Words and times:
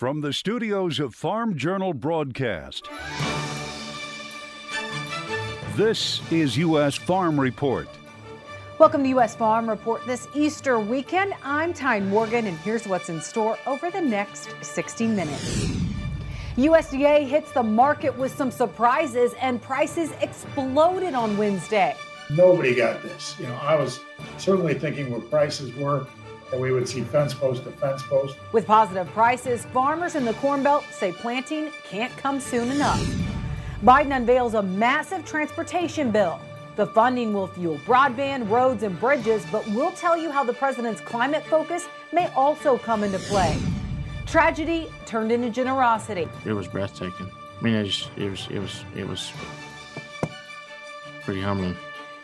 From 0.00 0.22
the 0.22 0.32
studios 0.32 0.98
of 0.98 1.14
Farm 1.14 1.58
Journal 1.58 1.92
Broadcast, 1.92 2.88
this 5.76 6.22
is 6.32 6.56
U.S. 6.56 6.94
Farm 6.94 7.38
Report. 7.38 7.86
Welcome 8.78 9.02
to 9.02 9.10
U.S. 9.10 9.36
Farm 9.36 9.68
Report 9.68 10.00
this 10.06 10.26
Easter 10.34 10.80
weekend. 10.80 11.34
I'm 11.44 11.74
Tyne 11.74 12.08
Morgan, 12.08 12.46
and 12.46 12.56
here's 12.60 12.88
what's 12.88 13.10
in 13.10 13.20
store 13.20 13.58
over 13.66 13.90
the 13.90 14.00
next 14.00 14.48
60 14.62 15.06
minutes. 15.06 15.66
USDA 16.56 17.28
hits 17.28 17.52
the 17.52 17.62
market 17.62 18.16
with 18.16 18.34
some 18.34 18.50
surprises, 18.50 19.34
and 19.38 19.60
prices 19.60 20.12
exploded 20.22 21.12
on 21.12 21.36
Wednesday. 21.36 21.94
Nobody 22.30 22.74
got 22.74 23.02
this. 23.02 23.38
You 23.38 23.48
know, 23.48 23.56
I 23.56 23.74
was 23.74 24.00
certainly 24.38 24.72
thinking 24.72 25.10
where 25.10 25.20
prices 25.20 25.74
were 25.74 26.06
that 26.50 26.58
we 26.60 26.72
would 26.72 26.88
see 26.88 27.02
fence 27.02 27.34
post 27.34 27.64
to 27.64 27.70
fence 27.70 28.02
post. 28.02 28.36
With 28.52 28.66
positive 28.66 29.08
prices, 29.08 29.64
farmers 29.66 30.14
in 30.14 30.24
the 30.24 30.34
Corn 30.34 30.62
Belt 30.62 30.84
say 30.90 31.12
planting 31.12 31.70
can't 31.84 32.14
come 32.16 32.40
soon 32.40 32.70
enough. 32.70 33.00
Biden 33.82 34.14
unveils 34.14 34.54
a 34.54 34.62
massive 34.62 35.24
transportation 35.24 36.10
bill. 36.10 36.40
The 36.76 36.86
funding 36.86 37.32
will 37.32 37.46
fuel 37.46 37.78
broadband, 37.86 38.48
roads, 38.48 38.82
and 38.82 38.98
bridges, 38.98 39.44
but 39.50 39.66
we'll 39.68 39.92
tell 39.92 40.16
you 40.16 40.30
how 40.30 40.44
the 40.44 40.52
president's 40.52 41.00
climate 41.00 41.44
focus 41.46 41.88
may 42.12 42.28
also 42.34 42.78
come 42.78 43.04
into 43.04 43.18
play. 43.18 43.58
Tragedy 44.26 44.90
turned 45.06 45.32
into 45.32 45.50
generosity. 45.50 46.28
It 46.44 46.52
was 46.52 46.68
breathtaking. 46.68 47.30
I 47.58 47.62
mean, 47.62 47.74
it, 47.74 47.84
just, 47.84 48.10
it 48.16 48.30
was, 48.30 48.48
it 48.50 48.58
was, 48.58 48.84
it 48.96 49.06
was 49.06 49.32
pretty 51.22 51.40
humbling. 51.40 51.76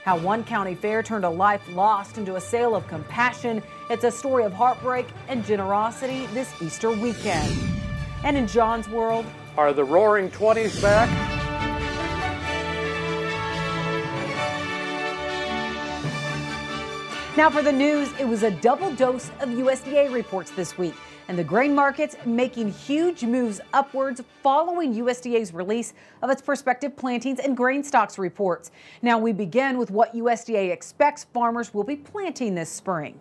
How 0.06 0.16
one 0.16 0.45
county 0.45 0.77
fair 0.77 1.02
turned 1.02 1.24
a 1.24 1.28
life 1.28 1.62
lost 1.70 2.16
into 2.16 2.37
a 2.37 2.41
sale 2.41 2.77
of 2.77 2.87
compassion. 2.87 3.60
It's 3.91 4.05
a 4.05 4.10
story 4.12 4.45
of 4.45 4.52
heartbreak 4.52 5.05
and 5.27 5.45
generosity 5.45 6.27
this 6.27 6.62
Easter 6.62 6.92
weekend. 6.92 7.52
And 8.23 8.37
in 8.37 8.47
John's 8.47 8.88
world, 8.88 9.27
are 9.59 9.73
the 9.73 9.83
roaring 9.83 10.30
20s 10.30 10.80
back? 10.80 11.09
Now, 17.36 17.50
for 17.50 17.62
the 17.62 17.72
news, 17.72 18.09
it 18.20 18.28
was 18.28 18.44
a 18.44 18.53
double 18.53 18.94
dose 18.94 19.31
of 19.41 19.48
USDA 19.48 20.12
reports 20.12 20.53
this 20.53 20.78
week 20.78 20.94
and 21.28 21.38
the 21.38 21.44
grain 21.44 21.74
markets 21.74 22.16
making 22.24 22.72
huge 22.72 23.24
moves 23.24 23.60
upwards 23.72 24.22
following 24.42 24.94
USDA's 24.94 25.52
release 25.52 25.94
of 26.22 26.30
its 26.30 26.41
prospective 26.41 26.96
plantings 26.96 27.41
and 27.41 27.56
grain 27.56 27.82
stocks 27.82 28.19
reports. 28.19 28.70
Now 29.02 29.19
we 29.19 29.32
begin 29.32 29.78
with 29.78 29.91
what 29.91 30.14
USDA 30.14 30.70
expects 30.70 31.24
farmers 31.24 31.74
will 31.74 31.84
be 31.84 31.97
planting 31.97 32.54
this 32.54 32.70
spring. 32.70 33.20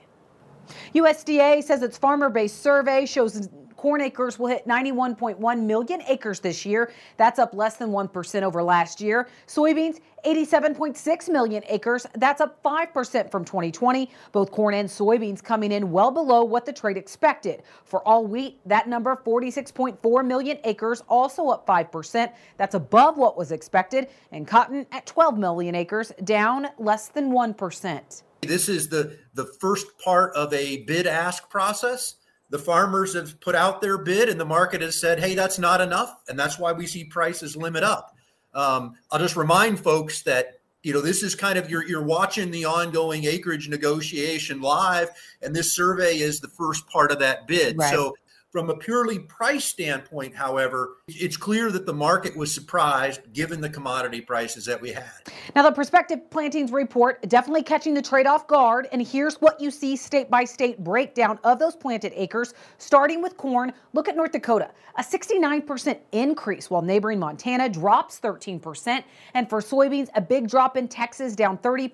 USDA 0.94 1.64
says 1.64 1.82
its 1.82 1.98
farmer 1.98 2.30
based 2.30 2.62
survey 2.62 3.06
shows 3.06 3.50
corn 3.78 4.02
acres 4.02 4.40
will 4.40 4.48
hit 4.48 4.68
91.1 4.68 5.62
million 5.64 6.02
acres 6.08 6.40
this 6.40 6.66
year. 6.66 6.92
That's 7.18 7.40
up 7.40 7.54
less 7.54 7.78
than 7.78 7.90
1% 7.90 8.42
over 8.44 8.64
last 8.64 9.02
year. 9.02 9.28
Soybeans, 9.48 10.00
87.6 10.26 11.30
million 11.30 11.64
acres. 11.68 12.08
That's 12.16 12.42
up 12.42 12.62
5% 12.64 13.32
from 13.32 13.46
2020. 13.46 14.10
Both 14.32 14.52
corn 14.52 14.74
and 14.74 14.90
soybeans 14.90 15.44
coming 15.44 15.72
in 15.72 15.92
well 15.92 16.12
below 16.12 16.44
what 16.44 16.66
the 16.66 16.74
trade 16.74 16.98
expected. 16.98 17.64
For 17.84 18.06
all 18.08 18.26
wheat, 18.26 18.60
that 18.66 18.90
number, 18.90 19.16
46.4 19.16 20.26
million 20.26 20.58
acres, 20.64 21.04
also 21.08 21.50
up 21.50 21.68
5%. 21.68 22.32
That's 22.58 22.76
above 22.76 23.18
what 23.18 23.38
was 23.38 23.52
expected. 23.52 24.08
And 24.32 24.48
cotton 24.48 24.88
at 24.92 25.06
12 25.06 25.38
million 25.38 25.76
acres, 25.76 26.12
down 26.24 26.68
less 26.80 27.08
than 27.10 27.32
1%. 27.32 28.24
This 28.42 28.70
is 28.70 28.90
the, 28.90 29.18
the 29.34 29.46
first 29.60 29.88
part 30.04 30.36
of 30.36 30.54
a 30.54 30.84
bid 30.84 31.08
ask 31.08 31.50
process 31.50 32.16
the 32.50 32.60
farmers 32.60 33.14
have 33.14 33.40
put 33.40 33.56
out 33.56 33.82
their 33.82 33.98
bid 33.98 34.30
and 34.30 34.40
the 34.40 34.46
market 34.46 34.82
has 34.82 35.00
said, 35.00 35.20
hey, 35.20 35.36
that's 35.36 35.60
not 35.60 35.82
enough. 35.82 36.22
And 36.30 36.38
that's 36.38 36.60
why 36.60 36.72
we 36.72 36.86
see 36.86 37.04
prices 37.04 37.56
limit 37.56 37.84
up. 37.84 38.16
Um, 38.54 38.94
I'll 39.12 39.20
just 39.20 39.36
remind 39.36 39.80
folks 39.80 40.22
that 40.24 40.60
you 40.82 40.94
know 40.94 41.02
this 41.02 41.24
is 41.24 41.34
kind 41.34 41.58
of 41.58 41.70
you're 41.70 41.86
you're 41.86 42.04
watching 42.04 42.52
the 42.52 42.66
ongoing 42.66 43.26
acreage 43.26 43.68
negotiation 43.68 44.62
live, 44.62 45.10
and 45.42 45.54
this 45.54 45.74
survey 45.74 46.20
is 46.20 46.40
the 46.40 46.48
first 46.48 46.88
part 46.88 47.12
of 47.12 47.20
that 47.20 47.48
bid. 47.48 47.78
Right. 47.78 47.92
So 47.92 48.16
from 48.56 48.70
a 48.70 48.76
purely 48.78 49.20
price 49.20 49.66
standpoint, 49.66 50.34
however, 50.34 50.96
it's 51.10 51.36
clear 51.36 51.70
that 51.70 51.86
the 51.86 51.94
market 51.94 52.38
was 52.38 52.54
surprised 52.54 53.20
given 53.34 53.60
the 53.60 53.68
commodity 53.68 54.22
prices 54.22 54.64
that 54.64 54.80
we 54.80 54.94
had. 54.94 55.12
Now, 55.54 55.64
the 55.64 55.74
prospective 55.74 56.30
plantings 56.30 56.72
report 56.72 57.22
definitely 57.28 57.64
catching 57.64 57.94
the 57.94 58.02
trade 58.02 58.26
off 58.26 58.48
guard. 58.48 58.88
And 58.94 59.06
here's 59.06 59.42
what 59.42 59.60
you 59.60 59.70
see 59.72 59.98
state 59.98 60.30
by 60.30 60.46
state 60.46 60.82
breakdown 60.82 61.38
of 61.44 61.60
those 61.60 61.76
planted 61.76 62.14
acres. 62.16 62.54
Starting 62.78 63.22
with 63.22 63.36
corn, 63.36 63.74
look 63.92 64.08
at 64.08 64.16
North 64.16 64.32
Dakota, 64.32 64.72
a 64.98 65.04
69% 65.04 66.00
increase, 66.14 66.70
while 66.70 66.82
neighboring 66.82 67.20
Montana 67.20 67.68
drops 67.68 68.22
13%. 68.22 69.04
And 69.34 69.50
for 69.50 69.60
soybeans, 69.60 70.08
a 70.16 70.22
big 70.22 70.48
drop 70.48 70.78
in 70.78 70.88
Texas, 70.88 71.36
down 71.36 71.58
33%. 71.58 71.92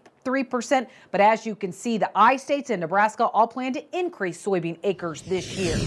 But 1.09 1.21
as 1.21 1.43
you 1.43 1.55
can 1.55 1.71
see, 1.71 1.97
the 1.97 2.11
I 2.13 2.35
states 2.35 2.69
and 2.69 2.81
Nebraska 2.81 3.25
all 3.25 3.47
plan 3.47 3.73
to 3.73 3.97
increase 3.97 4.39
soybean 4.45 4.77
acres 4.83 5.23
this 5.23 5.57
year. 5.57 5.79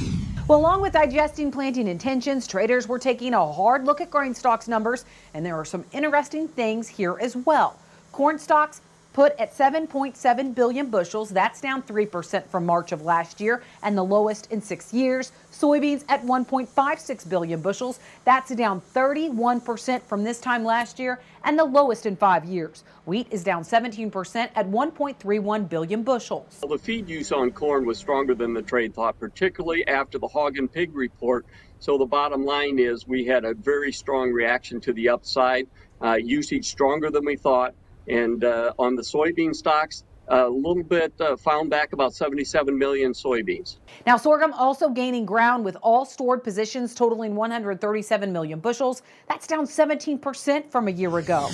Well, 0.47 0.59
along 0.59 0.82
with 0.82 0.93
digesting 0.93 1.50
planting 1.50 1.88
intentions, 1.88 2.47
traders 2.47 2.87
were 2.87 2.99
taking 2.99 3.32
a 3.32 3.50
hard 3.50 3.87
look 3.87 4.03
at 4.03 4.10
grain 4.10 4.34
stocks 4.34 4.69
numbers, 4.69 5.06
and 5.32 5.44
there 5.44 5.56
are 5.56 5.65
some 5.65 5.87
interesting 5.91 6.49
things 6.49 6.87
here 6.87 7.16
as 7.19 7.34
well. 7.34 7.78
Corn 8.12 8.38
stocks 8.38 8.82
put 9.14 9.32
at 9.38 9.56
7.7 9.56 10.54
billion 10.54 10.91
bushels. 10.91 11.30
That's 11.30 11.60
down 11.60 11.82
3% 11.84 12.47
from 12.48 12.66
March 12.66 12.92
of 12.92 13.02
last 13.02 13.41
year 13.41 13.62
and 13.82 13.97
the 13.97 14.02
lowest 14.02 14.52
in 14.52 14.60
six 14.60 14.92
years. 14.92 15.32
Soybeans 15.52 16.04
at 16.08 16.22
1.56 16.25 17.28
billion 17.30 17.62
bushels. 17.62 18.00
That's 18.25 18.54
down 18.54 18.82
31% 18.94 20.02
from 20.02 20.25
this 20.25 20.41
time 20.41 20.64
last 20.64 20.98
year 20.98 21.20
and 21.44 21.58
the 21.58 21.64
lowest 21.64 22.06
in 22.06 22.16
five 22.16 22.44
years. 22.44 22.82
Wheat 23.06 23.28
is 23.30 23.44
down 23.44 23.62
17% 23.62 24.36
at 24.36 24.69
1.31 24.69 25.69
billion 25.69 26.02
bushels. 26.02 26.58
Well, 26.60 26.76
the 26.76 26.82
feed 26.82 27.08
use 27.08 27.31
on 27.31 27.52
corn 27.52 27.86
was 27.86 27.98
stronger 27.98 28.34
than 28.34 28.52
the 28.52 28.62
trade 28.62 28.94
thought, 28.94 29.19
particularly 29.20 29.86
after 29.86 30.19
the 30.19 30.28
hog 30.28 30.58
and 30.58 30.70
pig 30.70 30.94
report. 30.94 31.46
So 31.78 31.98
the 31.98 32.06
bottom 32.06 32.44
line 32.44 32.78
is 32.81 33.06
we 33.06 33.26
had 33.26 33.44
a 33.44 33.54
very 33.54 33.92
strong 33.92 34.32
reaction 34.32 34.81
to 34.81 34.92
the 34.92 35.10
upside, 35.10 35.69
uh, 36.02 36.14
usage 36.14 36.66
stronger 36.66 37.10
than 37.10 37.25
we 37.25 37.36
thought. 37.36 37.75
And 38.09 38.44
uh, 38.44 38.72
on 38.78 38.97
the 38.97 39.03
soybean 39.03 39.54
stocks, 39.54 40.04
a 40.28 40.48
little 40.48 40.82
bit 40.82 41.12
uh, 41.20 41.37
found 41.37 41.70
back 41.70 41.92
about 41.92 42.15
77 42.15 42.76
million 42.76 43.12
soybeans. 43.12 43.78
Now, 44.06 44.16
sorghum 44.16 44.53
also 44.53 44.88
gaining 44.88 45.26
ground 45.26 45.65
with 45.65 45.76
all 45.82 46.04
stored 46.04 46.43
positions 46.43 46.94
totaling 46.94 47.34
137 47.34 48.32
million 48.32 48.59
bushels. 48.59 49.03
That's 49.28 49.47
down 49.47 49.66
17% 49.66 50.70
from 50.70 50.88
a 50.88 50.91
year 50.91 51.19
ago. 51.19 51.48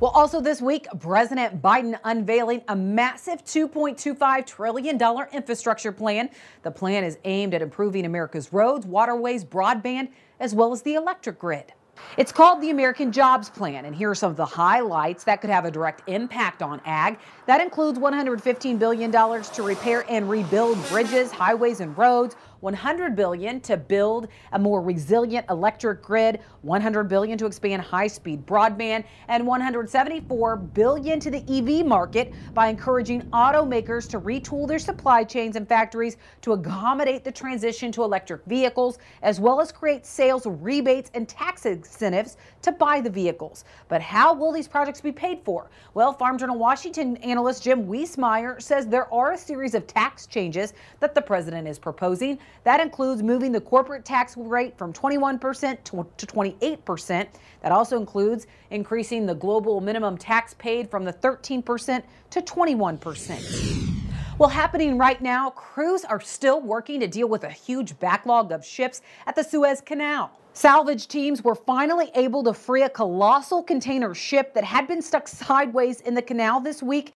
Well, 0.00 0.10
also 0.10 0.40
this 0.40 0.60
week, 0.60 0.86
President 0.98 1.62
Biden 1.62 1.98
unveiling 2.04 2.62
a 2.68 2.76
massive 2.76 3.44
$2.25 3.44 4.44
trillion 4.44 5.00
infrastructure 5.32 5.92
plan. 5.92 6.30
The 6.62 6.70
plan 6.70 7.04
is 7.04 7.18
aimed 7.24 7.54
at 7.54 7.62
improving 7.62 8.04
America's 8.04 8.52
roads, 8.52 8.86
waterways, 8.86 9.44
broadband, 9.44 10.10
as 10.40 10.54
well 10.54 10.72
as 10.72 10.82
the 10.82 10.94
electric 10.94 11.38
grid. 11.38 11.72
It's 12.16 12.32
called 12.32 12.60
the 12.60 12.70
American 12.70 13.10
Jobs 13.12 13.50
Plan, 13.50 13.84
and 13.84 13.94
here 13.94 14.10
are 14.10 14.14
some 14.14 14.30
of 14.30 14.36
the 14.36 14.46
highlights 14.46 15.24
that 15.24 15.40
could 15.40 15.50
have 15.50 15.64
a 15.64 15.70
direct 15.70 16.08
impact 16.08 16.62
on 16.62 16.80
ag. 16.84 17.18
That 17.46 17.60
includes 17.60 17.98
$115 17.98 18.78
billion 18.78 19.10
to 19.10 19.62
repair 19.62 20.04
and 20.08 20.30
rebuild 20.30 20.78
bridges, 20.88 21.32
highways, 21.32 21.80
and 21.80 21.96
roads, 21.98 22.36
100 22.64 23.14
billion 23.14 23.60
to 23.60 23.76
build 23.76 24.26
a 24.52 24.58
more 24.58 24.80
resilient 24.80 25.44
electric 25.50 26.00
grid, 26.00 26.40
100 26.62 27.04
billion 27.04 27.36
to 27.36 27.44
expand 27.44 27.82
high-speed 27.82 28.46
broadband, 28.46 29.04
and 29.28 29.46
174 29.46 30.56
billion 30.56 31.20
to 31.20 31.30
the 31.30 31.44
EV 31.46 31.84
market 31.84 32.32
by 32.54 32.68
encouraging 32.68 33.20
automakers 33.32 34.08
to 34.08 34.18
retool 34.18 34.66
their 34.66 34.78
supply 34.78 35.22
chains 35.22 35.56
and 35.56 35.68
factories 35.68 36.16
to 36.40 36.54
accommodate 36.54 37.22
the 37.22 37.30
transition 37.30 37.92
to 37.92 38.02
electric 38.02 38.42
vehicles, 38.46 38.98
as 39.20 39.38
well 39.38 39.60
as 39.60 39.70
create 39.70 40.06
sales 40.06 40.46
rebates 40.46 41.10
and 41.12 41.28
tax 41.28 41.66
incentives 41.66 42.38
to 42.62 42.72
buy 42.72 42.98
the 42.98 43.10
vehicles. 43.10 43.66
But 43.88 44.00
how 44.00 44.32
will 44.32 44.52
these 44.52 44.68
projects 44.68 45.02
be 45.02 45.12
paid 45.12 45.42
for? 45.44 45.68
Well, 45.92 46.14
Farm 46.14 46.38
Journal 46.38 46.56
Washington 46.56 47.18
analyst 47.18 47.62
Jim 47.62 47.86
Wiesemeyer 47.86 48.62
says 48.62 48.86
there 48.86 49.12
are 49.12 49.32
a 49.32 49.38
series 49.38 49.74
of 49.74 49.86
tax 49.86 50.26
changes 50.26 50.72
that 51.00 51.14
the 51.14 51.20
president 51.20 51.68
is 51.68 51.78
proposing. 51.78 52.38
That 52.62 52.80
includes 52.80 53.22
moving 53.22 53.52
the 53.52 53.60
corporate 53.60 54.04
tax 54.04 54.36
rate 54.36 54.78
from 54.78 54.92
21% 54.92 55.84
to, 55.84 56.06
to 56.16 56.26
28%. 56.26 57.26
That 57.62 57.72
also 57.72 57.98
includes 57.98 58.46
increasing 58.70 59.26
the 59.26 59.34
global 59.34 59.80
minimum 59.80 60.16
tax 60.16 60.54
paid 60.54 60.90
from 60.90 61.04
the 61.04 61.12
13% 61.12 62.02
to 62.30 62.40
21%. 62.40 63.90
Well, 64.36 64.48
happening 64.48 64.98
right 64.98 65.20
now, 65.22 65.50
crews 65.50 66.04
are 66.04 66.20
still 66.20 66.60
working 66.60 67.00
to 67.00 67.06
deal 67.06 67.28
with 67.28 67.44
a 67.44 67.50
huge 67.50 67.98
backlog 68.00 68.50
of 68.50 68.64
ships 68.64 69.00
at 69.26 69.36
the 69.36 69.44
Suez 69.44 69.80
Canal. 69.80 70.32
Salvage 70.54 71.08
teams 71.08 71.42
were 71.42 71.54
finally 71.54 72.10
able 72.14 72.42
to 72.44 72.54
free 72.54 72.82
a 72.82 72.88
colossal 72.88 73.62
container 73.62 74.14
ship 74.14 74.54
that 74.54 74.64
had 74.64 74.88
been 74.88 75.02
stuck 75.02 75.28
sideways 75.28 76.00
in 76.00 76.14
the 76.14 76.22
canal 76.22 76.60
this 76.60 76.82
week. 76.82 77.12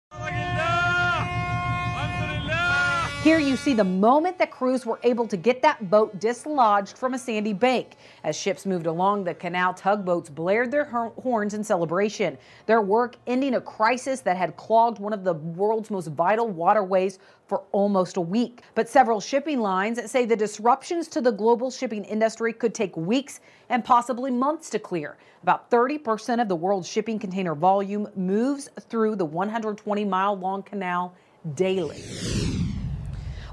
Here 3.24 3.40
you 3.40 3.56
see 3.56 3.74
the 3.74 3.82
moment 3.82 4.38
that 4.38 4.52
crews 4.52 4.86
were 4.86 5.00
able 5.02 5.26
to 5.26 5.36
get 5.36 5.60
that 5.62 5.90
boat 5.90 6.20
dislodged 6.20 6.96
from 6.96 7.14
a 7.14 7.18
sandy 7.18 7.52
bank. 7.52 7.96
As 8.22 8.36
ships 8.38 8.64
moved 8.64 8.86
along 8.86 9.24
the 9.24 9.34
canal, 9.34 9.74
tugboats 9.74 10.30
blared 10.30 10.70
their 10.70 10.84
horns 10.84 11.52
in 11.52 11.64
celebration. 11.64 12.38
Their 12.66 12.80
work 12.80 13.16
ending 13.26 13.54
a 13.54 13.60
crisis 13.60 14.20
that 14.20 14.36
had 14.36 14.56
clogged 14.56 15.00
one 15.00 15.12
of 15.12 15.24
the 15.24 15.34
world's 15.34 15.90
most 15.90 16.06
vital 16.06 16.46
waterways 16.46 17.18
for 17.48 17.64
almost 17.72 18.18
a 18.18 18.20
week. 18.20 18.62
But 18.76 18.88
several 18.88 19.20
shipping 19.20 19.58
lines 19.58 20.08
say 20.08 20.24
the 20.24 20.36
disruptions 20.36 21.08
to 21.08 21.20
the 21.20 21.32
global 21.32 21.72
shipping 21.72 22.04
industry 22.04 22.52
could 22.52 22.72
take 22.72 22.96
weeks 22.96 23.40
and 23.68 23.84
possibly 23.84 24.30
months 24.30 24.70
to 24.70 24.78
clear. 24.78 25.18
About 25.42 25.68
30% 25.72 26.40
of 26.40 26.46
the 26.46 26.56
world's 26.56 26.88
shipping 26.88 27.18
container 27.18 27.56
volume 27.56 28.06
moves 28.14 28.68
through 28.82 29.16
the 29.16 29.24
120 29.24 30.04
mile 30.04 30.36
long 30.36 30.62
canal 30.62 31.16
daily. 31.56 32.00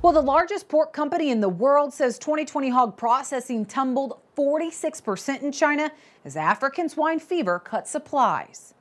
Well, 0.06 0.14
the 0.14 0.22
largest 0.22 0.70
pork 0.70 0.94
company 0.94 1.32
in 1.32 1.42
the 1.42 1.50
world 1.50 1.92
says 1.92 2.20
2020 2.20 2.70
hog 2.70 2.96
processing 2.96 3.66
tumbled 3.66 4.20
46% 4.38 5.42
in 5.42 5.52
China 5.52 5.92
as 6.24 6.38
African 6.38 6.90
swine 6.90 7.18
fever 7.18 7.58
cut 7.58 7.88
supplies. 7.88 8.76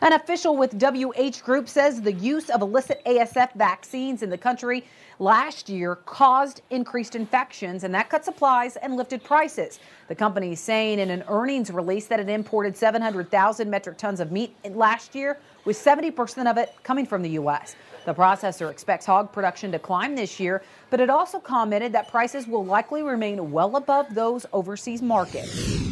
An 0.00 0.14
official 0.14 0.56
with 0.56 0.82
WH 0.82 1.44
Group 1.44 1.68
says 1.68 2.00
the 2.00 2.14
use 2.14 2.48
of 2.48 2.62
illicit 2.62 3.04
ASF 3.04 3.52
vaccines 3.56 4.22
in 4.22 4.30
the 4.30 4.38
country 4.38 4.86
last 5.18 5.68
year 5.68 5.96
caused 5.96 6.62
increased 6.70 7.14
infections, 7.14 7.84
and 7.84 7.94
that 7.94 8.08
cut 8.08 8.24
supplies 8.24 8.76
and 8.76 8.96
lifted 8.96 9.22
prices. 9.22 9.80
The 10.08 10.14
company 10.14 10.52
is 10.52 10.60
saying 10.60 10.98
in 10.98 11.10
an 11.10 11.24
earnings 11.28 11.70
release 11.70 12.06
that 12.06 12.20
it 12.20 12.30
imported 12.30 12.74
700,000 12.74 13.68
metric 13.68 13.98
tons 13.98 14.18
of 14.18 14.32
meat 14.32 14.56
last 14.64 15.14
year, 15.14 15.38
with 15.66 15.76
70% 15.76 16.50
of 16.50 16.56
it 16.56 16.72
coming 16.82 17.04
from 17.04 17.20
the 17.20 17.30
U.S. 17.32 17.76
The 18.04 18.14
processor 18.14 18.70
expects 18.70 19.04
hog 19.04 19.32
production 19.32 19.70
to 19.72 19.78
climb 19.78 20.14
this 20.16 20.40
year, 20.40 20.62
but 20.88 21.00
it 21.00 21.10
also 21.10 21.38
commented 21.38 21.92
that 21.92 22.08
prices 22.08 22.46
will 22.46 22.64
likely 22.64 23.02
remain 23.02 23.50
well 23.50 23.76
above 23.76 24.14
those 24.14 24.46
overseas 24.52 25.02
markets. 25.02 25.90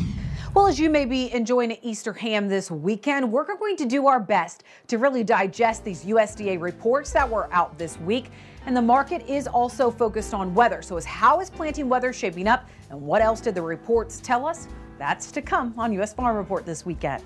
Well, 0.54 0.66
as 0.66 0.80
you 0.80 0.88
may 0.88 1.04
be 1.04 1.30
enjoying 1.32 1.72
an 1.72 1.78
Easter 1.82 2.12
ham 2.14 2.48
this 2.48 2.70
weekend, 2.70 3.30
we're 3.30 3.44
going 3.44 3.76
to 3.76 3.84
do 3.84 4.06
our 4.06 4.18
best 4.18 4.64
to 4.86 4.96
really 4.96 5.22
digest 5.22 5.84
these 5.84 6.06
USDA 6.06 6.58
reports 6.60 7.12
that 7.12 7.28
were 7.28 7.52
out 7.52 7.76
this 7.76 8.00
week. 8.00 8.30
And 8.64 8.74
the 8.74 8.82
market 8.82 9.22
is 9.28 9.46
also 9.46 9.90
focused 9.90 10.32
on 10.32 10.54
weather. 10.54 10.80
So, 10.80 10.96
is 10.96 11.04
how 11.04 11.40
is 11.40 11.50
planting 11.50 11.88
weather 11.88 12.12
shaping 12.14 12.48
up? 12.48 12.66
And 12.90 13.00
what 13.00 13.20
else 13.20 13.40
did 13.40 13.54
the 13.54 13.62
reports 13.62 14.20
tell 14.20 14.46
us? 14.46 14.68
That's 14.98 15.30
to 15.32 15.42
come 15.42 15.74
on 15.76 15.92
U.S. 15.92 16.14
Farm 16.14 16.36
Report 16.36 16.64
this 16.64 16.84
weekend. 16.84 17.22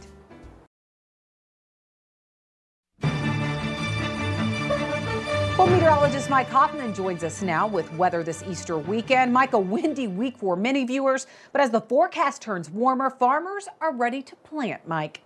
Well, 5.62 5.70
meteorologist 5.70 6.28
Mike 6.28 6.48
Hoffman 6.48 6.92
joins 6.92 7.22
us 7.22 7.40
now 7.40 7.68
with 7.68 7.92
weather 7.94 8.24
this 8.24 8.42
Easter 8.50 8.76
weekend. 8.76 9.32
Mike, 9.32 9.52
a 9.52 9.58
windy 9.60 10.08
week 10.08 10.36
for 10.36 10.56
many 10.56 10.84
viewers, 10.84 11.28
but 11.52 11.60
as 11.60 11.70
the 11.70 11.80
forecast 11.80 12.42
turns 12.42 12.68
warmer, 12.68 13.10
farmers 13.10 13.68
are 13.80 13.94
ready 13.94 14.22
to 14.22 14.34
plant. 14.34 14.88
Mike. 14.88 15.20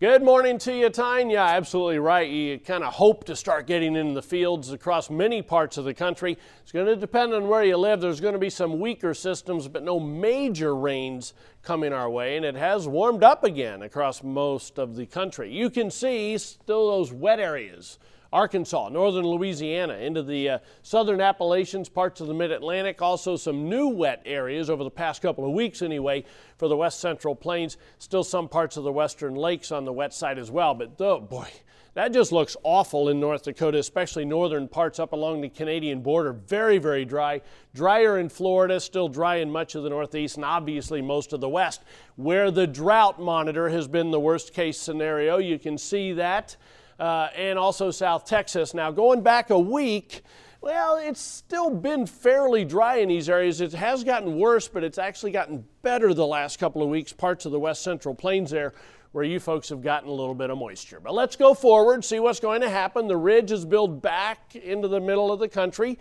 Good 0.00 0.22
morning 0.22 0.56
to 0.60 0.74
you, 0.74 0.88
Tyne. 0.88 1.28
Yeah, 1.28 1.44
absolutely 1.44 1.98
right. 1.98 2.26
You 2.26 2.58
kind 2.58 2.84
of 2.84 2.94
hope 2.94 3.24
to 3.24 3.36
start 3.36 3.66
getting 3.66 3.96
in 3.96 4.14
the 4.14 4.22
fields 4.22 4.72
across 4.72 5.10
many 5.10 5.42
parts 5.42 5.76
of 5.76 5.84
the 5.84 5.92
country. 5.92 6.38
It's 6.62 6.72
going 6.72 6.86
to 6.86 6.96
depend 6.96 7.34
on 7.34 7.46
where 7.46 7.62
you 7.62 7.76
live. 7.76 8.00
There's 8.00 8.22
going 8.22 8.32
to 8.32 8.38
be 8.38 8.48
some 8.48 8.80
weaker 8.80 9.12
systems, 9.12 9.68
but 9.68 9.82
no 9.82 10.00
major 10.00 10.74
rains 10.74 11.34
coming 11.62 11.92
our 11.92 12.08
way, 12.08 12.38
and 12.38 12.46
it 12.46 12.54
has 12.56 12.88
warmed 12.88 13.22
up 13.22 13.44
again 13.44 13.82
across 13.82 14.22
most 14.22 14.78
of 14.78 14.96
the 14.96 15.04
country. 15.04 15.52
You 15.52 15.68
can 15.68 15.90
see 15.90 16.38
still 16.38 16.88
those 16.88 17.12
wet 17.12 17.40
areas 17.40 17.98
Arkansas, 18.32 18.88
northern 18.88 19.26
Louisiana, 19.26 19.94
into 19.94 20.22
the 20.22 20.48
uh, 20.48 20.58
southern 20.82 21.20
Appalachians, 21.20 21.88
parts 21.88 22.20
of 22.20 22.26
the 22.26 22.34
mid 22.34 22.50
Atlantic. 22.50 23.00
Also, 23.00 23.36
some 23.36 23.68
new 23.68 23.88
wet 23.88 24.22
areas 24.24 24.68
over 24.70 24.84
the 24.84 24.90
past 24.90 25.22
couple 25.22 25.44
of 25.44 25.52
weeks, 25.52 25.82
anyway, 25.82 26.24
for 26.56 26.68
the 26.68 26.76
west 26.76 27.00
central 27.00 27.34
plains. 27.34 27.76
Still 27.98 28.24
some 28.24 28.48
parts 28.48 28.76
of 28.76 28.84
the 28.84 28.92
western 28.92 29.34
lakes 29.34 29.72
on 29.72 29.84
the 29.84 29.92
wet 29.92 30.12
side 30.12 30.38
as 30.38 30.50
well. 30.50 30.74
But 30.74 31.00
oh 31.00 31.20
boy, 31.20 31.48
that 31.96 32.12
just 32.12 32.30
looks 32.30 32.58
awful 32.62 33.08
in 33.08 33.20
North 33.20 33.44
Dakota, 33.44 33.78
especially 33.78 34.26
northern 34.26 34.68
parts 34.68 34.98
up 34.98 35.14
along 35.14 35.40
the 35.40 35.48
Canadian 35.48 36.02
border. 36.02 36.34
Very, 36.34 36.76
very 36.76 37.06
dry. 37.06 37.40
Drier 37.74 38.18
in 38.18 38.28
Florida, 38.28 38.78
still 38.80 39.08
dry 39.08 39.36
in 39.36 39.50
much 39.50 39.74
of 39.74 39.82
the 39.82 39.88
Northeast, 39.88 40.36
and 40.36 40.44
obviously 40.44 41.00
most 41.00 41.32
of 41.32 41.40
the 41.40 41.48
West, 41.48 41.84
where 42.16 42.50
the 42.50 42.66
drought 42.66 43.18
monitor 43.18 43.70
has 43.70 43.88
been 43.88 44.10
the 44.10 44.20
worst 44.20 44.52
case 44.52 44.78
scenario. 44.78 45.38
You 45.38 45.58
can 45.58 45.78
see 45.78 46.12
that 46.12 46.58
uh, 46.98 47.28
and 47.36 47.58
also 47.58 47.90
South 47.90 48.24
Texas. 48.24 48.74
Now, 48.74 48.90
going 48.90 49.22
back 49.22 49.50
a 49.50 49.58
week, 49.58 50.22
well, 50.60 50.96
it's 50.96 51.20
still 51.20 51.70
been 51.70 52.06
fairly 52.06 52.64
dry 52.64 52.96
in 52.96 53.08
these 53.08 53.28
areas. 53.28 53.60
It 53.60 53.72
has 53.72 54.02
gotten 54.02 54.38
worse, 54.38 54.68
but 54.68 54.82
it's 54.82 54.98
actually 54.98 55.30
gotten 55.30 55.64
better 55.82 56.12
the 56.14 56.26
last 56.26 56.58
couple 56.58 56.82
of 56.82 56.88
weeks, 56.88 57.12
parts 57.12 57.46
of 57.46 57.52
the 57.52 57.60
west 57.60 57.82
central 57.82 58.14
plains 58.14 58.50
there 58.50 58.72
where 59.12 59.24
you 59.24 59.40
folks 59.40 59.70
have 59.70 59.80
gotten 59.80 60.10
a 60.10 60.12
little 60.12 60.34
bit 60.34 60.50
of 60.50 60.58
moisture. 60.58 61.00
But 61.00 61.14
let's 61.14 61.36
go 61.36 61.54
forward, 61.54 62.04
see 62.04 62.20
what's 62.20 62.38
going 62.38 62.60
to 62.60 62.68
happen. 62.68 63.06
The 63.06 63.16
ridge 63.16 63.50
is 63.50 63.64
built 63.64 64.02
back 64.02 64.54
into 64.54 64.88
the 64.88 65.00
middle 65.00 65.32
of 65.32 65.40
the 65.40 65.48
country, 65.48 65.98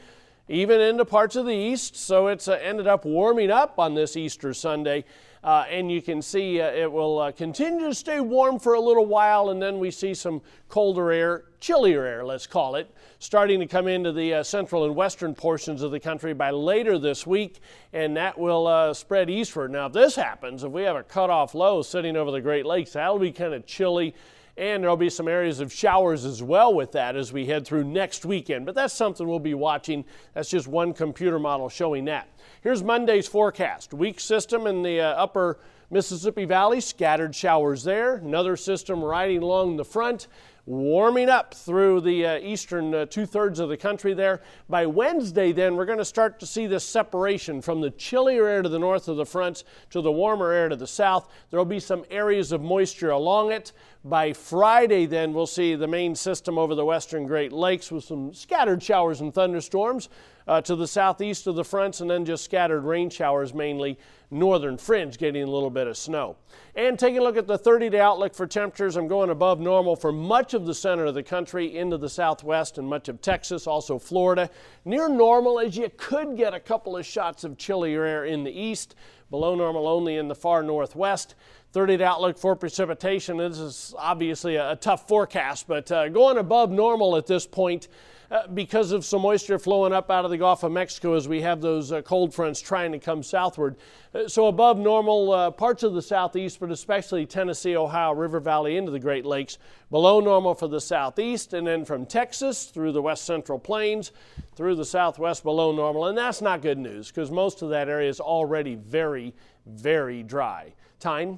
even 0.50 0.82
into 0.82 1.06
parts 1.06 1.38
of 1.38 1.46
the 1.46 1.56
east, 1.56 1.96
so 1.96 2.28
it's 2.28 2.50
uh, 2.50 2.60
ended 2.62 2.88
up 2.88 3.06
warming 3.06 3.52
up 3.52 3.80
on 3.80 3.96
this 3.96 4.18
Easter 4.18 4.54
Sunday. 4.54 5.06
Uh, 5.46 5.64
and 5.70 5.92
you 5.92 6.02
can 6.02 6.24
see 6.24 6.60
uh, 6.60 6.72
it 6.72 6.92
will 6.92 7.20
uh, 7.20 7.32
continue 7.32 7.88
to 7.88 7.94
stay 7.94 8.20
warm 8.20 8.58
for 8.58 8.74
a 8.74 8.80
little 8.80 9.06
while, 9.06 9.52
and 9.52 9.62
then 9.62 9.78
we 9.78 9.92
see 9.92 10.12
some 10.12 10.42
colder 10.70 11.12
air, 11.12 11.44
chillier 11.60 12.04
air, 12.04 12.26
let's 12.26 12.48
call 12.48 12.74
it, 12.74 12.90
starting 13.20 13.60
to 13.60 13.68
come 13.68 13.88
into 13.88 14.12
the 14.12 14.34
uh, 14.34 14.42
central 14.42 14.86
and 14.86 14.96
western 14.96 15.36
portions 15.36 15.84
of 15.84 15.92
the 15.92 16.00
country 16.00 16.34
by 16.34 16.50
later 16.50 16.98
this 16.98 17.28
week, 17.28 17.60
and 17.94 18.18
that 18.18 18.36
will 18.36 18.66
uh, 18.66 18.92
spread 18.92 19.30
eastward. 19.30 19.70
Now, 19.70 19.86
if 19.86 19.94
this 19.94 20.16
happens, 20.16 20.64
if 20.64 20.72
we 20.72 20.82
have 20.82 20.96
a 20.96 21.04
cutoff 21.04 21.54
low 21.54 21.84
sitting 21.84 22.18
over 22.18 22.32
the 22.32 22.42
Great 22.42 22.66
Lakes, 22.66 22.94
that'll 22.94 23.20
be 23.20 23.32
kind 23.32 23.54
of 23.54 23.68
chilly. 23.68 24.16
And 24.58 24.84
there'll 24.84 24.96
be 24.96 25.10
some 25.10 25.28
areas 25.28 25.60
of 25.60 25.74
showers 25.74 26.24
as 26.24 26.42
well 26.42 26.74
with 26.74 26.94
that 26.94 27.18
as 27.18 27.34
we 27.34 27.46
head 27.46 27.68
through 27.68 27.84
next 27.84 28.26
weekend. 28.26 28.66
But 28.66 28.74
that's 28.74 28.94
something 28.94 29.28
we'll 29.28 29.38
be 29.38 29.54
watching. 29.54 30.06
That's 30.34 30.50
just 30.50 30.66
one 30.66 30.94
computer 30.94 31.40
model 31.40 31.68
showing 31.68 32.06
that. 32.06 32.30
Here's 32.66 32.82
Monday's 32.84 33.28
forecast. 33.28 33.94
Weak 33.94 34.20
system 34.20 34.66
in 34.66 34.82
the 34.82 35.00
uh, 35.00 35.10
upper 35.10 35.60
Mississippi 35.92 36.46
Valley, 36.46 36.82
scattered 36.82 37.36
showers 37.36 37.84
there. 37.84 38.16
Another 38.16 38.58
system 38.58 39.04
riding 39.04 39.44
along 39.44 39.78
the 39.78 39.86
front, 39.86 40.28
warming 40.66 41.30
up 41.30 41.54
through 41.54 42.02
the 42.02 42.26
uh, 42.26 42.40
eastern 42.40 42.96
uh, 42.96 43.06
two 43.06 43.28
thirds 43.28 43.60
of 43.60 43.70
the 43.70 43.78
country 43.78 44.16
there. 44.16 44.42
By 44.68 44.88
Wednesday, 44.88 45.52
then, 45.52 45.76
we're 45.76 45.86
going 45.86 46.00
to 46.00 46.04
start 46.06 46.40
to 46.40 46.48
see 46.48 46.66
this 46.66 46.84
separation 46.84 47.62
from 47.62 47.82
the 47.82 47.92
chillier 47.92 48.48
air 48.48 48.64
to 48.64 48.70
the 48.70 48.80
north 48.80 49.08
of 49.10 49.18
the 49.18 49.28
fronts 49.28 49.64
to 49.92 50.02
the 50.02 50.12
warmer 50.12 50.52
air 50.52 50.68
to 50.68 50.76
the 50.76 50.88
south. 50.88 51.30
There 51.52 51.60
will 51.60 51.66
be 51.66 51.80
some 51.80 52.04
areas 52.10 52.52
of 52.52 52.64
moisture 52.64 53.12
along 53.12 53.52
it. 53.52 53.74
By 54.04 54.34
Friday, 54.34 55.06
then, 55.06 55.34
we'll 55.34 55.46
see 55.46 55.76
the 55.76 55.88
main 55.88 56.16
system 56.16 56.58
over 56.58 56.74
the 56.74 56.84
western 56.84 57.28
Great 57.28 57.52
Lakes 57.52 57.92
with 57.92 58.06
some 58.06 58.34
scattered 58.34 58.82
showers 58.82 59.22
and 59.22 59.32
thunderstorms 59.32 60.10
uh, 60.48 60.62
to 60.62 60.76
the 60.76 60.88
southeast 60.88 61.48
of 61.48 61.56
the 61.56 61.64
fronts, 61.64 62.02
and 62.02 62.10
then 62.10 62.26
just 62.26 62.44
scattered 62.44 62.82
rain 62.82 63.10
showers, 63.10 63.54
mainly 63.54 63.98
northern 64.32 64.78
fringe, 64.78 65.18
getting 65.18 65.44
a 65.44 65.50
little 65.50 65.70
bit 65.70 65.88
of 65.88 65.98
snow. 65.98 66.36
And 66.76 67.00
taking 67.00 67.20
a 67.20 67.24
look 67.24 67.38
at 67.38 67.48
the 67.48 67.58
30 67.58 67.90
day 67.90 68.00
outlook 68.00 68.36
for 68.36 68.46
temperatures, 68.46 68.96
I'm 68.96 69.08
going 69.08 69.30
above 69.30 69.60
normal 69.60 69.96
for 69.96 70.12
much 70.12 70.54
of 70.54 70.66
the 70.66 70.74
center 70.74 71.06
of 71.06 71.14
the 71.14 71.24
country, 71.24 71.78
into 71.78 71.98
the 71.98 72.10
southwest 72.10 72.78
and 72.78 72.88
much 72.88 73.08
of 73.08 73.22
Texas, 73.22 73.68
also 73.68 73.98
Florida. 73.98 74.50
Near 74.84 75.10
normal 75.10 75.60
as 75.60 75.78
you 75.78 75.90
could 75.98 76.38
get 76.38 76.54
a 76.54 76.60
couple 76.60 76.98
of 76.98 77.06
shots 77.06 77.44
of 77.44 77.58
chillier 77.58 78.04
air 78.04 78.26
in 78.26 78.44
the 78.44 78.52
east, 78.52 78.96
below 79.30 79.56
normal 79.56 79.88
only 79.88 80.18
in 80.18 80.28
the 80.28 80.36
far 80.36 80.62
northwest. 80.62 81.36
30 81.72 81.98
day 81.98 82.04
outlook 82.04 82.38
for 82.38 82.56
precipitation. 82.56 83.38
This 83.38 83.60
is 83.60 83.94
obviously 83.98 84.56
a, 84.56 84.72
a 84.72 84.76
tough 84.76 85.08
forecast, 85.08 85.68
but 85.68 85.92
uh, 85.92 86.08
going 86.10 86.38
above 86.38 86.72
normal 86.72 87.18
at 87.18 87.28
this 87.28 87.46
point. 87.46 87.88
Uh, 88.32 88.48
because 88.48 88.92
of 88.92 89.06
some 89.06 89.22
moisture 89.22 89.60
flowing 89.60 89.94
up 89.94 90.10
out 90.10 90.26
of 90.26 90.32
the 90.32 90.38
Gulf 90.38 90.64
of 90.64 90.72
Mexico 90.72 91.14
as 91.14 91.28
we 91.28 91.42
have 91.42 91.62
those 91.62 91.92
uh, 91.92 92.02
cold 92.02 92.34
fronts 92.34 92.60
trying 92.60 92.92
to 92.92 92.98
come 92.98 93.22
southward. 93.22 93.76
Uh, 94.16 94.28
so 94.28 94.48
above 94.48 94.80
normal 94.80 95.32
uh, 95.32 95.52
parts 95.52 95.84
of 95.84 95.94
the 95.94 96.02
southeast, 96.02 96.60
but 96.60 96.72
especially 96.72 97.28
Tennessee, 97.28 97.76
Ohio, 97.76 98.14
River 98.14 98.40
Valley 98.40 98.78
into 98.78 98.90
the 98.90 99.00
Great 99.00 99.26
Lakes. 99.26 99.60
Below 99.92 100.20
normal 100.20 100.56
for 100.56 100.68
the 100.68 100.82
southeast, 100.82 101.54
and 101.54 101.68
then 101.68 101.86
from 101.86 102.08
Texas 102.08 102.66
through 102.66 102.94
the 102.94 103.02
west 103.02 103.26
central 103.26 103.60
plains 103.60 104.12
through 104.56 104.76
the 104.76 104.86
southwest 104.86 105.44
below 105.44 105.72
normal. 105.72 106.08
And 106.08 106.18
that's 106.18 106.42
not 106.42 106.64
good 106.64 106.80
news 106.80 107.10
because 107.10 107.30
most 107.30 107.62
of 107.62 107.70
that 107.70 107.90
area 107.90 108.10
is 108.10 108.20
already 108.20 108.74
very, 108.74 109.36
very 109.68 110.24
dry. 110.24 110.74
Tyne? 111.00 111.38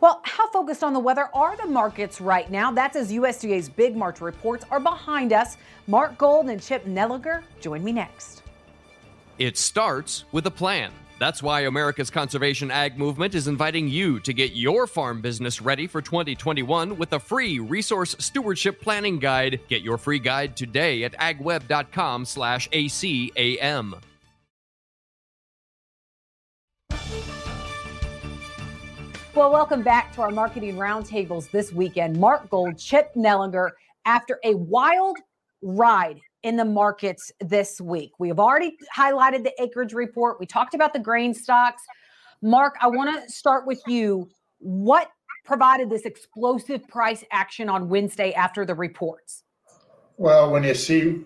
Well, 0.00 0.20
how 0.24 0.50
focused 0.50 0.84
on 0.84 0.92
the 0.92 1.00
weather 1.00 1.28
are 1.34 1.56
the 1.56 1.66
markets 1.66 2.20
right 2.20 2.50
now? 2.50 2.70
That's 2.70 2.96
as 2.96 3.12
USDA's 3.12 3.68
big 3.68 3.96
March 3.96 4.20
reports 4.20 4.64
are 4.70 4.80
behind 4.80 5.32
us. 5.32 5.56
Mark 5.86 6.18
Gold 6.18 6.48
and 6.48 6.62
Chip 6.62 6.84
Nellinger 6.84 7.42
join 7.60 7.82
me 7.82 7.92
next. 7.92 8.42
It 9.38 9.56
starts 9.56 10.24
with 10.32 10.46
a 10.46 10.50
plan. 10.50 10.92
That's 11.18 11.42
why 11.42 11.62
America's 11.62 12.10
Conservation 12.10 12.70
Ag 12.70 12.96
Movement 12.96 13.34
is 13.34 13.48
inviting 13.48 13.88
you 13.88 14.20
to 14.20 14.32
get 14.32 14.54
your 14.54 14.86
farm 14.86 15.20
business 15.20 15.60
ready 15.60 15.88
for 15.88 16.00
2021 16.00 16.96
with 16.96 17.12
a 17.12 17.18
free 17.18 17.58
resource 17.58 18.14
stewardship 18.20 18.80
planning 18.80 19.18
guide. 19.18 19.58
Get 19.68 19.82
your 19.82 19.98
free 19.98 20.20
guide 20.20 20.56
today 20.56 21.02
at 21.02 21.18
agweb.com/acam. 21.18 23.98
Well, 29.38 29.52
welcome 29.52 29.84
back 29.84 30.12
to 30.14 30.22
our 30.22 30.32
marketing 30.32 30.74
roundtables 30.74 31.48
this 31.52 31.72
weekend. 31.72 32.18
Mark 32.18 32.50
Gold, 32.50 32.76
Chip 32.76 33.14
Nellinger, 33.14 33.70
after 34.04 34.40
a 34.42 34.56
wild 34.56 35.16
ride 35.62 36.18
in 36.42 36.56
the 36.56 36.64
markets 36.64 37.30
this 37.38 37.80
week. 37.80 38.10
We 38.18 38.26
have 38.26 38.40
already 38.40 38.76
highlighted 38.96 39.44
the 39.44 39.52
acreage 39.62 39.92
report. 39.92 40.40
We 40.40 40.46
talked 40.46 40.74
about 40.74 40.92
the 40.92 40.98
grain 40.98 41.32
stocks. 41.34 41.84
Mark, 42.42 42.74
I 42.80 42.88
want 42.88 43.14
to 43.14 43.30
start 43.30 43.64
with 43.64 43.80
you. 43.86 44.28
What 44.58 45.08
provided 45.44 45.88
this 45.88 46.02
explosive 46.02 46.88
price 46.88 47.22
action 47.30 47.68
on 47.68 47.88
Wednesday 47.88 48.32
after 48.32 48.66
the 48.66 48.74
reports? 48.74 49.44
Well, 50.16 50.50
when 50.50 50.64
you 50.64 50.74
see 50.74 51.22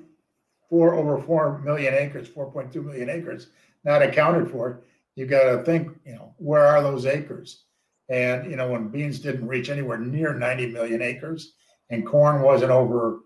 four 0.69 0.93
over 0.97 1.19
four 1.19 1.61
million 1.61 1.95
acres, 1.95 2.29
4.2 2.29 2.85
million 2.85 3.09
acres 3.09 3.47
not 3.85 4.03
accounted 4.03 4.51
for, 4.51 4.83
you 5.17 5.25
got 5.25 5.45
to 5.45 5.63
think, 5.63 5.89
you 6.05 6.13
know, 6.13 6.35
where 6.37 6.67
are 6.67 6.83
those 6.83 7.07
acres? 7.07 7.65
And, 8.09 8.51
you 8.51 8.57
know, 8.57 8.71
when 8.71 8.89
beans 8.89 9.19
didn't 9.19 9.47
reach 9.47 9.71
anywhere 9.71 9.99
near 9.99 10.35
90 10.35 10.67
million 10.67 11.03
acres 11.03 11.55
and 11.91 12.07
corn 12.07 12.43
wasn't 12.43 12.73
over, 12.73 13.21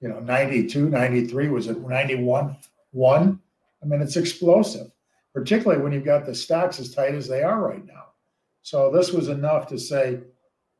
you 0.00 0.08
know, 0.08 0.20
92, 0.20 0.88
93, 0.88 1.48
was 1.48 1.68
it 1.68 1.80
91, 1.80 2.56
one? 2.92 3.40
I 3.82 3.86
mean, 3.86 4.00
it's 4.00 4.16
explosive, 4.16 4.90
particularly 5.34 5.82
when 5.82 5.92
you've 5.92 6.04
got 6.04 6.24
the 6.24 6.34
stocks 6.34 6.80
as 6.80 6.94
tight 6.94 7.14
as 7.14 7.28
they 7.28 7.42
are 7.42 7.60
right 7.60 7.84
now. 7.84 8.06
So 8.62 8.90
this 8.90 9.12
was 9.12 9.28
enough 9.28 9.66
to 9.68 9.78
say, 9.78 10.20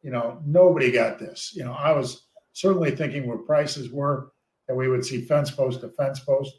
you 0.02 0.10
know, 0.10 0.40
nobody 0.44 0.90
got 0.90 1.18
this. 1.18 1.52
You 1.54 1.64
know, 1.64 1.72
I 1.72 1.92
was 1.92 2.26
certainly 2.52 2.90
thinking 2.90 3.26
where 3.26 3.38
prices 3.38 3.90
were 3.90 4.32
that 4.68 4.74
we 4.74 4.88
would 4.88 5.04
see 5.04 5.22
fence 5.22 5.50
post 5.50 5.80
to 5.80 5.88
fence 5.90 6.20
post. 6.20 6.52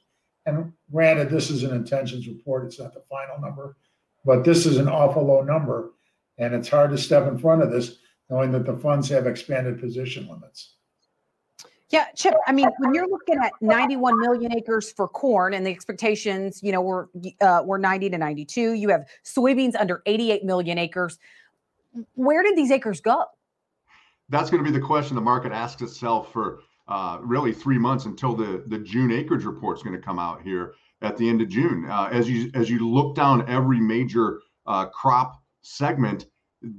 And 0.46 0.74
granted, 0.92 1.30
this 1.30 1.50
is 1.50 1.64
an 1.64 1.74
intentions 1.74 2.28
report, 2.28 2.66
it's 2.66 2.80
not 2.80 2.94
the 2.94 3.02
final 3.10 3.40
number, 3.40 3.78
but 4.26 4.44
this 4.44 4.66
is 4.66 4.78
an 4.78 4.90
awful 4.90 5.26
low 5.26 5.42
number. 5.42 5.92
And 6.38 6.54
it's 6.54 6.70
hard 6.70 6.92
to 6.92 6.98
step 6.98 7.28
in 7.28 7.38
front 7.38 7.62
of 7.62 7.72
this 7.72 7.98
knowing 8.30 8.52
that 8.52 8.66
the 8.66 8.78
funds 8.78 9.10
have 9.10 9.28
expanded 9.28 9.80
position 9.80 10.28
limits. 10.28 10.76
Yeah, 11.90 12.06
Chip, 12.16 12.34
I 12.48 12.54
mean, 12.54 12.70
when 12.80 12.96
you're 12.96 13.08
looking 13.08 13.38
at 13.38 13.52
91 13.62 14.20
million 14.20 14.52
acres 14.52 14.92
for 14.92 15.08
corn 15.08 15.54
and 15.54 15.64
the 15.64 15.70
expectations, 15.70 16.64
you 16.64 16.72
know, 16.72 16.82
were 16.82 17.10
uh, 17.40 17.62
were 17.64 17.78
90 17.78 18.10
to 18.10 18.18
92, 18.18 18.74
you 18.74 18.90
have 18.90 19.06
soybeans 19.24 19.76
under 19.80 20.02
88 20.08 20.44
million 20.44 20.80
acres. 20.80 21.20
Where 22.16 22.42
did 22.42 22.56
these 22.56 22.72
acres 22.72 23.00
go? 23.00 23.26
That's 24.30 24.50
going 24.50 24.64
to 24.64 24.72
be 24.72 24.76
the 24.76 24.84
question 24.84 25.14
the 25.14 25.22
market 25.22 25.52
asks 25.52 25.84
itself 25.84 26.34
for 26.34 26.62
uh, 26.88 27.20
really 27.22 27.54
three 27.54 27.78
months 27.78 28.06
until 28.06 28.36
the 28.36 28.64
the 28.66 28.80
June 28.80 29.12
acreage 29.12 29.44
report 29.44 29.78
is 29.78 29.84
going 29.84 29.96
to 29.96 30.02
come 30.02 30.18
out 30.18 30.42
here 30.42 30.74
at 31.04 31.16
the 31.16 31.30
end 31.30 31.44
of 31.44 31.50
June. 31.50 31.88
Uh, 31.88 32.10
as 32.12 32.28
you 32.28 32.50
as 32.56 32.72
you 32.72 32.90
look 32.90 33.16
down 33.16 33.48
every 33.48 33.80
major 33.80 34.42
uh, 34.66 34.88
crop 34.88 35.43
segment, 35.64 36.28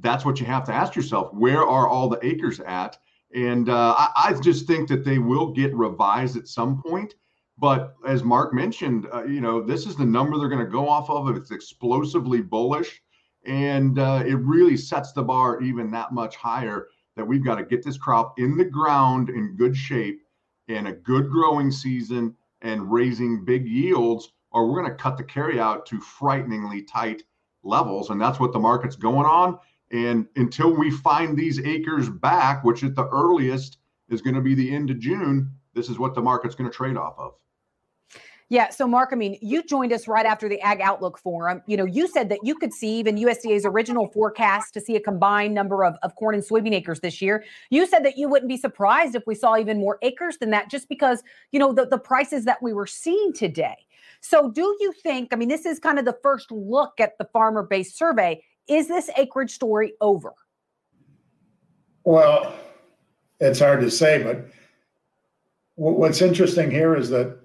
that's 0.01 0.25
what 0.25 0.41
you 0.41 0.47
have 0.47 0.65
to 0.65 0.73
ask 0.73 0.95
yourself: 0.95 1.33
Where 1.35 1.63
are 1.63 1.89
all 1.89 2.09
the 2.09 2.25
acres 2.25 2.61
at? 2.61 2.99
And 3.35 3.69
uh, 3.69 3.95
I, 3.99 4.11
I, 4.29 4.41
just 4.41 4.67
think 4.67 4.89
that 4.89 5.05
they 5.05 5.19
will 5.19 5.49
get 5.49 5.75
revised 5.75 6.37
at 6.37 6.47
some 6.47 6.81
point. 6.81 7.15
But 7.59 7.95
as 8.07 8.23
Mark 8.23 8.55
mentioned, 8.55 9.09
uh, 9.13 9.25
you 9.25 9.41
know, 9.41 9.61
this 9.61 9.87
is 9.87 9.97
the 9.97 10.05
number 10.05 10.39
they're 10.39 10.49
going 10.49 10.65
to 10.65 10.71
go 10.71 10.89
off 10.89 11.11
of. 11.11 11.37
It's 11.37 11.51
explosively 11.51 12.41
bullish, 12.41 13.03
and 13.45 13.99
uh, 13.99 14.23
it 14.27 14.35
really 14.35 14.77
sets 14.77 15.13
the 15.13 15.23
bar 15.23 15.61
even 15.61 15.91
that 15.91 16.13
much 16.13 16.37
higher. 16.37 16.89
That 17.17 17.25
we've 17.25 17.45
got 17.45 17.57
to 17.57 17.65
get 17.65 17.85
this 17.85 17.99
crop 17.99 18.39
in 18.39 18.57
the 18.57 18.65
ground 18.65 19.31
in 19.31 19.57
good 19.57 19.77
shape, 19.77 20.23
and 20.69 20.89
a 20.89 20.93
good 20.93 21.31
growing 21.31 21.71
season, 21.71 22.37
and 22.63 22.91
raising 22.91 23.45
big 23.45 23.67
yields, 23.69 24.33
or 24.51 24.69
we're 24.69 24.81
going 24.81 24.91
to 24.91 25.03
cut 25.03 25.17
the 25.17 25.25
carryout 25.25 25.85
to 25.87 26.01
frighteningly 26.01 26.83
tight 26.83 27.23
levels, 27.65 28.11
and 28.11 28.21
that's 28.21 28.39
what 28.39 28.53
the 28.53 28.59
market's 28.59 28.97
going 28.97 29.27
on. 29.27 29.59
And 29.91 30.27
until 30.37 30.75
we 30.75 30.91
find 30.91 31.37
these 31.37 31.61
acres 31.61 32.09
back, 32.09 32.65
which 32.65 32.83
at 32.85 32.95
the 32.95 33.09
earliest 33.09 33.79
is 34.09 34.23
going 34.23 34.35
to 34.35 34.41
be 34.41 34.55
the 34.55 34.75
end 34.75 34.91
of 34.91 34.99
June, 34.99 35.51
this 35.75 35.89
is 35.89 35.99
what 35.99 36.15
the 36.15 36.23
market's 36.23 36.55
going 36.55 36.71
to 36.71 36.77
trade 36.77 36.97
off 36.97 37.15
of. 37.19 37.35
Yeah. 38.51 38.69
So, 38.69 38.87
Mark, 38.87 39.09
I 39.13 39.17
mean, 39.17 39.39
you 39.41 39.63
joined 39.63 39.93
us 39.93 40.07
right 40.07 40.27
after 40.27 40.49
the 40.49 40.61
Ag 40.61 40.81
Outlook 40.83 41.19
Forum. 41.19 41.63
You 41.67 41.79
know, 41.79 41.87
you 41.87 42.07
said 42.07 42.29
that 42.29 42.41
you 42.43 42.55
could 42.55 42.75
see 42.75 42.99
even 42.99 43.17
USDA's 43.17 43.65
original 43.65 44.09
forecast 44.09 44.75
to 44.75 44.81
see 44.81 44.97
a 44.97 45.01
combined 45.01 45.55
number 45.55 45.83
of, 45.83 45.97
of 46.03 46.15
corn 46.17 46.35
and 46.35 46.45
soybean 46.45 46.75
acres 46.75 47.01
this 47.01 47.23
year. 47.23 47.43
You 47.71 47.87
said 47.87 48.05
that 48.05 48.19
you 48.19 48.29
wouldn't 48.29 48.51
be 48.51 48.59
surprised 48.59 49.15
if 49.15 49.27
we 49.27 49.35
saw 49.35 49.57
even 49.57 49.81
more 49.81 49.99
acres 50.03 50.37
than 50.39 50.51
that, 50.51 50.71
just 50.71 50.91
because, 50.91 51.23
you 51.53 51.59
know, 51.59 51.73
the, 51.73 51.87
the 51.87 51.99
prices 51.99 52.45
that 52.45 52.63
we 52.63 52.75
were 52.75 52.87
seeing 52.87 53.33
today. 53.33 53.77
So, 54.25 54.51
do 54.51 54.75
you 54.81 54.95
think, 55.03 55.35
I 55.35 55.37
mean, 55.37 55.51
this 55.51 55.67
is 55.67 55.79
kind 55.79 55.99
of 55.99 56.07
the 56.07 56.17
first 56.23 56.51
look 56.51 56.95
at 56.99 57.19
the 57.19 57.27
farmer 57.27 57.63
based 57.63 57.99
survey. 57.99 58.43
Is 58.67 58.89
this 58.89 59.11
acreage 59.19 59.51
story 59.51 59.93
over? 60.01 60.33
Well, 62.05 62.55
it's 63.39 63.61
hard 63.61 63.83
to 63.83 63.91
say, 63.91 64.23
but 64.23 64.47
what's 65.75 66.23
interesting 66.23 66.71
here 66.71 66.97
is 66.97 67.11
that 67.11 67.39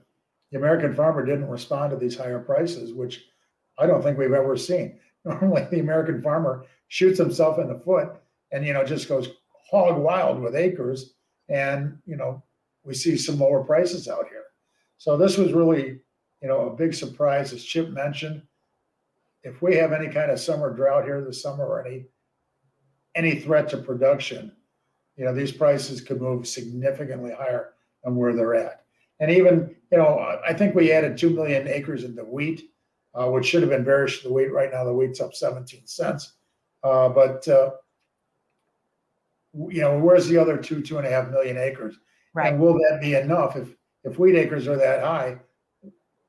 the 0.52 0.58
American 0.58 0.96
farmer 0.96 1.26
didn't 1.26 1.50
respond 1.50 1.92
to 1.92 1.98
these 1.98 2.16
higher 2.16 2.40
prices, 2.40 2.94
which 2.94 3.26
I 3.78 3.86
don't 3.86 4.02
think 4.02 4.18
we've 4.18 4.32
ever 4.32 4.56
seen. 4.56 5.02
Normally, 5.26 5.68
the 5.70 5.82
American 5.82 6.22
farmer 6.22 6.64
shoots 6.88 7.20
himself 7.20 7.60
in 7.60 7.68
the 7.68 7.80
foot 7.80 8.14
and 8.54 8.66
you 8.66 8.72
know 8.72 8.86
just 8.86 9.10
goes 9.10 9.28
hog 9.70 9.98
wild 9.98 10.40
with 10.40 10.56
acres, 10.56 11.14
and 11.50 11.98
you 12.06 12.16
know 12.16 12.42
we 12.86 12.94
see 12.94 13.18
some 13.18 13.38
lower 13.38 13.66
prices 13.66 14.08
out 14.08 14.30
here. 14.30 14.46
So 14.98 15.18
this 15.18 15.38
was 15.38 15.52
really 15.52 16.00
you 16.42 16.48
know 16.48 16.70
a 16.70 16.76
big 16.76 16.94
surprise, 16.94 17.54
as 17.54 17.64
Chip 17.64 17.90
mentioned 17.90 18.42
if 19.44 19.62
we 19.62 19.76
have 19.76 19.94
any 19.94 20.08
kind 20.08 20.32
of 20.32 20.40
summer 20.40 20.74
drought 20.74 21.06
here 21.06 21.22
this 21.22 21.42
summer 21.42 21.66
or 21.66 21.86
any 21.86 22.06
any 23.16 23.36
threat 23.36 23.68
to 23.70 23.78
production, 23.78 24.52
you 25.16 25.26
know, 25.26 25.34
these 25.34 25.52
prices 25.52 26.00
could 26.00 26.22
move 26.22 26.48
significantly 26.48 27.32
higher 27.32 27.74
than 28.04 28.16
where 28.16 28.34
they're 28.34 28.56
at. 28.56 28.86
And 29.20 29.32
even, 29.32 29.76
you 29.92 29.98
know, 29.98 30.40
I 30.48 30.54
think 30.54 30.76
we 30.76 30.92
added 30.92 31.18
2 31.18 31.32
million 31.32 31.68
acres 31.68 32.04
into 32.04 32.24
wheat, 32.24 32.70
uh, 33.16 33.28
which 33.30 33.48
should 33.48 33.62
have 33.62 33.72
been 33.72 33.84
bearish 33.84 34.22
the 34.22 34.32
wheat. 34.32 34.54
Right 34.54 34.72
now, 34.72 34.86
the 34.86 34.94
wheat's 34.94 35.20
up 35.20 35.34
17 35.34 35.88
cents. 35.88 36.34
Uh, 36.84 37.10
but, 37.10 37.46
uh, 37.48 37.72
you 39.54 39.82
know, 39.82 39.98
where's 39.98 40.28
the 40.28 40.38
other 40.38 40.58
two, 40.58 40.82
two 40.82 41.00
and 41.00 41.08
a 41.08 41.10
half 41.10 41.30
million 41.30 41.58
acres? 41.58 41.98
Right. 42.34 42.54
And 42.54 42.62
will 42.62 42.76
that 42.76 43.00
be 43.02 43.16
enough? 43.16 43.58
If, 43.58 43.76
if 44.04 44.20
wheat 44.20 44.36
acres 44.36 44.68
are 44.68 44.78
that 44.78 45.04
high, 45.04 45.40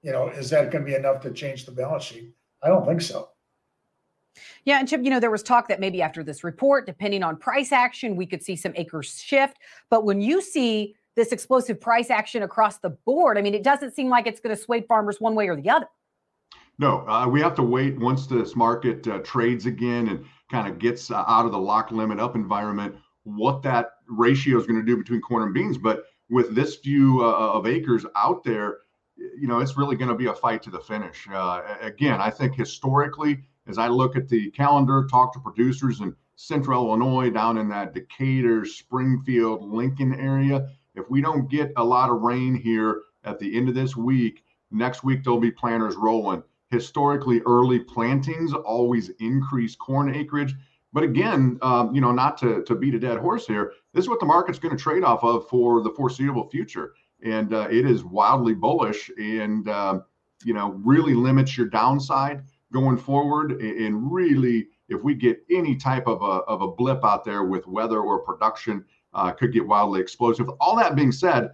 you 0.03 0.13
know, 0.13 0.29
is 0.29 0.51
that 0.51 0.71
going 0.71 0.85
to 0.85 0.91
be 0.91 0.97
enough 0.97 1.21
to 1.23 1.31
change 1.31 1.67
the 1.67 1.73
balance 1.73 2.05
sheet? 2.05 2.33
I 2.63 2.69
don't 2.69 2.87
think 2.87 3.01
so. 3.01 3.31
Yeah, 4.65 4.79
and 4.79 4.89
Chip, 4.89 5.03
you 5.03 5.11
know, 5.11 5.21
there 5.21 5.31
was 5.31 5.43
talk 5.43 5.69
that 5.69 5.81
maybe 5.81 6.03
after 6.03 6.23
this 6.23 6.45
report, 6.45 6.87
depending 6.87 7.23
on 7.23 7.37
price 7.37 7.73
action, 7.73 8.17
we 8.17 8.27
could 8.27 8.43
see 8.43 8.57
some 8.57 8.73
acres 8.77 9.21
shift. 9.21 9.59
But 9.91 10.05
when 10.05 10.21
you 10.21 10.41
see 10.41 10.95
this 11.17 11.33
explosive 11.33 11.81
price 11.81 12.11
action 12.11 12.43
across 12.43 12.79
the 12.79 12.91
board, 12.91 13.37
I 13.37 13.43
mean, 13.43 13.55
it 13.55 13.65
doesn't 13.65 13.95
seem 13.95 14.09
like 14.09 14.27
it's 14.27 14.41
going 14.41 14.55
to 14.55 14.61
sway 14.61 14.83
farmers 14.83 15.21
one 15.21 15.35
way 15.35 15.49
or 15.49 15.57
the 15.57 15.69
other. 15.69 15.87
No, 16.79 17.07
uh, 17.09 17.27
we 17.29 17.41
have 17.43 17.55
to 17.57 17.63
wait 17.63 17.99
once 17.99 18.27
this 18.27 18.57
market 18.57 19.07
uh, 19.07 19.19
trades 19.19 19.67
again 19.67 20.09
and 20.09 20.25
kind 20.51 20.67
of 20.67 20.79
gets 20.79 21.11
uh, 21.11 21.25
out 21.27 21.45
of 21.45 21.53
the 21.53 21.59
lock 21.59 21.91
limit 21.91 22.19
up 22.21 22.37
environment, 22.37 22.95
what 23.25 23.63
that 23.63 23.91
ratio 24.09 24.59
is 24.59 24.67
going 24.67 24.81
to 24.81 24.87
do 24.87 24.97
between 24.97 25.21
corn 25.21 25.43
and 25.43 25.53
beans. 25.53 25.77
But 25.77 26.05
with 26.31 26.55
this 26.55 26.77
view 26.77 27.23
uh, 27.23 27.53
of 27.53 27.67
acres 27.67 28.07
out 28.17 28.45
there, 28.45 28.79
you 29.39 29.47
know, 29.47 29.61
it's 29.61 29.77
really 29.77 29.97
going 29.97 30.09
to 30.09 30.15
be 30.15 30.27
a 30.27 30.35
fight 30.35 30.63
to 30.63 30.71
the 30.71 30.81
finish. 30.81 31.27
Uh, 31.33 31.63
again, 31.81 32.21
I 32.21 32.31
think 32.31 32.55
historically, 32.55 33.43
as 33.67 33.79
I 33.79 33.89
look 33.89 34.17
at 34.17 34.29
the 34.29 34.51
calendar, 34.51 35.07
talk 35.11 35.33
to 35.35 35.41
producers 35.41 36.01
in 36.01 36.15
central 36.37 36.87
Illinois, 36.87 37.31
down 37.31 37.59
in 37.59 37.69
that 37.69 37.93
Decatur, 37.93 38.65
Springfield, 38.65 39.69
Lincoln 39.69 40.15
area, 40.15 40.69
if 40.95 41.09
we 41.11 41.21
don't 41.21 41.51
get 41.51 41.73
a 41.77 41.85
lot 41.85 42.11
of 42.11 42.23
rain 42.23 42.55
here 42.55 43.03
at 43.25 43.39
the 43.39 43.57
end 43.57 43.69
of 43.69 43.75
this 43.75 43.97
week, 43.97 44.43
next 44.71 45.05
week 45.05 45.23
there'll 45.23 45.39
be 45.39 45.51
planters 45.51 45.97
rolling. 45.97 46.43
Historically, 46.71 47.41
early 47.47 47.81
plantings 47.81 48.53
always 48.53 49.11
increase 49.21 49.77
corn 49.77 50.15
acreage. 50.15 50.55
But 50.93 51.05
again, 51.05 51.59
um, 51.63 51.95
you 51.95 52.01
know, 52.01 52.13
not 52.13 52.39
to, 52.39 52.65
to 52.65 52.75
beat 52.75 52.95
a 52.95 52.99
dead 52.99 53.19
horse 53.19 53.47
here, 53.47 53.73
this 53.93 54.05
is 54.05 54.09
what 54.09 54.21
the 54.21 54.27
market's 54.27 54.59
going 54.59 54.77
to 54.77 54.83
trade 54.83 55.05
off 55.05 55.23
of 55.23 55.49
for 55.49 55.83
the 55.83 55.91
foreseeable 55.91 56.49
future 56.49 56.95
and 57.25 57.53
uh, 57.55 57.69
it 57.71 57.87
is 57.87 58.05
wildly 58.05 58.55
bullish 58.55 59.11
and 59.19 59.69
uh, 59.69 60.01
you 60.45 60.55
know 60.55 60.73
really 60.85 61.15
limits 61.15 61.57
your 61.57 61.67
downside 61.67 62.43
going 62.73 62.97
forward 62.97 63.61
and 63.61 64.13
really 64.13 64.69
if 64.89 65.03
we 65.03 65.15
get 65.15 65.43
any 65.51 65.77
type 65.77 66.07
of 66.07 66.23
a, 66.23 66.43
of 66.45 66.63
a 66.63 66.69
blip 66.69 67.05
out 67.05 67.25
there 67.25 67.45
with 67.45 67.67
weather 67.67 68.01
or 68.01 68.21
production 68.21 68.85
uh, 69.15 69.33
could 69.33 69.53
get 69.53 69.67
wildly 69.67 70.01
explosive 70.01 70.49
all 70.61 70.77
that 70.77 70.95
being 70.95 71.13
said 71.13 71.51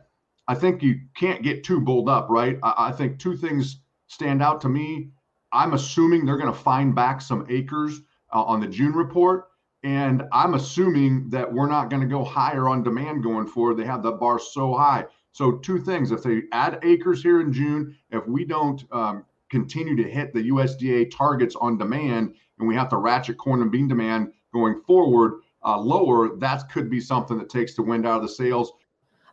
i 0.48 0.54
think 0.54 0.82
you 0.82 1.00
can't 1.16 1.42
get 1.42 1.64
too 1.64 1.80
bulled 1.80 2.08
up 2.08 2.28
right 2.28 2.58
I, 2.62 2.88
I 2.88 2.92
think 2.92 3.18
two 3.18 3.36
things 3.36 3.80
stand 4.08 4.42
out 4.42 4.60
to 4.60 4.68
me 4.68 5.10
I'm 5.52 5.72
assuming 5.74 6.24
they're 6.24 6.36
going 6.36 6.52
to 6.52 6.58
find 6.58 6.94
back 6.94 7.20
some 7.20 7.46
acres 7.48 8.00
uh, 8.32 8.42
on 8.42 8.60
the 8.60 8.66
June 8.66 8.92
report. 8.92 9.48
And 9.82 10.24
I'm 10.32 10.54
assuming 10.54 11.30
that 11.30 11.52
we're 11.52 11.68
not 11.68 11.90
going 11.90 12.02
to 12.02 12.08
go 12.08 12.24
higher 12.24 12.68
on 12.68 12.82
demand 12.82 13.22
going 13.22 13.46
forward. 13.46 13.76
They 13.76 13.84
have 13.84 14.02
the 14.02 14.12
bar 14.12 14.38
so 14.38 14.74
high. 14.74 15.04
So, 15.36 15.52
two 15.52 15.78
things 15.78 16.12
if 16.12 16.22
they 16.22 16.44
add 16.52 16.78
acres 16.82 17.22
here 17.22 17.42
in 17.42 17.52
June, 17.52 17.94
if 18.10 18.26
we 18.26 18.46
don't 18.46 18.82
um, 18.90 19.22
continue 19.50 19.94
to 19.94 20.10
hit 20.10 20.32
the 20.32 20.48
USDA 20.48 21.14
targets 21.14 21.54
on 21.60 21.76
demand 21.76 22.32
and 22.58 22.66
we 22.66 22.74
have 22.74 22.88
to 22.88 22.96
ratchet 22.96 23.36
corn 23.36 23.60
and 23.60 23.70
bean 23.70 23.86
demand 23.86 24.32
going 24.54 24.80
forward 24.86 25.42
uh, 25.62 25.78
lower, 25.78 26.38
that 26.38 26.70
could 26.70 26.88
be 26.88 27.02
something 27.02 27.36
that 27.36 27.50
takes 27.50 27.74
the 27.74 27.82
wind 27.82 28.06
out 28.06 28.16
of 28.16 28.22
the 28.22 28.30
sails. 28.30 28.72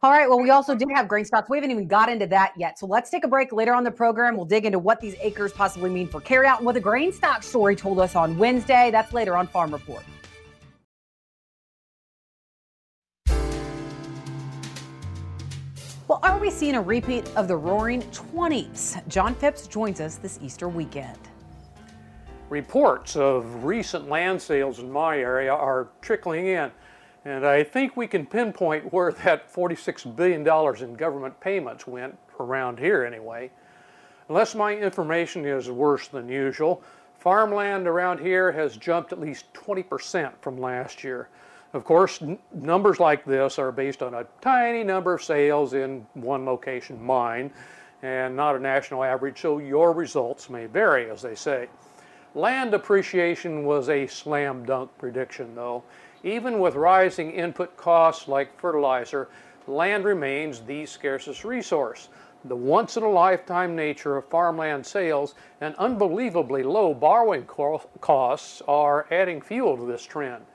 All 0.02 0.12
right. 0.12 0.28
Well, 0.28 0.42
we 0.42 0.50
also 0.50 0.76
did 0.76 0.90
have 0.94 1.08
grain 1.08 1.24
stocks. 1.24 1.50
We 1.50 1.56
haven't 1.56 1.72
even 1.72 1.88
got 1.88 2.10
into 2.10 2.28
that 2.28 2.52
yet. 2.58 2.78
So 2.78 2.86
let's 2.86 3.10
take 3.10 3.24
a 3.24 3.30
break. 3.30 3.54
Later 3.54 3.74
on 3.74 3.86
the 3.86 3.92
program, 3.92 4.36
we'll 4.36 4.44
dig 4.44 4.66
into 4.66 4.80
what 4.80 5.00
these 5.00 5.16
acres 5.22 5.54
possibly 5.54 5.90
mean 5.90 6.10
for 6.10 6.20
carryout 6.20 6.58
and 6.58 6.66
what 6.66 6.76
the 6.76 6.82
grain 6.82 7.14
stock 7.14 7.44
story 7.44 7.78
told 7.78 7.98
us 8.02 8.14
on 8.14 8.38
Wednesday. 8.38 8.92
That's 8.92 9.14
later 9.14 9.38
on 9.38 9.48
Farm 9.48 9.72
Report. 9.72 10.04
Well, 16.10 16.20
are 16.22 16.38
we 16.38 16.50
seeing 16.50 16.76
a 16.76 16.82
repeat 16.82 17.32
of 17.38 17.48
the 17.48 17.56
roaring 17.56 18.02
20s? 18.02 19.08
John 19.08 19.34
Phipps 19.36 19.68
joins 19.68 20.02
us 20.02 20.18
this 20.18 20.38
Easter 20.42 20.68
weekend. 20.68 21.18
Reports 22.50 23.16
of 23.16 23.64
recent 23.64 24.10
land 24.10 24.42
sales 24.42 24.80
in 24.80 24.92
my 24.92 25.18
area 25.18 25.54
are 25.54 25.88
trickling 26.02 26.48
in. 26.48 26.70
And 27.24 27.48
I 27.48 27.64
think 27.64 27.96
we 27.96 28.06
can 28.06 28.26
pinpoint 28.26 28.92
where 28.92 29.14
that 29.14 29.54
$46 29.54 30.14
billion 30.14 30.42
in 30.84 30.94
government 30.96 31.40
payments 31.40 31.88
went, 31.88 32.18
around 32.38 32.80
here 32.80 33.06
anyway. 33.06 33.50
Unless 34.28 34.56
my 34.56 34.76
information 34.76 35.46
is 35.46 35.70
worse 35.70 36.10
than 36.10 36.28
usual, 36.28 36.84
farmland 37.18 37.88
around 37.88 38.20
here 38.20 38.52
has 38.52 38.76
jumped 38.76 39.14
at 39.14 39.22
least 39.22 39.46
20% 39.54 40.34
from 40.42 40.58
last 40.58 41.02
year. 41.02 41.30
Of 41.74 41.86
course, 41.86 42.22
numbers 42.54 43.00
like 43.00 43.26
this 43.26 43.58
are 43.58 43.72
based 43.72 44.04
on 44.04 44.14
a 44.14 44.28
tiny 44.42 44.84
number 44.84 45.16
of 45.16 45.24
sales 45.24 45.74
in 45.74 46.06
one 46.14 46.46
location, 46.46 47.04
mine, 47.04 47.52
and 48.04 48.36
not 48.36 48.56
a 48.56 48.60
national 48.60 49.04
average, 49.04 49.42
so 49.42 49.58
your 49.58 49.92
results 49.92 50.52
may 50.52 50.68
vary, 50.68 51.10
as 51.10 51.24
they 51.24 51.34
say. 51.34 51.68
Land 52.36 52.76
appreciation 52.76 53.64
was 53.64 53.90
a 53.90 54.06
slam 54.06 54.66
dunk 54.66 54.92
prediction, 55.00 55.56
though. 55.56 55.84
Even 56.24 56.60
with 56.60 56.76
rising 56.76 57.32
input 57.32 57.76
costs 57.76 58.28
like 58.28 58.60
fertilizer, 58.60 59.30
land 59.66 60.06
remains 60.06 60.60
the 60.62 60.86
scarcest 60.86 61.44
resource. 61.44 62.10
The 62.46 62.56
once 62.56 62.98
in 62.98 63.04
a 63.04 63.10
lifetime 63.10 63.76
nature 63.76 64.18
of 64.18 64.28
farmland 64.28 64.86
sales 64.86 65.34
and 65.62 65.74
unbelievably 65.76 66.64
low 66.64 66.94
borrowing 66.94 67.46
costs 67.46 68.62
are 68.68 69.08
adding 69.10 69.42
fuel 69.42 69.78
to 69.78 69.86
this 69.86 70.04
trend. 70.04 70.46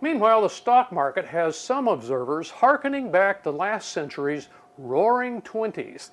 Meanwhile, 0.00 0.42
the 0.42 0.48
stock 0.48 0.92
market 0.92 1.26
has 1.26 1.58
some 1.58 1.88
observers 1.88 2.50
hearkening 2.50 3.10
back 3.10 3.42
to 3.42 3.50
last 3.50 3.90
century's 3.90 4.48
roaring 4.76 5.42
20s. 5.42 6.10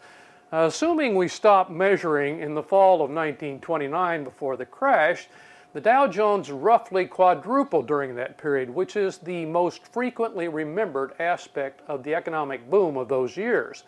Assuming 0.51 1.15
we 1.15 1.27
stop 1.27 1.70
measuring 1.70 2.39
in 2.39 2.56
the 2.56 2.63
fall 2.63 2.96
of 2.96 3.12
1929 3.12 4.24
before 4.24 4.58
the 4.58 4.65
crash, 4.65 5.27
the 5.74 5.82
Dow 5.82 6.08
Jones 6.08 6.50
roughly 6.50 7.06
quadrupled 7.06 7.86
during 7.86 8.15
that 8.15 8.38
period, 8.38 8.70
which 8.70 8.96
is 8.96 9.18
the 9.18 9.46
most 9.46 9.86
frequently 9.86 10.48
remembered 10.48 11.13
aspect 11.20 11.82
of 11.88 12.01
the 12.01 12.15
economic 12.15 12.70
boom 12.70 12.96
of 12.98 13.10
those 13.10 13.36
years. 13.36 13.84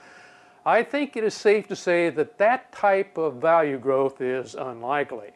I 0.66 0.84
think 0.84 1.16
it 1.16 1.24
is 1.24 1.34
safe 1.34 1.68
to 1.70 1.75
say 1.77 2.10
that 2.10 2.38
that 2.39 2.72
type 2.74 3.18
of 3.18 3.36
value 3.36 3.80
growth 3.80 4.20
is 4.20 4.54
unlikely. 4.54 5.32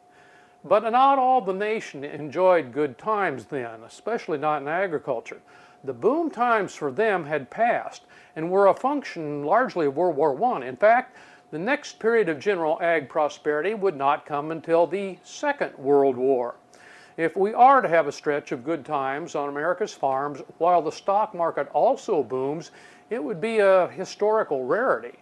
But 0.63 0.83
not 0.83 1.17
all 1.17 1.41
the 1.41 1.53
nation 1.53 2.03
enjoyed 2.03 2.71
good 2.71 2.97
times 2.97 3.45
then, 3.45 3.83
especially 3.83 4.37
not 4.37 4.61
in 4.61 4.67
agriculture. 4.67 5.41
The 5.83 5.93
boom 5.93 6.29
times 6.29 6.75
for 6.75 6.91
them 6.91 7.25
had 7.25 7.49
passed 7.49 8.03
and 8.35 8.51
were 8.51 8.67
a 8.67 8.73
function 8.73 9.43
largely 9.43 9.87
of 9.87 9.97
World 9.97 10.15
War 10.15 10.39
I. 10.53 10.65
In 10.67 10.77
fact, 10.77 11.17
the 11.49 11.59
next 11.59 11.99
period 11.99 12.29
of 12.29 12.39
general 12.39 12.77
ag 12.81 13.09
prosperity 13.09 13.73
would 13.73 13.95
not 13.95 14.25
come 14.25 14.51
until 14.51 14.85
the 14.85 15.17
Second 15.23 15.75
World 15.77 16.15
War. 16.15 16.55
If 17.17 17.35
we 17.35 17.53
are 17.53 17.81
to 17.81 17.89
have 17.89 18.07
a 18.07 18.11
stretch 18.11 18.51
of 18.51 18.63
good 18.63 18.85
times 18.85 19.35
on 19.35 19.49
America's 19.49 19.93
farms 19.93 20.41
while 20.59 20.81
the 20.81 20.91
stock 20.91 21.33
market 21.33 21.67
also 21.73 22.23
booms, 22.23 22.71
it 23.09 23.21
would 23.21 23.41
be 23.41 23.59
a 23.59 23.87
historical 23.89 24.65
rarity. 24.65 25.17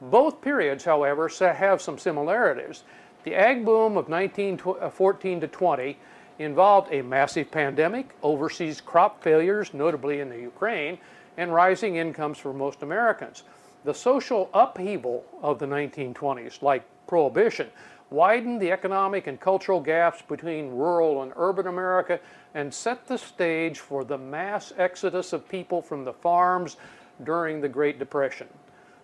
Both 0.00 0.42
periods, 0.42 0.84
however, 0.84 1.28
have 1.40 1.82
some 1.82 1.98
similarities. 1.98 2.84
The 3.24 3.34
ag 3.34 3.64
boom 3.64 3.96
of 3.96 4.10
1914 4.10 5.36
uh, 5.36 5.40
to 5.40 5.48
20 5.48 5.98
involved 6.38 6.92
a 6.92 7.00
massive 7.00 7.50
pandemic, 7.50 8.14
overseas 8.22 8.82
crop 8.82 9.22
failures, 9.22 9.72
notably 9.72 10.20
in 10.20 10.28
the 10.28 10.38
Ukraine, 10.38 10.98
and 11.38 11.52
rising 11.52 11.96
incomes 11.96 12.36
for 12.36 12.52
most 12.52 12.82
Americans. 12.82 13.44
The 13.84 13.94
social 13.94 14.50
upheaval 14.52 15.24
of 15.42 15.58
the 15.58 15.66
1920s, 15.66 16.60
like 16.60 16.84
prohibition, 17.06 17.70
widened 18.10 18.60
the 18.60 18.70
economic 18.70 19.26
and 19.26 19.40
cultural 19.40 19.80
gaps 19.80 20.20
between 20.20 20.70
rural 20.70 21.22
and 21.22 21.32
urban 21.36 21.66
America 21.66 22.20
and 22.52 22.72
set 22.72 23.06
the 23.06 23.16
stage 23.16 23.78
for 23.78 24.04
the 24.04 24.18
mass 24.18 24.72
exodus 24.76 25.32
of 25.32 25.48
people 25.48 25.80
from 25.80 26.04
the 26.04 26.12
farms 26.12 26.76
during 27.22 27.62
the 27.62 27.68
Great 27.68 27.98
Depression. 27.98 28.48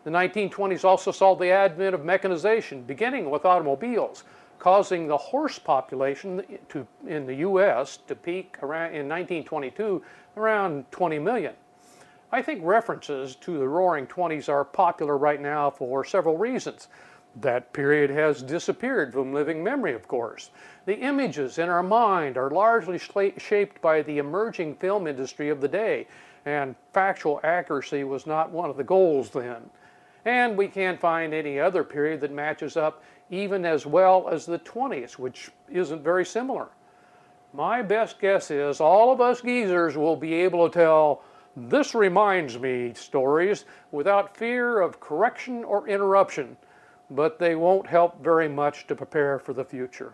The 0.03 0.11
1920s 0.11 0.85
also 0.85 1.13
saw 1.13 1.35
the 1.35 1.51
advent 1.51 1.95
of 1.95 2.05
mechanization, 2.05 2.83
beginning 2.83 3.29
with 3.29 3.45
automobiles, 3.45 4.25
causing 4.59 5.07
the 5.07 5.17
horse 5.17 5.59
population 5.59 6.43
to, 6.71 6.87
in 7.07 7.27
the 7.27 7.35
U.S. 7.37 7.99
to 8.07 8.15
peak 8.15 8.57
around, 8.63 8.95
in 8.95 9.09
1922 9.09 10.03
around 10.37 10.91
20 10.91 11.19
million. 11.19 11.55
I 12.33 12.41
think 12.41 12.61
references 12.63 13.35
to 13.37 13.59
the 13.59 13.69
Roaring 13.69 14.07
Twenties 14.07 14.49
are 14.49 14.65
popular 14.65 15.19
right 15.19 15.41
now 15.41 15.69
for 15.69 16.05
several 16.05 16.39
reasons. 16.39 16.89
That 17.41 17.73
period 17.73 18.11
has 18.11 18.43
disappeared 18.43 19.13
from 19.13 19.33
living 19.33 19.63
memory, 19.63 19.95
of 19.95 20.09
course. 20.09 20.51
The 20.87 20.99
images 20.99 21.59
in 21.59 21.69
our 21.69 21.83
mind 21.83 22.37
are 22.37 22.51
largely 22.51 22.99
shaped 22.99 23.81
by 23.81 24.03
the 24.03 24.19
emerging 24.19 24.77
film 24.77 25.07
industry 25.07 25.49
of 25.49 25.61
the 25.61 25.69
day, 25.69 26.07
and 26.47 26.75
factual 26.93 27.41
accuracy 27.45 28.05
was 28.05 28.27
not 28.27 28.51
one 28.51 28.71
of 28.71 28.77
the 28.77 28.85
goals 28.85 29.31
then. 29.31 29.71
And 30.25 30.57
we 30.57 30.69
can't 30.69 31.01
find 31.01 31.33
any 31.33 31.59
other 31.59 31.85
period 31.85 32.21
that 32.21 32.33
matches 32.33 32.77
up 32.77 33.03
even 33.31 33.65
as 33.65 33.87
well 33.87 34.29
as 34.29 34.45
the 34.45 34.59
20s, 34.59 35.13
which 35.13 35.51
isn't 35.71 36.03
very 36.03 36.27
similar. 36.27 36.69
My 37.53 37.83
best 37.83 38.21
guess 38.21 38.51
is 38.51 38.81
all 38.81 39.13
of 39.13 39.21
us 39.21 39.41
geezers 39.41 39.97
will 39.97 40.17
be 40.17 40.35
able 40.35 40.69
to 40.69 40.79
tell 40.79 41.23
this 41.57 41.95
reminds 41.95 42.59
me 42.59 42.93
stories 42.95 43.65
without 43.91 44.37
fear 44.37 44.81
of 44.81 45.01
correction 45.01 45.65
or 45.65 45.89
interruption, 45.89 46.57
but 47.11 47.39
they 47.39 47.57
won't 47.57 47.87
help 47.87 48.23
very 48.23 48.49
much 48.49 48.87
to 48.87 48.95
prepare 48.95 49.39
for 49.39 49.53
the 49.53 49.65
future. 49.65 50.13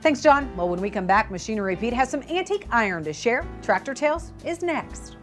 Thanks, 0.00 0.20
John. 0.20 0.54
Well, 0.56 0.68
when 0.68 0.80
we 0.80 0.90
come 0.90 1.06
back, 1.06 1.30
Machinery 1.30 1.76
Pete 1.76 1.92
has 1.92 2.10
some 2.10 2.22
antique 2.24 2.66
iron 2.72 3.04
to 3.04 3.12
share. 3.12 3.46
Tractor 3.62 3.94
Tales 3.94 4.32
is 4.44 4.62
next. 4.62 5.16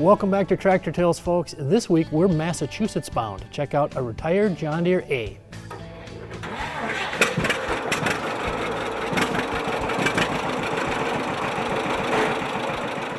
Welcome 0.00 0.30
back 0.30 0.48
to 0.48 0.56
Tractor 0.56 0.90
Tales, 0.92 1.18
folks. 1.18 1.54
This 1.58 1.90
week 1.90 2.10
we're 2.10 2.26
Massachusetts 2.26 3.10
bound. 3.10 3.44
Check 3.50 3.74
out 3.74 3.96
a 3.96 4.02
retired 4.02 4.56
John 4.56 4.82
Deere 4.82 5.04
A. 5.10 5.38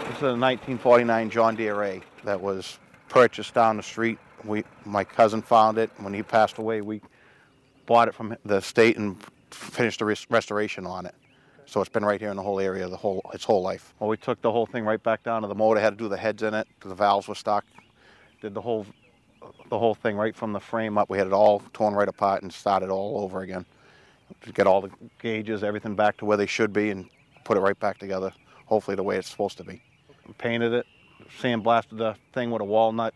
This 0.08 0.18
is 0.18 0.24
a 0.24 0.34
1949 0.34 1.30
John 1.30 1.56
Deere 1.56 1.84
A 1.84 2.02
that 2.24 2.42
was 2.42 2.80
purchased 3.10 3.54
down 3.54 3.78
the 3.78 3.84
street. 3.84 4.18
We, 4.44 4.64
my 4.84 5.04
cousin 5.04 5.44
found 5.44 5.78
it. 5.78 5.92
When 5.98 6.16
he 6.16 6.24
passed 6.24 6.58
away, 6.58 6.82
we 6.82 7.00
bought 7.86 8.08
it 8.08 8.16
from 8.16 8.36
the 8.44 8.60
state 8.60 8.98
and 8.98 9.24
finished 9.52 10.00
the 10.00 10.06
res- 10.06 10.26
restoration 10.32 10.88
on 10.88 11.06
it. 11.06 11.14
So 11.72 11.80
it's 11.80 11.90
been 11.90 12.04
right 12.04 12.20
here 12.20 12.32
in 12.32 12.36
the 12.36 12.44
whole 12.44 12.60
area 12.60 12.90
the 12.90 12.98
whole 12.98 13.22
its 13.34 13.46
whole 13.46 13.62
life. 13.62 13.94
Well, 13.98 14.10
we 14.10 14.18
took 14.18 14.42
the 14.42 14.52
whole 14.52 14.66
thing 14.66 14.84
right 14.84 15.02
back 15.02 15.24
down 15.24 15.42
to 15.44 15.48
the 15.48 15.56
motor. 15.56 15.80
Had 15.80 15.98
to 15.98 16.04
do 16.04 16.10
the 16.10 16.18
heads 16.18 16.44
in 16.44 16.54
it. 16.54 16.68
The 16.82 16.94
valves 16.94 17.30
were 17.30 17.36
stuck. 17.36 17.64
Did 18.42 18.54
the 18.54 18.60
whole 18.60 18.86
the 19.70 19.80
whole 19.80 19.96
thing 19.96 20.18
right 20.18 20.36
from 20.36 20.52
the 20.52 20.60
frame 20.60 20.98
up. 20.98 21.10
We 21.10 21.18
had 21.18 21.28
it 21.28 21.34
all 21.34 21.64
torn 21.72 21.94
right 21.94 22.10
apart 22.10 22.42
and 22.44 22.52
started 22.52 22.90
all 22.90 23.24
over 23.24 23.40
again. 23.40 23.66
To 24.42 24.52
get 24.52 24.68
all 24.68 24.82
the 24.82 24.90
gauges, 25.22 25.64
everything 25.64 25.96
back 25.96 26.18
to 26.18 26.26
where 26.26 26.36
they 26.36 26.46
should 26.46 26.74
be, 26.74 26.90
and 26.90 27.10
put 27.46 27.56
it 27.56 27.62
right 27.62 27.80
back 27.80 28.00
together. 28.00 28.34
Hopefully 28.66 28.98
the 28.98 29.04
way 29.04 29.16
it's 29.16 29.30
supposed 29.30 29.56
to 29.60 29.64
be 29.64 29.82
painted 30.40 30.74
it, 30.74 30.86
sandblasted 31.40 31.98
the 31.98 32.18
thing 32.34 32.52
with 32.52 32.62
a 32.62 32.66
walnut 32.66 33.14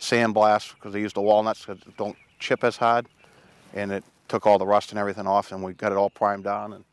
sandblast 0.00 0.74
because 0.74 0.92
they 0.92 1.00
used 1.00 1.14
the 1.14 1.22
walnuts 1.22 1.64
because 1.64 1.80
it 1.86 1.96
don't 1.96 2.16
chip 2.40 2.64
as 2.64 2.76
hard, 2.76 3.06
and 3.74 3.92
it 3.92 4.02
took 4.26 4.44
all 4.44 4.58
the 4.58 4.66
rust 4.66 4.90
and 4.90 4.98
everything 4.98 5.28
off, 5.28 5.52
and 5.52 5.62
we 5.62 5.72
got 5.72 5.92
it 5.92 5.98
all 5.98 6.10
primed 6.10 6.42
down. 6.42 6.72
And, 6.72 6.84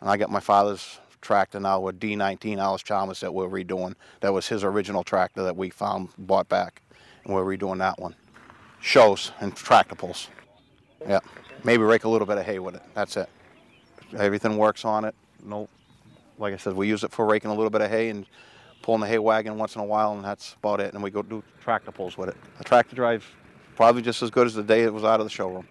and 0.00 0.10
I 0.10 0.16
got 0.16 0.30
my 0.30 0.40
father's 0.40 0.98
tractor 1.20 1.58
now 1.58 1.80
with 1.80 1.98
D19 1.98 2.58
Allis 2.58 2.82
Chalmers 2.82 3.20
that 3.20 3.32
we're 3.32 3.48
redoing. 3.48 3.94
That 4.20 4.32
was 4.32 4.46
his 4.46 4.62
original 4.64 5.02
tractor 5.02 5.42
that 5.42 5.56
we 5.56 5.70
found, 5.70 6.10
bought 6.18 6.48
back, 6.48 6.82
and 7.24 7.34
We're 7.34 7.56
redoing 7.56 7.78
that 7.78 7.98
one. 7.98 8.14
Shows 8.80 9.32
and 9.40 9.54
tractables. 9.54 10.28
Yeah. 11.06 11.20
Maybe 11.64 11.82
rake 11.82 12.04
a 12.04 12.08
little 12.08 12.26
bit 12.26 12.38
of 12.38 12.44
hay 12.44 12.58
with 12.58 12.76
it. 12.76 12.82
That's 12.94 13.16
it. 13.16 13.28
Everything 14.16 14.56
works 14.56 14.84
on 14.84 15.04
it. 15.04 15.14
No, 15.42 15.68
like 16.38 16.54
I 16.54 16.56
said, 16.56 16.74
we 16.74 16.86
use 16.86 17.02
it 17.02 17.10
for 17.10 17.26
raking 17.26 17.50
a 17.50 17.54
little 17.54 17.70
bit 17.70 17.80
of 17.80 17.90
hay 17.90 18.08
and 18.08 18.26
pulling 18.82 19.00
the 19.00 19.08
hay 19.08 19.18
wagon 19.18 19.58
once 19.58 19.74
in 19.74 19.80
a 19.80 19.84
while, 19.84 20.12
and 20.12 20.24
that's 20.24 20.54
about 20.54 20.80
it. 20.80 20.94
And 20.94 21.02
we 21.02 21.10
go 21.10 21.22
do 21.22 21.42
tractor 21.60 21.90
pulls 21.90 22.16
with 22.16 22.28
it. 22.28 22.36
A 22.60 22.64
tractor 22.64 22.94
drive, 22.94 23.28
probably 23.74 24.02
just 24.02 24.22
as 24.22 24.30
good 24.30 24.46
as 24.46 24.54
the 24.54 24.62
day 24.62 24.82
it 24.82 24.92
was 24.92 25.02
out 25.02 25.18
of 25.18 25.26
the 25.26 25.30
showroom. 25.30 25.66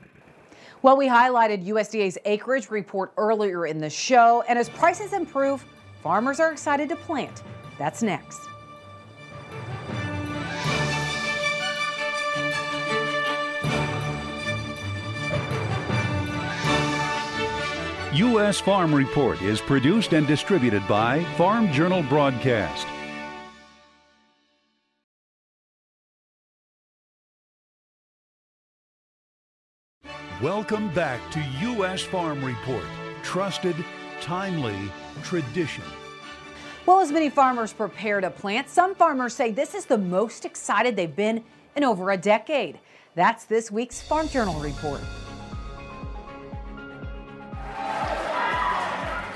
Well, 0.85 0.97
we 0.97 1.07
highlighted 1.07 1.65
USDA's 1.65 2.15
acreage 2.25 2.69
report 2.69 3.11
earlier 3.17 3.65
in 3.65 3.79
the 3.79 3.89
show, 3.89 4.43
and 4.47 4.59
as 4.59 4.69
prices 4.69 5.13
improve, 5.13 5.65
farmers 6.03 6.39
are 6.39 6.51
excited 6.51 6.89
to 6.89 6.95
plant. 6.95 7.41
That's 7.79 8.03
next. 8.03 8.39
U.S. 18.13 18.59
Farm 18.59 18.93
Report 18.93 19.41
is 19.41 19.61
produced 19.61 20.13
and 20.13 20.27
distributed 20.27 20.87
by 20.87 21.23
Farm 21.35 21.71
Journal 21.71 22.03
Broadcast. 22.03 22.85
Welcome 30.41 30.93
back 30.93 31.21
to 31.31 31.41
U.S. 31.61 32.01
Farm 32.01 32.43
Report. 32.43 32.83
Trusted, 33.23 33.73
timely, 34.19 34.75
tradition. 35.23 35.85
Well, 36.85 36.99
as 36.99 37.09
many 37.09 37.29
farmers 37.29 37.71
prepare 37.71 38.19
to 38.19 38.29
plant, 38.29 38.69
some 38.69 38.95
farmers 38.95 39.33
say 39.33 39.53
this 39.53 39.73
is 39.73 39.85
the 39.85 39.97
most 39.97 40.43
excited 40.43 40.97
they've 40.97 41.15
been 41.15 41.41
in 41.77 41.85
over 41.85 42.11
a 42.11 42.17
decade. 42.17 42.81
That's 43.15 43.45
this 43.45 43.71
week's 43.71 44.01
Farm 44.01 44.27
Journal 44.27 44.59
Report. 44.59 44.99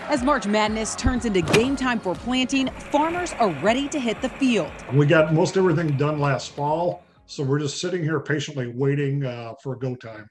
As 0.10 0.22
March 0.22 0.48
Madness 0.48 0.98
turns 0.98 1.24
into 1.24 1.42
game 1.42 1.78
time 1.78 2.02
for 2.02 2.14
planting, 2.14 2.68
farmers 2.92 3.32
are 3.40 3.52
ready 3.62 3.88
to 3.88 4.02
hit 4.02 4.22
the 4.22 4.28
field. 4.28 4.74
We 4.94 5.06
got 5.06 5.34
most 5.34 5.56
everything 5.56 5.96
done 5.96 6.20
last 6.20 6.52
fall, 6.52 7.04
so 7.26 7.42
we're 7.42 7.60
just 7.60 7.80
sitting 7.80 8.04
here 8.04 8.20
patiently 8.20 8.68
waiting 8.68 9.26
uh, 9.26 9.54
for 9.64 9.78
go 9.78 9.96
time. 9.96 10.28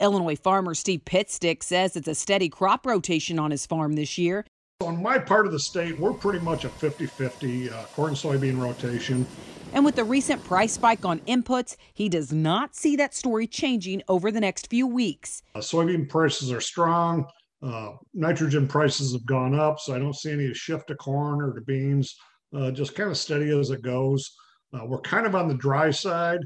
Illinois 0.00 0.36
farmer 0.36 0.74
Steve 0.74 1.04
Pitstick 1.04 1.62
says 1.62 1.96
it's 1.96 2.08
a 2.08 2.14
steady 2.14 2.48
crop 2.48 2.86
rotation 2.86 3.38
on 3.38 3.50
his 3.50 3.66
farm 3.66 3.94
this 3.94 4.18
year. 4.18 4.46
On 4.80 5.02
my 5.02 5.18
part 5.18 5.44
of 5.46 5.52
the 5.52 5.58
state, 5.58 5.98
we're 5.98 6.14
pretty 6.14 6.38
much 6.38 6.64
a 6.64 6.68
50 6.70 7.06
50 7.06 7.70
uh, 7.70 7.84
corn 7.94 8.14
soybean 8.14 8.58
rotation. 8.58 9.26
And 9.72 9.84
with 9.84 9.94
the 9.94 10.04
recent 10.04 10.42
price 10.42 10.72
spike 10.72 11.04
on 11.04 11.20
inputs, 11.20 11.76
he 11.92 12.08
does 12.08 12.32
not 12.32 12.74
see 12.74 12.96
that 12.96 13.14
story 13.14 13.46
changing 13.46 14.02
over 14.08 14.32
the 14.32 14.40
next 14.40 14.68
few 14.68 14.86
weeks. 14.86 15.42
Uh, 15.54 15.60
soybean 15.60 16.08
prices 16.08 16.50
are 16.50 16.60
strong. 16.60 17.26
Uh, 17.62 17.90
nitrogen 18.14 18.66
prices 18.66 19.12
have 19.12 19.26
gone 19.26 19.54
up, 19.54 19.78
so 19.78 19.94
I 19.94 19.98
don't 19.98 20.16
see 20.16 20.32
any 20.32 20.52
shift 20.54 20.88
to 20.88 20.94
corn 20.94 21.42
or 21.42 21.52
to 21.52 21.60
beans. 21.60 22.16
Uh, 22.56 22.70
just 22.70 22.94
kind 22.94 23.10
of 23.10 23.16
steady 23.16 23.56
as 23.56 23.70
it 23.70 23.82
goes. 23.82 24.32
Uh, 24.72 24.86
we're 24.86 25.00
kind 25.00 25.26
of 25.26 25.34
on 25.34 25.46
the 25.46 25.54
dry 25.54 25.90
side, 25.90 26.40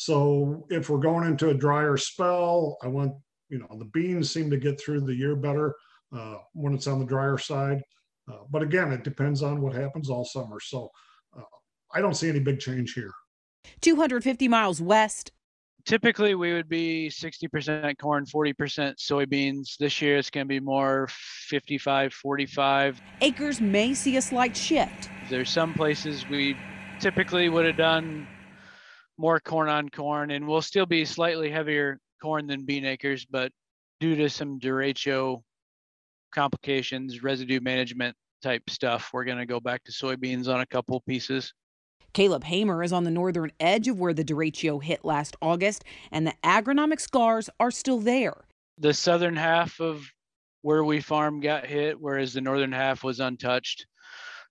so 0.00 0.64
if 0.70 0.88
we're 0.88 0.96
going 0.96 1.26
into 1.26 1.50
a 1.50 1.54
drier 1.54 1.98
spell, 1.98 2.78
I 2.82 2.88
want 2.88 3.12
you 3.50 3.58
know 3.58 3.68
the 3.78 3.84
beans 3.84 4.32
seem 4.32 4.48
to 4.48 4.56
get 4.56 4.80
through 4.80 5.02
the 5.02 5.14
year 5.14 5.36
better 5.36 5.74
uh, 6.16 6.36
when 6.54 6.72
it's 6.72 6.86
on 6.86 7.00
the 7.00 7.04
drier 7.04 7.36
side. 7.36 7.82
Uh, 8.26 8.38
but 8.48 8.62
again, 8.62 8.92
it 8.92 9.04
depends 9.04 9.42
on 9.42 9.60
what 9.60 9.74
happens 9.74 10.08
all 10.08 10.24
summer. 10.24 10.58
So 10.58 10.88
uh, 11.36 11.42
I 11.92 12.00
don't 12.00 12.14
see 12.14 12.30
any 12.30 12.40
big 12.40 12.60
change 12.60 12.94
here. 12.94 13.12
250 13.82 14.48
miles 14.48 14.80
west, 14.80 15.32
typically 15.84 16.34
we 16.34 16.54
would 16.54 16.70
be 16.70 17.10
60% 17.12 17.98
corn 17.98 18.24
40% 18.24 18.54
soybeans 18.96 19.76
this 19.78 20.00
year 20.00 20.16
it's 20.16 20.30
going 20.30 20.46
to 20.46 20.48
be 20.48 20.60
more 20.60 21.08
55 21.10 22.12
45 22.12 23.00
acres 23.20 23.60
may 23.60 23.94
see 23.94 24.16
a 24.16 24.22
slight 24.22 24.56
shift 24.56 25.10
there's 25.28 25.50
some 25.50 25.74
places 25.74 26.28
we 26.28 26.56
typically 27.00 27.48
would 27.48 27.66
have 27.66 27.76
done 27.76 28.26
more 29.20 29.38
corn 29.38 29.68
on 29.68 29.88
corn 29.90 30.30
and 30.30 30.48
we'll 30.48 30.62
still 30.62 30.86
be 30.86 31.04
slightly 31.04 31.50
heavier 31.50 31.98
corn 32.22 32.46
than 32.46 32.64
bean 32.64 32.86
acres 32.86 33.26
but 33.26 33.52
due 34.00 34.16
to 34.16 34.30
some 34.30 34.58
derecho 34.58 35.42
complications 36.32 37.22
residue 37.22 37.60
management 37.60 38.16
type 38.42 38.62
stuff 38.70 39.10
we're 39.12 39.24
going 39.24 39.36
to 39.36 39.44
go 39.44 39.60
back 39.60 39.84
to 39.84 39.92
soybeans 39.92 40.48
on 40.48 40.62
a 40.62 40.66
couple 40.66 40.98
pieces 41.02 41.52
Caleb 42.12 42.44
Hamer 42.44 42.82
is 42.82 42.92
on 42.92 43.04
the 43.04 43.10
northern 43.10 43.52
edge 43.60 43.86
of 43.86 44.00
where 44.00 44.14
the 44.14 44.24
derecho 44.24 44.82
hit 44.82 45.04
last 45.04 45.36
August, 45.40 45.84
and 46.10 46.26
the 46.26 46.34
agronomic 46.42 46.98
scars 46.98 47.48
are 47.60 47.70
still 47.70 48.00
there. 48.00 48.34
The 48.78 48.92
southern 48.92 49.36
half 49.36 49.78
of 49.80 50.04
where 50.62 50.82
we 50.82 51.00
farm 51.00 51.38
got 51.38 51.66
hit, 51.66 52.00
whereas 52.00 52.32
the 52.32 52.40
northern 52.40 52.72
half 52.72 53.04
was 53.04 53.20
untouched. 53.20 53.86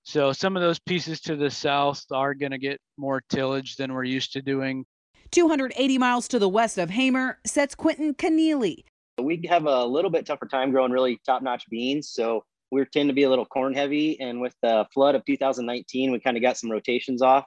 So 0.03 0.31
some 0.33 0.55
of 0.55 0.61
those 0.61 0.79
pieces 0.79 1.21
to 1.21 1.35
the 1.35 1.51
south 1.51 2.03
are 2.11 2.33
going 2.33 2.51
to 2.51 2.57
get 2.57 2.79
more 2.97 3.21
tillage 3.29 3.75
than 3.75 3.93
we're 3.93 4.05
used 4.05 4.33
to 4.33 4.41
doing. 4.41 4.85
280 5.31 5.97
miles 5.97 6.27
to 6.29 6.39
the 6.39 6.49
west 6.49 6.77
of 6.77 6.89
Hamer 6.89 7.39
sets 7.45 7.75
Quentin 7.75 8.15
Connealy. 8.15 8.83
We 9.21 9.45
have 9.49 9.65
a 9.65 9.85
little 9.85 10.09
bit 10.09 10.25
tougher 10.25 10.47
time 10.47 10.71
growing 10.71 10.91
really 10.91 11.19
top 11.25 11.43
notch 11.43 11.65
beans. 11.69 12.09
So 12.09 12.43
we 12.71 12.83
tend 12.85 13.09
to 13.09 13.13
be 13.13 13.23
a 13.23 13.29
little 13.29 13.45
corn 13.45 13.73
heavy. 13.73 14.19
And 14.19 14.41
with 14.41 14.55
the 14.63 14.85
flood 14.93 15.15
of 15.15 15.25
2019, 15.25 16.11
we 16.11 16.19
kind 16.19 16.37
of 16.37 16.41
got 16.41 16.57
some 16.57 16.71
rotations 16.71 17.21
off. 17.21 17.45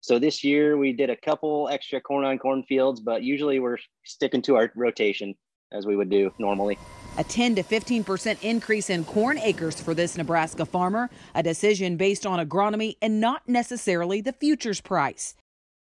So 0.00 0.18
this 0.18 0.42
year 0.42 0.76
we 0.76 0.92
did 0.92 1.10
a 1.10 1.16
couple 1.16 1.68
extra 1.70 2.00
corn 2.00 2.24
on 2.24 2.38
corn 2.38 2.64
fields, 2.64 3.00
but 3.00 3.22
usually 3.22 3.60
we're 3.60 3.78
sticking 4.04 4.42
to 4.42 4.56
our 4.56 4.72
rotation 4.74 5.34
as 5.72 5.86
we 5.86 5.96
would 5.96 6.10
do 6.10 6.32
normally. 6.38 6.76
A 7.18 7.24
10 7.24 7.56
to 7.56 7.62
15% 7.62 8.42
increase 8.42 8.88
in 8.88 9.04
corn 9.04 9.38
acres 9.38 9.78
for 9.78 9.92
this 9.92 10.16
Nebraska 10.16 10.64
farmer, 10.64 11.10
a 11.34 11.42
decision 11.42 11.98
based 11.98 12.24
on 12.24 12.44
agronomy 12.44 12.96
and 13.02 13.20
not 13.20 13.46
necessarily 13.46 14.22
the 14.22 14.32
futures 14.32 14.80
price. 14.80 15.34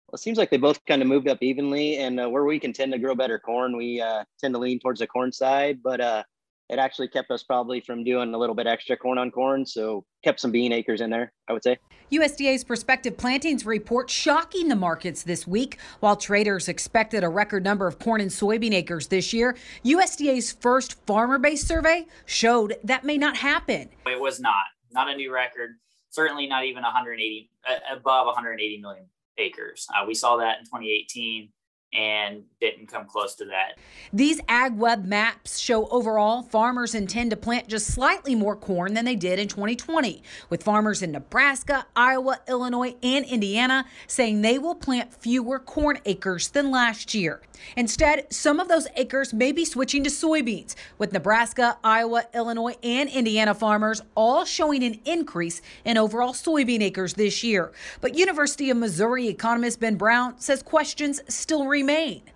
Well, 0.07 0.15
it 0.15 0.19
seems 0.19 0.37
like 0.37 0.49
they 0.49 0.57
both 0.57 0.83
kind 0.85 1.01
of 1.01 1.07
moved 1.07 1.29
up 1.29 1.41
evenly, 1.41 1.97
and 1.97 2.19
uh, 2.19 2.29
where 2.29 2.43
we 2.43 2.59
can 2.59 2.73
tend 2.73 2.91
to 2.91 2.99
grow 2.99 3.15
better 3.15 3.39
corn, 3.39 3.77
we 3.77 4.01
uh, 4.01 4.25
tend 4.37 4.53
to 4.53 4.59
lean 4.59 4.79
towards 4.79 4.99
the 4.99 5.07
corn 5.07 5.31
side. 5.31 5.79
But 5.81 6.01
uh, 6.01 6.23
it 6.73 6.79
actually 6.79 7.07
kept 7.07 7.29
us 7.29 7.43
probably 7.43 7.79
from 7.79 8.03
doing 8.03 8.33
a 8.33 8.37
little 8.37 8.55
bit 8.55 8.65
extra 8.65 8.97
corn 8.97 9.19
on 9.19 9.29
corn. 9.29 9.63
So 9.63 10.03
kept 10.23 10.39
some 10.39 10.51
bean 10.51 10.71
acres 10.71 11.01
in 11.01 11.11
there, 11.11 11.31
I 11.47 11.53
would 11.53 11.63
say. 11.63 11.77
USDA's 12.11 12.63
prospective 12.63 13.15
plantings 13.15 13.63
report 13.63 14.09
shocking 14.09 14.67
the 14.69 14.75
markets 14.75 15.21
this 15.21 15.45
week. 15.45 15.77
While 15.99 16.15
traders 16.15 16.67
expected 16.67 17.23
a 17.23 17.29
record 17.29 17.63
number 17.63 17.85
of 17.85 17.99
corn 17.99 18.21
and 18.21 18.31
soybean 18.31 18.73
acres 18.73 19.07
this 19.07 19.33
year, 19.33 19.55
USDA's 19.85 20.51
first 20.51 20.95
farmer 21.05 21.37
based 21.37 21.67
survey 21.67 22.07
showed 22.25 22.75
that 22.83 23.03
may 23.03 23.17
not 23.17 23.37
happen. 23.37 23.89
It 24.07 24.19
was 24.19 24.39
not, 24.39 24.65
not 24.91 25.09
a 25.09 25.15
new 25.15 25.31
record. 25.31 25.75
Certainly 26.09 26.47
not 26.47 26.65
even 26.65 26.81
180, 26.81 27.49
uh, 27.69 27.95
above 27.95 28.25
180 28.25 28.81
million 28.81 29.05
acres. 29.37 29.87
Uh, 29.95 30.05
we 30.07 30.15
saw 30.15 30.37
that 30.37 30.59
in 30.59 30.65
2018 30.65 31.49
and 31.93 32.43
didn't 32.59 32.87
come 32.87 33.05
close 33.05 33.35
to 33.35 33.45
that. 33.45 33.77
These 34.11 34.41
AgWeb 34.41 35.05
maps 35.05 35.59
show 35.59 35.87
overall 35.87 36.41
farmers 36.41 36.95
intend 36.95 37.31
to 37.31 37.37
plant 37.37 37.67
just 37.67 37.87
slightly 37.87 38.35
more 38.35 38.55
corn 38.55 38.93
than 38.93 39.05
they 39.05 39.15
did 39.15 39.37
in 39.37 39.47
2020, 39.47 40.23
with 40.49 40.63
farmers 40.63 41.03
in 41.03 41.11
Nebraska, 41.11 41.85
Iowa, 41.95 42.39
Illinois, 42.47 42.95
and 43.03 43.25
Indiana 43.25 43.85
saying 44.07 44.41
they 44.41 44.57
will 44.57 44.75
plant 44.75 45.13
fewer 45.13 45.59
corn 45.59 45.99
acres 46.05 46.49
than 46.49 46.71
last 46.71 47.13
year. 47.13 47.41
Instead, 47.77 48.33
some 48.33 48.59
of 48.59 48.67
those 48.67 48.87
acres 48.95 49.33
may 49.33 49.51
be 49.51 49.63
switching 49.63 50.03
to 50.03 50.09
soybeans, 50.09 50.75
with 50.97 51.13
Nebraska, 51.13 51.77
Iowa, 51.83 52.23
Illinois, 52.33 52.75
and 52.81 53.09
Indiana 53.09 53.53
farmers 53.53 54.01
all 54.15 54.43
showing 54.43 54.83
an 54.83 54.99
increase 55.05 55.61
in 55.85 55.97
overall 55.97 56.33
soybean 56.33 56.81
acres 56.81 57.13
this 57.13 57.43
year. 57.43 57.71
But 58.01 58.15
University 58.15 58.69
of 58.69 58.77
Missouri 58.77 59.27
economist 59.27 59.79
Ben 59.79 59.95
Brown 59.95 60.39
says 60.39 60.63
questions 60.63 61.21
still 61.27 61.67
remain. 61.67 61.82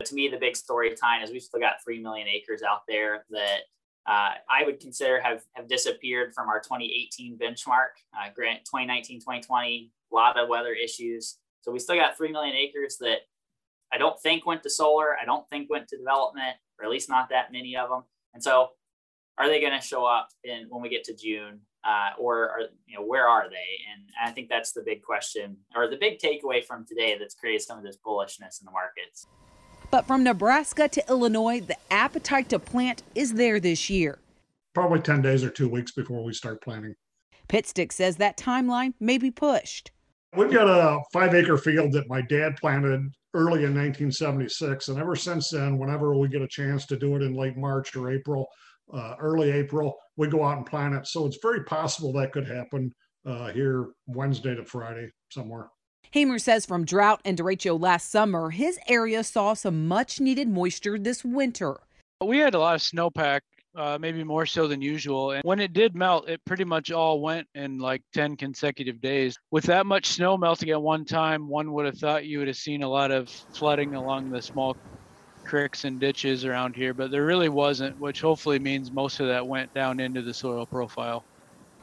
To 0.06 0.16
me, 0.16 0.28
the 0.28 0.38
big 0.38 0.56
story 0.56 0.96
time 0.96 1.24
is 1.24 1.32
we've 1.32 1.42
still 1.42 1.60
got 1.60 1.84
3 1.84 2.00
million 2.00 2.28
acres 2.28 2.62
out 2.64 2.82
there 2.88 3.26
that 3.30 3.60
uh, 4.08 4.36
I 4.50 4.64
would 4.66 4.80
consider 4.80 5.20
have, 5.22 5.44
have 5.54 5.68
disappeared 5.68 6.34
from 6.34 6.48
our 6.48 6.60
2018 6.60 7.38
benchmark. 7.38 7.98
Uh, 8.18 8.30
grant 8.34 8.60
2019, 8.66 9.20
2020, 9.20 9.92
a 10.12 10.16
lot 10.16 10.40
of 10.40 10.48
weather 10.48 10.74
issues. 10.74 11.38
So 11.62 11.72
we 11.72 11.80
still 11.80 11.98
got 11.98 12.18
3 12.18 12.32
million 12.32 12.56
acres 12.56 12.98
that 13.00 13.20
I 13.92 13.98
don't 13.98 14.20
think 14.22 14.46
went 14.46 14.64
to 14.64 14.70
solar. 14.70 15.18
I 15.18 15.26
don't 15.26 15.48
think 15.50 15.70
went 15.70 15.88
to 15.90 15.98
development, 15.98 16.56
or 16.80 16.86
at 16.86 16.92
least 16.92 17.10
not 17.10 17.30
that 17.30 17.52
many 17.52 17.76
of 17.76 17.90
them. 17.90 18.04
And 18.34 18.44
so, 18.44 18.70
are 19.38 19.48
they 19.48 19.62
going 19.62 19.80
to 19.80 19.86
show 19.86 20.04
up 20.06 20.30
in 20.44 20.66
when 20.70 20.82
we 20.82 20.90
get 20.90 21.04
to 21.06 21.16
June, 21.16 21.62
uh, 21.88 22.10
or 22.20 22.50
are, 22.50 22.62
you 22.86 22.98
know 22.98 23.04
where 23.04 23.28
are 23.28 23.50
they? 23.50 23.56
And 23.92 24.04
I 24.22 24.32
think 24.32 24.50
that's 24.50 24.74
the 24.74 24.82
big 24.82 25.02
question, 25.02 25.56
or 25.76 25.90
the 25.90 25.96
big 25.96 26.20
takeaway 26.20 26.64
from 26.64 26.86
today 26.86 27.16
that's 27.18 27.34
created 27.34 27.62
some 27.62 27.78
of 27.78 27.84
this 27.84 27.98
bullishness 28.06 28.60
in 28.60 28.66
the 28.66 28.72
markets. 28.72 29.26
But 29.90 30.06
from 30.06 30.24
Nebraska 30.24 30.90
to 30.90 31.04
Illinois, 31.08 31.62
the 31.62 31.78
appetite 31.90 32.50
to 32.50 32.60
plant 32.60 33.04
is 33.16 33.34
there 33.34 33.62
this 33.62 33.90
year. 33.90 34.20
Probably 34.74 35.00
10 35.00 35.22
days 35.22 35.46
or 35.46 35.50
two 35.50 35.70
weeks 35.70 35.94
before 35.94 36.24
we 36.24 36.34
start 36.34 36.62
planting. 36.62 36.94
Pitstick 37.48 37.94
says 37.94 38.18
that 38.18 38.38
timeline 38.38 38.94
may 39.00 39.18
be 39.18 39.32
pushed. 39.32 39.92
We've 40.36 40.52
got 40.52 40.68
a 40.68 41.00
five 41.14 41.34
acre 41.34 41.58
field 41.58 41.94
that 41.94 42.10
my 42.10 42.22
dad 42.22 42.58
planted 42.58 43.10
early 43.34 43.64
in 43.64 43.74
1976. 43.74 44.90
And 44.90 45.00
ever 45.00 45.16
since 45.16 45.52
then, 45.52 45.78
whenever 45.78 46.18
we 46.18 46.28
get 46.28 46.42
a 46.42 46.48
chance 46.48 46.86
to 46.88 46.98
do 46.98 47.16
it 47.16 47.22
in 47.22 47.34
late 47.34 47.56
March 47.56 47.96
or 47.96 48.12
April, 48.12 48.46
uh, 48.94 49.16
early 49.20 49.52
April, 49.52 49.96
we 50.16 50.28
go 50.28 50.44
out 50.44 50.58
and 50.58 50.66
plant 50.66 50.96
it. 50.96 51.08
So 51.08 51.26
it's 51.26 51.40
very 51.42 51.64
possible 51.64 52.14
that 52.14 52.32
could 52.32 52.48
happen 52.48 52.94
uh, 53.26 53.52
here 53.52 53.88
Wednesday 54.08 54.56
to 54.56 54.64
Friday 54.64 55.10
somewhere. 55.30 55.70
Hamer 56.12 56.40
says 56.40 56.66
from 56.66 56.86
drought 56.86 57.22
and 57.26 57.38
derecho 57.38 57.80
last 57.80 58.10
summer, 58.10 58.50
his 58.50 58.80
area 58.88 59.24
saw 59.24 59.54
some 59.54 59.88
much 59.88 60.22
needed 60.22 60.48
moisture 60.48 60.98
this 60.98 61.24
winter. 61.24 61.82
We 62.26 62.38
had 62.38 62.56
a 62.56 62.60
lot 62.60 62.76
of 62.76 62.82
snowpack 62.82 63.42
uh, 63.78 63.98
maybe 64.02 64.24
more 64.24 64.46
so 64.46 64.68
than 64.68 64.82
usual. 64.82 65.32
And 65.32 65.44
when 65.44 65.60
it 65.60 65.72
did 65.72 65.96
melt, 65.96 66.28
it 66.28 66.44
pretty 66.46 66.64
much 66.64 66.92
all 66.92 67.22
went 67.22 67.48
in 67.54 67.78
like 67.78 68.02
10 68.14 68.36
consecutive 68.36 69.00
days. 69.00 69.38
With 69.52 69.66
that 69.66 69.86
much 69.86 70.08
snow 70.08 70.36
melting 70.36 70.72
at 70.72 70.82
one 70.82 71.06
time, 71.06 71.48
one 71.48 71.72
would 71.74 71.86
have 71.86 71.98
thought 71.98 72.26
you 72.26 72.40
would 72.40 72.48
have 72.48 72.58
seen 72.58 72.82
a 72.82 72.90
lot 72.90 73.12
of 73.12 73.30
flooding 73.30 73.94
along 73.94 74.32
the 74.32 74.42
small 74.42 74.76
creeks 75.48 75.86
and 75.86 76.00
ditches 76.00 76.46
around 76.46 76.76
here, 76.76 76.94
but 76.94 77.10
there 77.10 77.26
really 77.26 77.50
wasn't, 77.50 78.00
which 78.00 78.22
hopefully 78.22 78.60
means 78.60 78.92
most 78.92 79.20
of 79.20 79.28
that 79.28 79.48
went 79.48 79.74
down 79.74 80.00
into 80.00 80.22
the 80.22 80.34
soil 80.34 80.66
profile. 80.66 81.24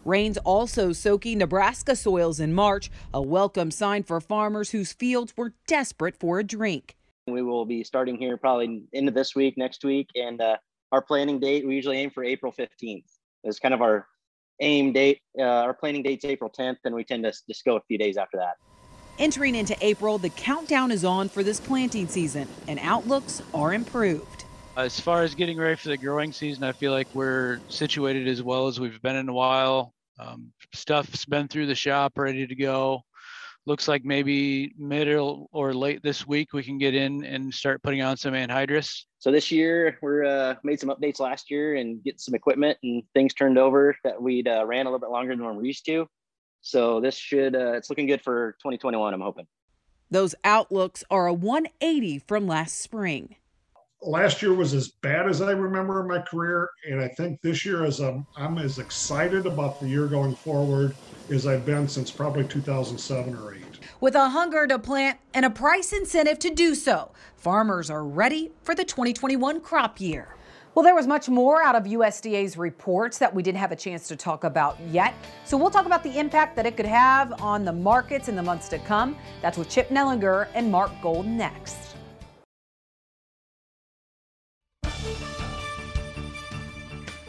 Rains 0.04 0.36
also 0.38 0.92
soaking 0.92 1.38
Nebraska 1.38 1.96
soils 1.96 2.38
in 2.38 2.52
March, 2.52 2.90
a 3.14 3.22
welcome 3.22 3.70
sign 3.70 4.02
for 4.02 4.20
farmers 4.20 4.70
whose 4.70 4.92
fields 4.92 5.34
were 5.36 5.54
desperate 5.66 6.16
for 6.20 6.38
a 6.38 6.44
drink. 6.44 6.94
We 7.26 7.40
will 7.40 7.64
be 7.64 7.82
starting 7.82 8.18
here 8.18 8.36
probably 8.36 8.82
into 8.92 9.10
this 9.10 9.34
week, 9.34 9.56
next 9.56 9.82
week, 9.82 10.10
and 10.14 10.42
uh, 10.42 10.58
our 10.92 11.00
planning 11.00 11.40
date, 11.40 11.66
we 11.66 11.74
usually 11.74 11.96
aim 11.96 12.10
for 12.10 12.22
April 12.22 12.52
15th. 12.52 13.04
It's 13.44 13.58
kind 13.58 13.72
of 13.72 13.80
our 13.80 14.06
aim 14.60 14.92
date. 14.92 15.20
Uh, 15.38 15.42
our 15.42 15.74
planning 15.74 16.02
date's 16.02 16.26
April 16.26 16.50
10th, 16.50 16.76
and 16.84 16.94
we 16.94 17.02
tend 17.02 17.24
to 17.24 17.32
just 17.48 17.64
go 17.64 17.76
a 17.76 17.80
few 17.88 17.96
days 17.96 18.18
after 18.18 18.36
that. 18.36 18.56
Entering 19.18 19.54
into 19.54 19.76
April, 19.80 20.18
the 20.18 20.30
countdown 20.30 20.90
is 20.90 21.04
on 21.04 21.28
for 21.28 21.42
this 21.42 21.60
planting 21.60 22.08
season, 22.08 22.48
and 22.66 22.80
outlooks 22.80 23.42
are 23.54 23.72
improved. 23.72 24.44
As 24.76 24.98
far 24.98 25.22
as 25.22 25.36
getting 25.36 25.56
ready 25.56 25.76
for 25.76 25.88
the 25.88 25.96
growing 25.96 26.32
season, 26.32 26.64
I 26.64 26.72
feel 26.72 26.90
like 26.90 27.06
we're 27.14 27.60
situated 27.68 28.26
as 28.26 28.42
well 28.42 28.66
as 28.66 28.80
we've 28.80 29.00
been 29.02 29.14
in 29.14 29.28
a 29.28 29.32
while. 29.32 29.94
Um, 30.18 30.52
stuff's 30.72 31.24
been 31.24 31.46
through 31.46 31.66
the 31.66 31.74
shop, 31.76 32.18
ready 32.18 32.46
to 32.46 32.54
go 32.56 33.04
looks 33.66 33.88
like 33.88 34.04
maybe 34.04 34.74
middle 34.78 35.48
or 35.52 35.72
late 35.72 36.02
this 36.02 36.26
week 36.26 36.52
we 36.52 36.62
can 36.62 36.78
get 36.78 36.94
in 36.94 37.24
and 37.24 37.52
start 37.52 37.82
putting 37.82 38.02
on 38.02 38.16
some 38.16 38.34
anhydrous. 38.34 39.04
So 39.18 39.30
this 39.30 39.50
year 39.50 39.98
we're 40.02 40.24
uh, 40.24 40.54
made 40.62 40.80
some 40.80 40.90
updates 40.90 41.18
last 41.18 41.50
year 41.50 41.76
and 41.76 42.02
get 42.04 42.20
some 42.20 42.34
equipment 42.34 42.78
and 42.82 43.02
things 43.14 43.32
turned 43.32 43.58
over 43.58 43.96
that 44.04 44.20
we'd 44.20 44.48
uh, 44.48 44.64
ran 44.66 44.86
a 44.86 44.90
little 44.90 44.98
bit 44.98 45.10
longer 45.10 45.34
than 45.34 45.44
we're 45.44 45.64
used 45.64 45.86
to. 45.86 46.06
So 46.64 46.98
this 46.98 47.14
should 47.14 47.54
uh, 47.54 47.74
it's 47.74 47.90
looking 47.90 48.06
good 48.06 48.22
for 48.22 48.52
2021. 48.52 49.12
I'm 49.12 49.20
hoping. 49.20 49.46
Those 50.10 50.34
outlooks 50.44 51.04
are 51.10 51.26
a 51.26 51.32
180 51.32 52.20
from 52.20 52.46
last 52.46 52.80
spring. 52.80 53.36
Last 54.00 54.40
year 54.42 54.54
was 54.54 54.72
as 54.72 54.88
bad 54.88 55.28
as 55.28 55.42
I 55.42 55.52
remember 55.52 56.00
in 56.00 56.08
my 56.08 56.20
career, 56.20 56.70
and 56.88 57.00
I 57.00 57.08
think 57.08 57.40
this 57.42 57.64
year 57.64 57.84
is 57.84 58.00
I'm, 58.00 58.26
I'm 58.36 58.58
as 58.58 58.78
excited 58.78 59.46
about 59.46 59.80
the 59.80 59.88
year 59.88 60.06
going 60.06 60.34
forward 60.34 60.94
as 61.30 61.46
I've 61.46 61.64
been 61.64 61.88
since 61.88 62.10
probably 62.10 62.44
2007 62.44 63.34
or 63.36 63.54
8. 63.54 63.62
With 64.00 64.14
a 64.14 64.28
hunger 64.28 64.66
to 64.66 64.78
plant 64.78 65.18
and 65.32 65.46
a 65.46 65.50
price 65.50 65.92
incentive 65.92 66.38
to 66.40 66.50
do 66.50 66.74
so, 66.74 67.12
farmers 67.36 67.88
are 67.90 68.04
ready 68.04 68.52
for 68.62 68.74
the 68.74 68.84
2021 68.84 69.60
crop 69.60 70.00
year. 70.00 70.33
Well, 70.74 70.82
there 70.82 70.96
was 70.96 71.06
much 71.06 71.28
more 71.28 71.62
out 71.62 71.76
of 71.76 71.84
USDA's 71.84 72.56
reports 72.56 73.18
that 73.18 73.32
we 73.32 73.44
didn't 73.44 73.58
have 73.58 73.70
a 73.70 73.76
chance 73.76 74.08
to 74.08 74.16
talk 74.16 74.42
about 74.42 74.76
yet. 74.90 75.14
So 75.44 75.56
we'll 75.56 75.70
talk 75.70 75.86
about 75.86 76.02
the 76.02 76.18
impact 76.18 76.56
that 76.56 76.66
it 76.66 76.76
could 76.76 76.84
have 76.84 77.40
on 77.40 77.64
the 77.64 77.72
markets 77.72 78.28
in 78.28 78.34
the 78.34 78.42
months 78.42 78.68
to 78.70 78.80
come. 78.80 79.16
That's 79.40 79.56
with 79.56 79.70
Chip 79.70 79.90
Nellinger 79.90 80.48
and 80.52 80.72
Mark 80.72 80.90
Gold 81.00 81.26
next. 81.26 81.94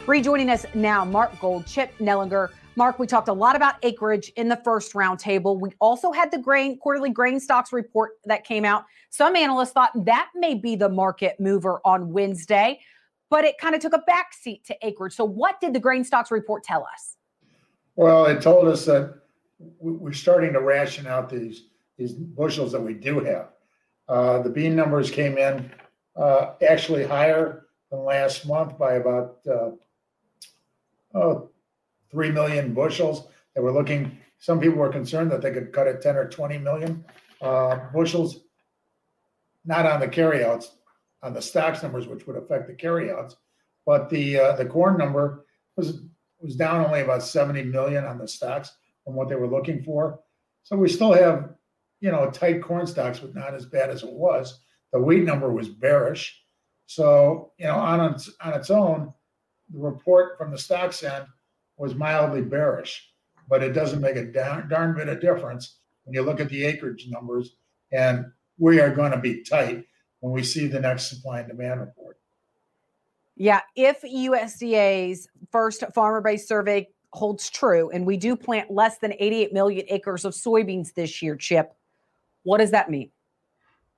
Rejoining 0.08 0.50
us 0.50 0.66
now, 0.74 1.04
Mark 1.04 1.38
Gold, 1.38 1.66
Chip 1.66 1.96
Nellinger. 1.98 2.48
Mark, 2.74 2.98
we 2.98 3.06
talked 3.06 3.28
a 3.28 3.32
lot 3.32 3.54
about 3.54 3.76
acreage 3.84 4.30
in 4.36 4.48
the 4.48 4.56
first 4.56 4.92
roundtable. 4.92 5.58
We 5.60 5.70
also 5.80 6.10
had 6.10 6.32
the 6.32 6.38
grain 6.38 6.78
quarterly 6.78 7.10
grain 7.10 7.38
stocks 7.38 7.72
report 7.72 8.12
that 8.24 8.42
came 8.44 8.64
out. 8.64 8.84
Some 9.10 9.36
analysts 9.36 9.70
thought 9.70 9.92
that 10.04 10.30
may 10.34 10.54
be 10.54 10.74
the 10.74 10.88
market 10.88 11.36
mover 11.38 11.80
on 11.84 12.12
Wednesday, 12.12 12.80
but 13.30 13.44
it 13.44 13.58
kind 13.58 13.74
of 13.74 13.80
took 13.80 13.92
a 13.92 14.02
backseat 14.08 14.64
to 14.64 14.76
acreage. 14.82 15.14
So, 15.14 15.24
what 15.24 15.60
did 15.60 15.74
the 15.74 15.80
grain 15.80 16.04
stocks 16.04 16.30
report 16.30 16.64
tell 16.64 16.86
us? 16.92 17.16
Well, 17.96 18.26
it 18.26 18.42
told 18.42 18.68
us 18.68 18.84
that 18.86 19.14
we're 19.78 20.12
starting 20.12 20.52
to 20.52 20.60
ration 20.60 21.06
out 21.06 21.30
these 21.30 21.64
these 21.96 22.12
bushels 22.12 22.72
that 22.72 22.80
we 22.80 22.94
do 22.94 23.20
have. 23.20 23.48
Uh, 24.08 24.42
the 24.42 24.50
bean 24.50 24.76
numbers 24.76 25.10
came 25.10 25.38
in 25.38 25.70
uh, 26.14 26.52
actually 26.68 27.04
higher 27.04 27.66
than 27.90 28.04
last 28.04 28.46
month 28.46 28.78
by 28.78 28.94
about 28.94 29.38
uh, 29.50 29.70
oh, 31.14 31.50
3 32.10 32.30
million 32.30 32.74
bushels. 32.74 33.28
They 33.54 33.60
were 33.60 33.72
looking, 33.72 34.18
some 34.38 34.60
people 34.60 34.78
were 34.78 34.90
concerned 34.90 35.30
that 35.32 35.42
they 35.42 35.52
could 35.52 35.72
cut 35.72 35.86
it 35.86 36.02
10 36.02 36.16
or 36.16 36.28
20 36.28 36.58
million 36.58 37.04
uh, 37.40 37.78
bushels, 37.92 38.40
not 39.64 39.86
on 39.86 40.00
the 40.00 40.08
carryouts, 40.08 40.72
on 41.22 41.34
the 41.34 41.42
stocks 41.42 41.82
numbers, 41.82 42.06
which 42.06 42.26
would 42.26 42.36
affect 42.36 42.66
the 42.66 42.74
carryouts. 42.74 43.36
But 43.84 44.10
the 44.10 44.38
uh, 44.38 44.56
the 44.56 44.66
corn 44.66 44.98
number 44.98 45.46
was 45.76 46.00
was 46.40 46.56
down 46.56 46.84
only 46.84 47.00
about 47.00 47.22
70 47.22 47.64
million 47.64 48.04
on 48.04 48.18
the 48.18 48.28
stocks 48.28 48.72
from 49.04 49.14
what 49.14 49.28
they 49.28 49.36
were 49.36 49.48
looking 49.48 49.82
for. 49.82 50.20
So 50.64 50.76
we 50.76 50.88
still 50.88 51.12
have, 51.12 51.54
you 52.00 52.10
know, 52.10 52.30
tight 52.30 52.62
corn 52.62 52.86
stocks, 52.86 53.20
but 53.20 53.34
not 53.34 53.54
as 53.54 53.66
bad 53.66 53.90
as 53.90 54.02
it 54.02 54.12
was. 54.12 54.60
The 54.92 55.00
wheat 55.00 55.24
number 55.24 55.52
was 55.52 55.68
bearish. 55.68 56.38
So, 56.86 57.52
you 57.58 57.66
know, 57.66 57.76
on 57.76 58.12
its 58.12 58.30
on 58.40 58.52
its 58.54 58.70
own, 58.70 59.12
the 59.72 59.78
report 59.78 60.38
from 60.38 60.50
the 60.50 60.58
stocks 60.58 61.02
end 61.02 61.26
was 61.76 61.94
mildly 61.94 62.42
bearish, 62.42 63.08
but 63.48 63.62
it 63.62 63.72
doesn't 63.72 64.00
make 64.00 64.16
a 64.16 64.24
darn, 64.24 64.68
darn 64.68 64.94
bit 64.94 65.08
of 65.08 65.20
difference 65.20 65.78
when 66.04 66.14
you 66.14 66.22
look 66.22 66.40
at 66.40 66.48
the 66.48 66.64
acreage 66.64 67.06
numbers. 67.08 67.56
And 67.92 68.26
we 68.58 68.80
are 68.80 68.94
going 68.94 69.12
to 69.12 69.18
be 69.18 69.42
tight 69.42 69.84
when 70.20 70.32
we 70.32 70.42
see 70.42 70.66
the 70.66 70.80
next 70.80 71.08
supply 71.08 71.40
and 71.40 71.48
demand 71.48 71.80
report. 71.80 72.18
Yeah, 73.36 73.60
if 73.74 74.02
USDA's 74.02 75.28
first 75.50 75.84
farmer 75.94 76.20
based 76.20 76.48
survey 76.48 76.88
holds 77.12 77.50
true 77.50 77.90
and 77.90 78.06
we 78.06 78.16
do 78.16 78.36
plant 78.36 78.70
less 78.70 78.98
than 78.98 79.12
88 79.18 79.52
million 79.52 79.84
acres 79.88 80.24
of 80.24 80.32
soybeans 80.32 80.94
this 80.94 81.20
year, 81.22 81.36
Chip, 81.36 81.72
what 82.44 82.58
does 82.58 82.70
that 82.70 82.90
mean? 82.90 83.10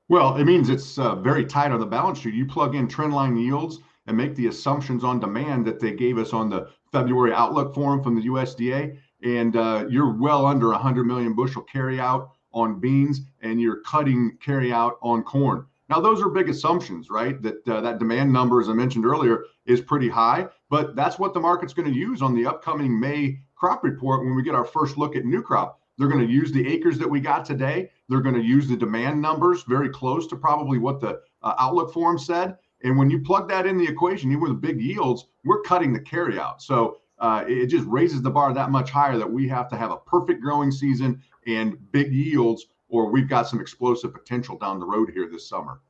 Well, 0.09 0.37
it 0.37 0.44
means 0.44 0.70
it's 0.70 0.98
uh, 0.98 1.16
very 1.16 1.44
tight 1.44 1.70
on 1.70 1.81
the 1.81 1.87
balance 1.87 2.18
sheet. 2.18 2.35
You 2.35 2.46
plug 2.46 2.74
in 2.74 2.88
trendline 2.88 3.38
yields 3.40 3.78
and 4.07 4.16
make 4.16 4.35
the 4.35 4.46
assumptions 4.46 5.04
on 5.04 5.20
demand 5.20 5.66
that 5.66 5.78
they 5.78 5.92
gave 5.92 6.16
us 6.16 6.33
on 6.33 6.48
the 6.48 6.70
February 6.90 7.33
outlook 7.33 7.74
forum 7.74 8.02
from 8.02 8.14
the 8.14 8.22
USDA, 8.22 8.96
and 9.22 9.54
uh, 9.54 9.85
you're 9.90 10.14
well 10.14 10.46
under 10.46 10.68
100 10.68 11.04
million 11.04 11.35
bushel 11.35 11.64
carryout 11.72 12.31
on 12.52 12.81
beans, 12.81 13.20
and 13.42 13.61
you're 13.61 13.83
cutting 13.83 14.38
carryout 14.42 14.94
on 15.02 15.22
corn. 15.22 15.66
Now, 15.88 16.01
those 16.01 16.20
are 16.20 16.29
big 16.29 16.48
assumptions, 16.48 17.09
right? 17.09 17.40
That 17.42 17.66
uh, 17.68 17.81
that 17.81 17.98
demand 17.98 18.33
number, 18.33 18.61
as 18.61 18.68
I 18.68 18.74
mentioned 18.74 19.07
earlier, 19.07 19.44
is 19.66 19.81
pretty 19.81 20.09
high, 20.09 20.48
but 20.68 20.94
that's 20.94 21.18
what 21.18 21.35
the 21.35 21.40
market's 21.40 21.72
going 21.72 21.90
to 21.90 21.98
use 21.98 22.20
on 22.20 22.35
the 22.35 22.46
upcoming 22.46 22.98
May 22.98 23.40
crop 23.55 23.83
report 23.83 24.24
when 24.24 24.35
we 24.35 24.42
get 24.42 24.55
our 24.55 24.64
first 24.64 24.98
look 24.98 25.16
at 25.16 25.24
new 25.24 25.42
crop. 25.42 25.81
They're 25.96 26.09
going 26.09 26.24
to 26.24 26.33
use 26.33 26.53
the 26.53 26.66
acres 26.66 26.98
that 26.98 27.11
we 27.11 27.20
got 27.20 27.44
today. 27.44 27.90
They're 28.09 28.20
going 28.20 28.37
to 28.37 28.40
use 28.40 28.68
the 28.68 28.77
demand 28.77 29.20
numbers 29.20 29.64
very 29.64 29.88
close 29.88 30.27
to 30.29 30.37
probably 30.37 30.79
what 30.79 31.01
the 31.01 31.20
uh, 31.42 31.55
outlook 31.59 31.92
forum 31.92 32.18
said. 32.18 32.57
And 32.85 32.96
when 32.96 33.11
you 33.11 33.20
plug 33.20 33.48
that 33.48 33.66
in 33.66 33.77
the 33.77 33.87
equation, 33.87 34.31
even 34.31 34.42
with 34.42 34.61
big 34.61 34.81
yields, 34.81 35.27
we're 35.44 35.62
cutting 35.62 35.92
the 35.92 36.01
carryout. 36.01 36.61
So 36.61 36.98
uh, 37.18 37.44
it 37.48 37.66
just 37.66 37.87
raises 37.87 38.22
the 38.22 38.31
bar 38.31 38.53
that 38.55 38.70
much 38.70 38.90
higher 38.90 39.18
that 39.18 39.31
we 39.31 39.48
have 39.48 39.68
to 39.70 39.77
have 39.77 39.90
a 39.90 39.96
perfect 39.96 40.40
growing 40.40 40.70
season 40.70 41.20
and 41.48 41.77
big 41.90 42.12
yields, 42.12 42.66
or 42.88 43.11
we've 43.11 43.29
got 43.29 43.48
some 43.48 43.61
explosive 43.61 44.12
potential 44.12 44.57
down 44.57 44.79
the 44.79 44.87
road 44.87 45.11
here 45.11 45.29
this 45.31 45.48
summer. 45.48 45.81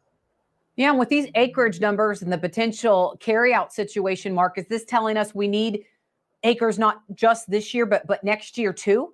Yeah, 0.77 0.91
and 0.91 0.99
with 0.99 1.09
these 1.09 1.29
acreage 1.35 1.81
numbers 1.81 2.23
and 2.23 2.33
the 2.33 2.39
potential 2.39 3.19
carryout 3.21 3.73
situation, 3.73 4.33
Mark, 4.33 4.59
is 4.59 4.67
this 4.69 4.85
telling 4.85 5.17
us 5.17 5.35
we 5.35 5.49
need 5.49 5.85
acres 6.45 6.79
not 6.79 7.03
just 7.15 7.51
this 7.51 7.75
year, 7.75 7.85
but 7.85 8.07
but 8.07 8.23
next 8.23 8.57
year 8.57 8.73
too? 8.73 9.13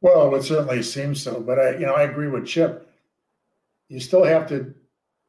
Well, 0.00 0.34
it 0.34 0.42
certainly 0.42 0.82
seems 0.82 1.22
so. 1.22 1.40
But 1.40 1.58
I, 1.58 1.70
you 1.72 1.86
know, 1.86 1.94
I 1.94 2.04
agree 2.04 2.28
with 2.28 2.46
Chip. 2.46 2.90
You 3.88 4.00
still 4.00 4.24
have 4.24 4.48
to 4.48 4.74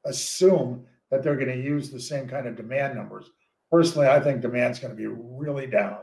assume 0.06 0.86
that 1.10 1.24
they're 1.24 1.36
going 1.36 1.50
to 1.50 1.62
use 1.62 1.90
the 1.90 2.00
same 2.00 2.28
kind 2.28 2.48
of 2.48 2.56
demand 2.56 2.96
numbers. 2.96 3.30
Personally, 3.70 4.08
I 4.08 4.20
think 4.20 4.42
demand's 4.42 4.80
going 4.80 4.96
to 4.96 4.98
be 4.98 5.08
really 5.08 5.68
down. 5.68 5.98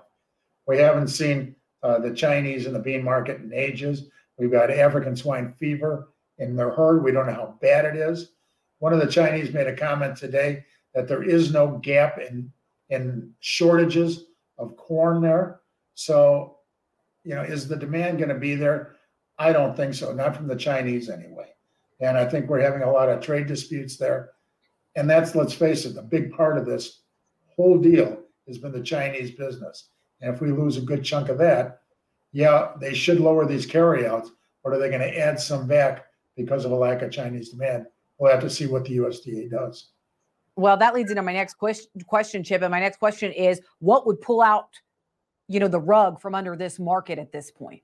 We 0.66 0.76
haven't 0.78 1.08
seen 1.08 1.56
uh, 1.82 1.98
the 1.98 2.12
Chinese 2.12 2.66
in 2.66 2.74
the 2.74 2.78
bean 2.78 3.02
market 3.02 3.40
in 3.40 3.52
ages. 3.54 4.10
We've 4.38 4.50
got 4.50 4.70
African 4.70 5.16
swine 5.16 5.52
fever 5.58 6.08
in 6.38 6.56
their 6.56 6.70
herd. 6.70 7.02
We 7.02 7.12
don't 7.12 7.26
know 7.26 7.32
how 7.32 7.58
bad 7.60 7.84
it 7.84 7.96
is. 7.96 8.32
One 8.78 8.92
of 8.92 9.00
the 9.00 9.06
Chinese 9.06 9.52
made 9.52 9.66
a 9.66 9.76
comment 9.76 10.16
today 10.16 10.64
that 10.94 11.08
there 11.08 11.22
is 11.22 11.52
no 11.52 11.78
gap 11.78 12.18
in 12.18 12.52
in 12.90 13.32
shortages 13.40 14.24
of 14.56 14.76
corn 14.76 15.20
there. 15.20 15.60
So, 15.94 16.58
you 17.24 17.34
know, 17.34 17.42
is 17.42 17.68
the 17.68 17.76
demand 17.76 18.18
going 18.18 18.30
to 18.30 18.34
be 18.34 18.54
there? 18.54 18.96
I 19.38 19.52
don't 19.52 19.76
think 19.76 19.94
so. 19.94 20.12
Not 20.12 20.36
from 20.36 20.48
the 20.48 20.56
Chinese 20.56 21.10
anyway. 21.10 21.50
And 22.00 22.16
I 22.16 22.24
think 22.24 22.48
we're 22.48 22.60
having 22.60 22.82
a 22.82 22.90
lot 22.90 23.08
of 23.08 23.20
trade 23.20 23.46
disputes 23.46 23.96
there. 23.96 24.30
And 24.96 25.08
that's, 25.08 25.34
let's 25.34 25.52
face 25.52 25.84
it, 25.84 25.94
the 25.94 26.02
big 26.02 26.32
part 26.32 26.58
of 26.58 26.66
this 26.66 27.02
whole 27.48 27.78
deal 27.78 28.22
has 28.46 28.58
been 28.58 28.72
the 28.72 28.82
Chinese 28.82 29.32
business. 29.32 29.90
And 30.20 30.34
if 30.34 30.40
we 30.40 30.50
lose 30.50 30.76
a 30.76 30.82
good 30.82 31.04
chunk 31.04 31.28
of 31.28 31.38
that, 31.38 31.82
yeah, 32.38 32.68
they 32.80 32.94
should 32.94 33.18
lower 33.18 33.46
these 33.46 33.66
carryouts, 33.66 34.30
but 34.62 34.72
are 34.72 34.78
they 34.78 34.90
going 34.90 35.00
to 35.00 35.18
add 35.18 35.40
some 35.40 35.66
back 35.66 36.04
because 36.36 36.64
of 36.64 36.70
a 36.70 36.74
lack 36.76 37.02
of 37.02 37.10
Chinese 37.10 37.48
demand? 37.48 37.86
We'll 38.16 38.30
have 38.30 38.40
to 38.42 38.48
see 38.48 38.68
what 38.68 38.84
the 38.84 38.98
USDA 38.98 39.50
does. 39.50 39.88
Well, 40.54 40.76
that 40.76 40.94
leads 40.94 41.10
into 41.10 41.22
my 41.22 41.32
next 41.32 41.56
question, 41.58 42.44
Chip. 42.44 42.62
And 42.62 42.70
my 42.70 42.78
next 42.78 42.98
question 42.98 43.32
is 43.32 43.60
what 43.80 44.06
would 44.06 44.20
pull 44.20 44.40
out, 44.40 44.68
you 45.48 45.58
know, 45.58 45.66
the 45.66 45.80
rug 45.80 46.20
from 46.20 46.36
under 46.36 46.54
this 46.54 46.78
market 46.78 47.18
at 47.18 47.32
this 47.32 47.50
point? 47.50 47.82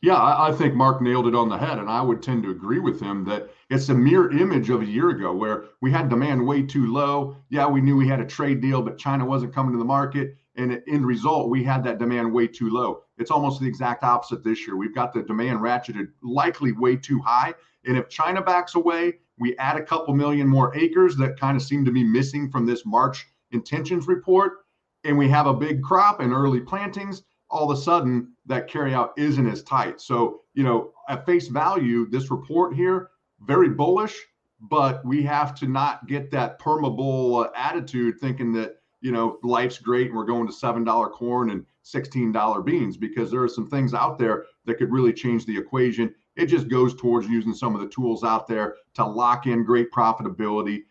Yeah, 0.00 0.14
I, 0.14 0.48
I, 0.48 0.52
think 0.52 0.74
Mark 0.74 1.02
nailed 1.02 1.26
it 1.26 1.34
on 1.34 1.50
the 1.50 1.58
head, 1.58 1.78
and 1.78 1.90
I 1.90 2.00
would 2.00 2.22
tend 2.22 2.42
to 2.44 2.50
agree 2.52 2.78
with 2.78 2.98
him 2.98 3.26
that 3.26 3.50
it's 3.68 3.90
a 3.90 3.94
mirror 3.94 4.30
image 4.32 4.70
of 4.70 4.80
a 4.80 4.86
year 4.86 5.10
ago 5.10 5.34
where 5.34 5.64
we 5.82 5.92
had 5.92 6.08
demand 6.08 6.46
way 6.46 6.62
too 6.62 6.90
low. 6.90 7.36
Yeah, 7.50 7.66
we 7.66 7.82
knew 7.82 7.94
we 7.94 8.08
had 8.08 8.20
a 8.20 8.24
trade 8.24 8.62
deal, 8.62 8.80
but 8.80 8.96
China 8.96 9.26
wasn't 9.26 9.54
coming 9.54 9.72
to 9.72 9.78
the 9.78 9.84
market, 9.84 10.38
and 10.56 10.82
in 10.86 11.04
result, 11.04 11.50
we 11.50 11.62
had 11.62 11.84
that 11.84 11.98
demand 11.98 12.32
way 12.32 12.46
too 12.46 12.70
low. 12.70 13.02
It's 13.20 13.30
almost 13.30 13.60
the 13.60 13.66
exact 13.66 14.02
opposite 14.02 14.42
this 14.42 14.66
year. 14.66 14.76
We've 14.76 14.94
got 14.94 15.12
the 15.12 15.22
demand 15.22 15.60
ratcheted 15.60 16.08
likely 16.22 16.72
way 16.72 16.96
too 16.96 17.20
high, 17.20 17.54
and 17.84 17.96
if 17.96 18.08
China 18.08 18.42
backs 18.42 18.74
away, 18.74 19.18
we 19.38 19.56
add 19.56 19.76
a 19.76 19.82
couple 19.82 20.14
million 20.14 20.46
more 20.46 20.76
acres 20.76 21.16
that 21.16 21.38
kind 21.38 21.56
of 21.56 21.62
seem 21.62 21.84
to 21.84 21.92
be 21.92 22.04
missing 22.04 22.50
from 22.50 22.66
this 22.66 22.84
March 22.84 23.26
intentions 23.52 24.06
report, 24.06 24.64
and 25.04 25.16
we 25.16 25.28
have 25.28 25.46
a 25.46 25.54
big 25.54 25.82
crop 25.82 26.20
and 26.20 26.32
early 26.32 26.60
plantings 26.60 27.22
all 27.50 27.70
of 27.70 27.76
a 27.76 27.80
sudden 27.80 28.32
that 28.46 28.68
carryout 28.70 29.10
isn't 29.16 29.48
as 29.48 29.62
tight. 29.62 30.00
So, 30.00 30.42
you 30.54 30.62
know, 30.62 30.92
at 31.08 31.26
face 31.26 31.48
value, 31.48 32.08
this 32.08 32.30
report 32.30 32.74
here, 32.74 33.10
very 33.40 33.68
bullish, 33.68 34.16
but 34.60 35.04
we 35.04 35.22
have 35.24 35.54
to 35.56 35.66
not 35.66 36.06
get 36.06 36.30
that 36.30 36.60
perma 36.60 37.44
uh, 37.44 37.50
attitude 37.56 38.18
thinking 38.20 38.52
that, 38.52 38.76
you 39.00 39.10
know, 39.12 39.38
life's 39.42 39.78
great 39.78 40.08
and 40.08 40.16
we're 40.16 40.24
going 40.24 40.46
to 40.46 40.52
$7 40.52 41.12
corn 41.12 41.50
and 41.50 41.64
$16 41.92 42.64
beans 42.64 42.96
because 42.96 43.30
there 43.30 43.42
are 43.42 43.48
some 43.48 43.68
things 43.68 43.94
out 43.94 44.18
there 44.18 44.44
that 44.66 44.78
could 44.78 44.90
really 44.90 45.12
change 45.12 45.46
the 45.46 45.56
equation. 45.56 46.14
It 46.36 46.46
just 46.46 46.68
goes 46.68 46.94
towards 46.94 47.28
using 47.28 47.54
some 47.54 47.74
of 47.74 47.80
the 47.80 47.88
tools 47.88 48.24
out 48.24 48.46
there 48.46 48.76
to 48.94 49.04
lock 49.04 49.46
in 49.46 49.64
great 49.64 49.90
profitability, 49.90 50.82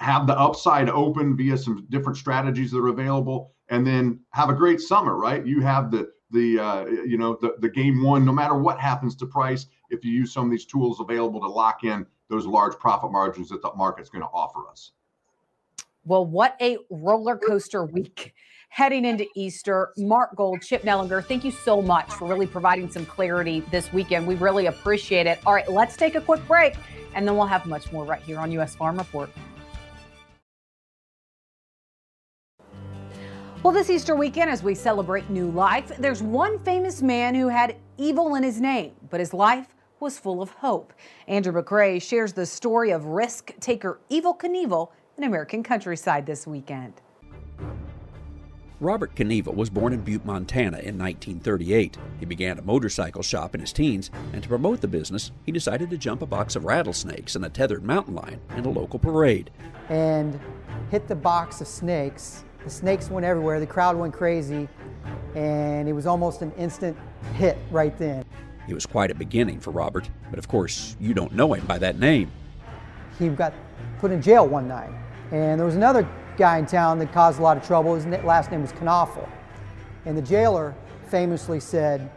have 0.00 0.26
the 0.26 0.38
upside 0.38 0.88
open 0.90 1.36
via 1.36 1.56
some 1.56 1.86
different 1.90 2.18
strategies 2.18 2.70
that 2.72 2.78
are 2.78 2.88
available 2.88 3.52
and 3.68 3.86
then 3.86 4.20
have 4.30 4.50
a 4.50 4.54
great 4.54 4.80
summer, 4.80 5.16
right? 5.16 5.44
You 5.46 5.60
have 5.60 5.90
the 5.90 6.10
the 6.30 6.58
uh, 6.58 6.84
you 6.86 7.16
know 7.16 7.38
the 7.40 7.54
the 7.60 7.68
game 7.68 8.02
one. 8.02 8.24
No 8.24 8.32
matter 8.32 8.54
what 8.54 8.78
happens 8.78 9.14
to 9.16 9.26
price, 9.26 9.66
if 9.90 10.04
you 10.04 10.12
use 10.12 10.32
some 10.32 10.44
of 10.44 10.50
these 10.50 10.66
tools 10.66 11.00
available 11.00 11.40
to 11.40 11.48
lock 11.48 11.84
in 11.84 12.06
those 12.28 12.46
large 12.46 12.74
profit 12.78 13.12
margins 13.12 13.48
that 13.50 13.62
the 13.62 13.70
market's 13.76 14.10
going 14.10 14.22
to 14.22 14.28
offer 14.28 14.68
us. 14.68 14.92
Well, 16.04 16.26
what 16.26 16.56
a 16.60 16.78
roller 16.90 17.36
coaster 17.36 17.84
week 17.84 18.34
heading 18.74 19.04
into 19.04 19.24
Easter. 19.36 19.92
Mark 19.96 20.34
Gold, 20.34 20.60
Chip 20.60 20.82
Nellinger, 20.82 21.24
thank 21.24 21.44
you 21.44 21.52
so 21.52 21.80
much 21.80 22.10
for 22.14 22.26
really 22.26 22.48
providing 22.48 22.90
some 22.90 23.06
clarity 23.06 23.60
this 23.70 23.92
weekend. 23.92 24.26
We 24.26 24.34
really 24.34 24.66
appreciate 24.66 25.28
it. 25.28 25.38
All 25.46 25.54
right, 25.54 25.70
let's 25.70 25.96
take 25.96 26.16
a 26.16 26.20
quick 26.20 26.44
break, 26.48 26.74
and 27.14 27.24
then 27.24 27.36
we'll 27.36 27.46
have 27.46 27.66
much 27.66 27.92
more 27.92 28.04
right 28.04 28.20
here 28.20 28.36
on 28.40 28.50
U.S. 28.50 28.74
Farm 28.74 28.98
Report. 28.98 29.30
Well, 33.62 33.72
this 33.72 33.90
Easter 33.90 34.16
weekend, 34.16 34.50
as 34.50 34.64
we 34.64 34.74
celebrate 34.74 35.30
new 35.30 35.52
life, 35.52 35.92
there's 36.00 36.20
one 36.20 36.58
famous 36.64 37.00
man 37.00 37.36
who 37.36 37.46
had 37.46 37.76
evil 37.96 38.34
in 38.34 38.42
his 38.42 38.60
name, 38.60 38.90
but 39.08 39.20
his 39.20 39.32
life 39.32 39.68
was 40.00 40.18
full 40.18 40.42
of 40.42 40.50
hope. 40.50 40.92
Andrew 41.28 41.52
McCrae 41.52 42.02
shares 42.02 42.32
the 42.32 42.44
story 42.44 42.90
of 42.90 43.04
risk 43.04 43.54
taker 43.60 44.00
Evel 44.10 44.36
Knievel 44.36 44.88
in 45.16 45.22
American 45.22 45.62
countryside 45.62 46.26
this 46.26 46.44
weekend. 46.44 47.00
Robert 48.84 49.14
Knievel 49.14 49.54
was 49.54 49.70
born 49.70 49.94
in 49.94 50.02
Butte, 50.02 50.26
Montana 50.26 50.76
in 50.76 50.98
1938. 50.98 51.96
He 52.20 52.26
began 52.26 52.58
a 52.58 52.62
motorcycle 52.62 53.22
shop 53.22 53.54
in 53.54 53.62
his 53.62 53.72
teens, 53.72 54.10
and 54.34 54.42
to 54.42 54.48
promote 54.48 54.82
the 54.82 54.88
business, 54.88 55.32
he 55.46 55.52
decided 55.52 55.88
to 55.88 55.96
jump 55.96 56.20
a 56.20 56.26
box 56.26 56.54
of 56.54 56.66
rattlesnakes 56.66 57.34
and 57.34 57.46
a 57.46 57.48
tethered 57.48 57.82
mountain 57.82 58.14
lion 58.14 58.40
in 58.56 58.66
a 58.66 58.70
local 58.70 58.98
parade. 58.98 59.50
And 59.88 60.38
hit 60.90 61.08
the 61.08 61.14
box 61.14 61.62
of 61.62 61.66
snakes 61.66 62.44
the 62.62 62.70
snakes 62.70 63.10
went 63.10 63.26
everywhere, 63.26 63.60
the 63.60 63.66
crowd 63.66 63.94
went 63.94 64.14
crazy, 64.14 64.68
and 65.34 65.86
it 65.86 65.92
was 65.92 66.06
almost 66.06 66.40
an 66.40 66.50
instant 66.52 66.96
hit 67.34 67.58
right 67.70 67.96
then. 67.98 68.24
It 68.66 68.72
was 68.72 68.86
quite 68.86 69.10
a 69.10 69.14
beginning 69.14 69.60
for 69.60 69.70
Robert, 69.70 70.08
but 70.30 70.38
of 70.38 70.48
course, 70.48 70.96
you 70.98 71.12
don't 71.12 71.32
know 71.34 71.52
him 71.52 71.66
by 71.66 71.76
that 71.78 71.98
name. 71.98 72.32
He 73.18 73.28
got 73.28 73.52
put 73.98 74.12
in 74.12 74.22
jail 74.22 74.46
one 74.46 74.66
night, 74.66 74.92
and 75.30 75.60
there 75.60 75.66
was 75.66 75.76
another 75.76 76.08
guy 76.36 76.58
in 76.58 76.66
town 76.66 76.98
that 76.98 77.12
caused 77.12 77.38
a 77.38 77.42
lot 77.42 77.56
of 77.56 77.66
trouble. 77.66 77.94
His 77.94 78.06
last 78.24 78.50
name 78.50 78.62
was 78.62 78.72
Knoffel. 78.72 79.28
And 80.04 80.16
the 80.16 80.22
jailer 80.22 80.74
famously 81.08 81.60
said, 81.60 82.10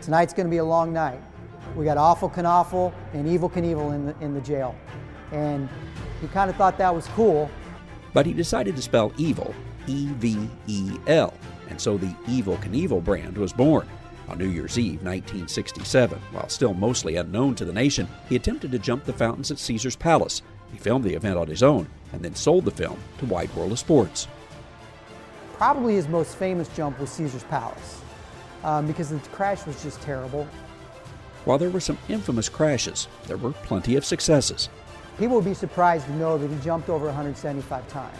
Tonight's 0.00 0.32
going 0.32 0.46
to 0.46 0.50
be 0.50 0.58
a 0.58 0.64
long 0.64 0.92
night. 0.92 1.20
We 1.74 1.84
got 1.84 1.98
awful 1.98 2.30
Knoffel 2.30 2.92
and 3.12 3.26
evil 3.26 3.50
Knievel 3.50 3.94
in 3.94 4.06
the, 4.06 4.16
in 4.20 4.34
the 4.34 4.40
jail. 4.40 4.74
And 5.32 5.68
he 6.20 6.28
kind 6.28 6.48
of 6.48 6.56
thought 6.56 6.78
that 6.78 6.94
was 6.94 7.06
cool, 7.08 7.50
but 8.14 8.24
he 8.24 8.32
decided 8.32 8.76
to 8.76 8.82
spell 8.82 9.12
evil 9.18 9.54
E 9.86 10.06
V 10.14 10.48
E 10.66 10.96
L, 11.06 11.34
and 11.68 11.80
so 11.80 11.96
the 11.98 12.06
Evel 12.26 12.56
Knievel 12.58 13.04
brand 13.04 13.36
was 13.36 13.52
born. 13.52 13.88
On 14.28 14.38
New 14.38 14.48
Year's 14.48 14.78
Eve 14.78 15.02
1967, 15.04 16.18
while 16.32 16.48
still 16.48 16.74
mostly 16.74 17.16
unknown 17.16 17.54
to 17.56 17.64
the 17.64 17.72
nation, 17.72 18.08
he 18.28 18.34
attempted 18.34 18.72
to 18.72 18.78
jump 18.78 19.04
the 19.04 19.12
fountains 19.12 19.50
at 19.50 19.58
Caesar's 19.58 19.94
Palace. 19.94 20.42
He 20.72 20.78
filmed 20.78 21.04
the 21.04 21.14
event 21.14 21.38
on 21.38 21.46
his 21.46 21.62
own 21.62 21.88
and 22.12 22.22
then 22.22 22.34
sold 22.34 22.64
the 22.64 22.70
film 22.70 22.98
to 23.18 23.26
Wide 23.26 23.54
World 23.54 23.72
of 23.72 23.78
Sports. 23.78 24.28
Probably 25.54 25.94
his 25.94 26.08
most 26.08 26.36
famous 26.36 26.68
jump 26.68 26.98
was 26.98 27.10
Caesar's 27.10 27.44
Palace 27.44 28.00
um, 28.64 28.86
because 28.86 29.10
the 29.10 29.18
crash 29.30 29.66
was 29.66 29.82
just 29.82 30.00
terrible. 30.02 30.46
While 31.44 31.58
there 31.58 31.70
were 31.70 31.80
some 31.80 31.98
infamous 32.08 32.48
crashes, 32.48 33.08
there 33.26 33.36
were 33.36 33.52
plenty 33.52 33.96
of 33.96 34.04
successes. 34.04 34.68
People 35.18 35.36
would 35.36 35.44
be 35.44 35.54
surprised 35.54 36.06
to 36.06 36.12
know 36.16 36.36
that 36.36 36.50
he 36.50 36.56
jumped 36.60 36.88
over 36.88 37.06
175 37.06 37.88
times. 37.88 38.18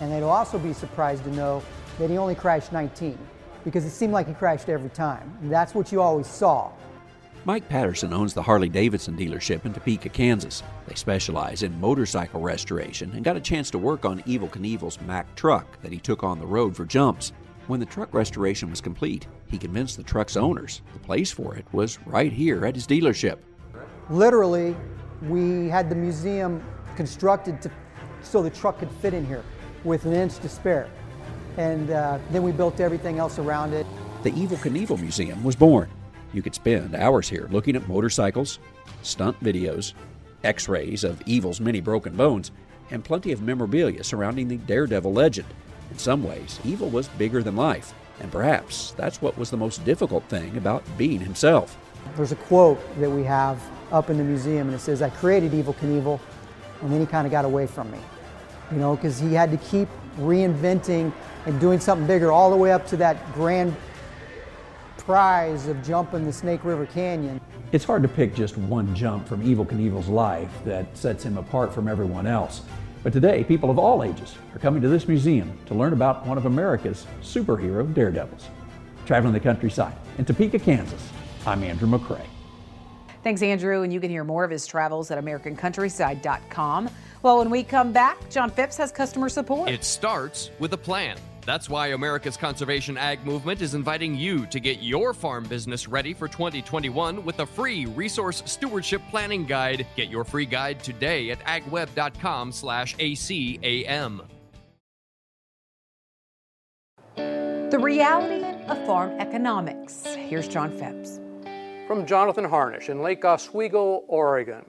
And 0.00 0.12
they'd 0.12 0.22
also 0.22 0.58
be 0.58 0.72
surprised 0.72 1.24
to 1.24 1.30
know 1.30 1.62
that 1.98 2.08
he 2.08 2.18
only 2.18 2.34
crashed 2.34 2.72
19 2.72 3.18
because 3.64 3.84
it 3.84 3.90
seemed 3.90 4.12
like 4.12 4.28
he 4.28 4.34
crashed 4.34 4.68
every 4.68 4.90
time. 4.90 5.36
And 5.42 5.50
that's 5.50 5.74
what 5.74 5.90
you 5.90 6.00
always 6.00 6.26
saw. 6.26 6.70
Mike 7.46 7.68
Patterson 7.68 8.12
owns 8.12 8.34
the 8.34 8.42
Harley 8.42 8.68
Davidson 8.68 9.16
dealership 9.16 9.64
in 9.64 9.72
Topeka, 9.72 10.08
Kansas. 10.08 10.64
They 10.88 10.96
specialize 10.96 11.62
in 11.62 11.80
motorcycle 11.80 12.40
restoration 12.40 13.12
and 13.12 13.24
got 13.24 13.36
a 13.36 13.40
chance 13.40 13.70
to 13.70 13.78
work 13.78 14.04
on 14.04 14.20
Evel 14.22 14.50
Knievel's 14.50 15.00
Mack 15.02 15.32
truck 15.36 15.80
that 15.82 15.92
he 15.92 16.00
took 16.00 16.24
on 16.24 16.40
the 16.40 16.46
road 16.46 16.74
for 16.74 16.84
jumps. 16.84 17.32
When 17.68 17.78
the 17.78 17.86
truck 17.86 18.12
restoration 18.12 18.68
was 18.68 18.80
complete, 18.80 19.28
he 19.46 19.58
convinced 19.58 19.96
the 19.96 20.02
truck's 20.02 20.36
owners 20.36 20.82
the 20.92 20.98
place 20.98 21.30
for 21.30 21.54
it 21.54 21.64
was 21.70 22.00
right 22.04 22.32
here 22.32 22.66
at 22.66 22.74
his 22.74 22.84
dealership. 22.84 23.38
Literally, 24.10 24.74
we 25.22 25.68
had 25.68 25.88
the 25.88 25.94
museum 25.94 26.60
constructed 26.96 27.62
to, 27.62 27.70
so 28.22 28.42
the 28.42 28.50
truck 28.50 28.80
could 28.80 28.90
fit 29.00 29.14
in 29.14 29.24
here 29.24 29.44
with 29.84 30.04
an 30.04 30.14
inch 30.14 30.38
to 30.38 30.48
spare. 30.48 30.90
And 31.58 31.92
uh, 31.92 32.18
then 32.32 32.42
we 32.42 32.50
built 32.50 32.80
everything 32.80 33.20
else 33.20 33.38
around 33.38 33.72
it. 33.72 33.86
The 34.24 34.32
Evel 34.32 34.56
Knievel 34.56 35.00
Museum 35.00 35.44
was 35.44 35.54
born. 35.54 35.88
You 36.36 36.42
could 36.42 36.54
spend 36.54 36.94
hours 36.94 37.30
here 37.30 37.48
looking 37.50 37.76
at 37.76 37.88
motorcycles, 37.88 38.58
stunt 39.00 39.42
videos, 39.42 39.94
x 40.44 40.68
rays 40.68 41.02
of 41.02 41.18
Evel's 41.20 41.62
many 41.62 41.80
broken 41.80 42.14
bones, 42.14 42.50
and 42.90 43.02
plenty 43.02 43.32
of 43.32 43.40
memorabilia 43.40 44.04
surrounding 44.04 44.46
the 44.46 44.58
Daredevil 44.58 45.14
legend. 45.14 45.48
In 45.90 45.96
some 45.96 46.22
ways, 46.22 46.60
Evel 46.62 46.92
was 46.92 47.08
bigger 47.08 47.42
than 47.42 47.56
life, 47.56 47.94
and 48.20 48.30
perhaps 48.30 48.92
that's 48.98 49.22
what 49.22 49.38
was 49.38 49.48
the 49.48 49.56
most 49.56 49.82
difficult 49.86 50.24
thing 50.24 50.58
about 50.58 50.84
being 50.98 51.20
himself. 51.20 51.78
There's 52.16 52.32
a 52.32 52.36
quote 52.36 52.78
that 53.00 53.08
we 53.10 53.22
have 53.22 53.58
up 53.90 54.10
in 54.10 54.18
the 54.18 54.24
museum, 54.24 54.66
and 54.66 54.76
it 54.76 54.80
says, 54.80 55.00
I 55.00 55.08
created 55.08 55.52
Evel 55.52 55.74
Knievel, 55.76 56.20
and 56.82 56.92
then 56.92 57.00
he 57.00 57.06
kind 57.06 57.26
of 57.26 57.30
got 57.30 57.46
away 57.46 57.66
from 57.66 57.90
me. 57.90 57.98
You 58.70 58.76
know, 58.76 58.94
because 58.94 59.18
he 59.18 59.32
had 59.32 59.50
to 59.52 59.56
keep 59.56 59.88
reinventing 60.18 61.14
and 61.46 61.58
doing 61.60 61.80
something 61.80 62.06
bigger 62.06 62.30
all 62.30 62.50
the 62.50 62.56
way 62.56 62.72
up 62.72 62.86
to 62.88 62.98
that 62.98 63.32
grand 63.32 63.74
prize 65.06 65.68
of 65.68 65.80
jumping 65.84 66.24
the 66.24 66.32
Snake 66.32 66.64
River 66.64 66.84
Canyon. 66.84 67.40
It's 67.70 67.84
hard 67.84 68.02
to 68.02 68.08
pick 68.08 68.34
just 68.34 68.58
one 68.58 68.92
jump 68.92 69.28
from 69.28 69.40
Evel 69.40 69.64
Knievel's 69.64 70.08
life 70.08 70.50
that 70.64 70.84
sets 70.98 71.24
him 71.24 71.38
apart 71.38 71.72
from 71.72 71.86
everyone 71.86 72.26
else. 72.26 72.62
But 73.04 73.12
today, 73.12 73.44
people 73.44 73.70
of 73.70 73.78
all 73.78 74.02
ages 74.02 74.34
are 74.52 74.58
coming 74.58 74.82
to 74.82 74.88
this 74.88 75.06
museum 75.06 75.56
to 75.66 75.74
learn 75.74 75.92
about 75.92 76.26
one 76.26 76.36
of 76.36 76.46
America's 76.46 77.06
superhero 77.22 77.94
daredevils. 77.94 78.48
Traveling 79.06 79.32
the 79.32 79.38
countryside 79.38 79.94
in 80.18 80.24
Topeka, 80.24 80.58
Kansas, 80.58 81.08
I'm 81.46 81.62
Andrew 81.62 81.88
McCrae. 81.88 82.26
Thanks, 83.22 83.42
Andrew. 83.42 83.82
And 83.82 83.92
you 83.92 84.00
can 84.00 84.10
hear 84.10 84.24
more 84.24 84.42
of 84.42 84.50
his 84.50 84.66
travels 84.66 85.12
at 85.12 85.24
AmericanCountryside.com. 85.24 86.90
Well, 87.22 87.38
when 87.38 87.50
we 87.50 87.62
come 87.62 87.92
back, 87.92 88.28
John 88.28 88.50
Phipps 88.50 88.76
has 88.78 88.90
customer 88.90 89.28
support. 89.28 89.70
It 89.70 89.84
starts 89.84 90.50
with 90.58 90.72
a 90.72 90.78
plan. 90.78 91.16
That's 91.46 91.70
why 91.70 91.86
America's 91.88 92.36
Conservation 92.36 92.98
Ag 92.98 93.24
Movement 93.24 93.62
is 93.62 93.74
inviting 93.74 94.16
you 94.16 94.46
to 94.46 94.58
get 94.58 94.82
your 94.82 95.14
farm 95.14 95.44
business 95.44 95.86
ready 95.86 96.12
for 96.12 96.26
2021 96.26 97.24
with 97.24 97.38
a 97.38 97.46
free 97.46 97.86
resource 97.86 98.42
stewardship 98.46 99.00
planning 99.10 99.46
guide. 99.46 99.86
Get 99.94 100.08
your 100.08 100.24
free 100.24 100.44
guide 100.44 100.82
today 100.82 101.30
at 101.30 101.38
agweb.com/acam. 101.44 104.22
The 107.70 107.78
reality 107.78 108.44
of 108.66 108.84
farm 108.84 109.12
economics. 109.20 110.04
Here's 110.04 110.48
John 110.48 110.76
Phipps. 110.76 111.20
From 111.86 112.06
Jonathan 112.06 112.44
Harnish 112.44 112.88
in 112.88 113.02
Lake 113.02 113.24
Oswego, 113.24 114.02
Oregon. 114.08 114.68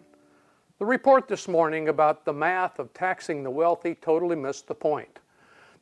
The 0.78 0.86
report 0.86 1.28
this 1.28 1.47
morning 1.47 1.89
about 1.89 2.23
the 2.23 2.34
math 2.34 2.78
of 2.78 2.93
taxing 2.93 3.41
the 3.41 3.49
wealthy 3.49 3.95
totally 3.95 4.36
missed 4.36 4.67
the 4.67 4.75
point. 4.75 5.17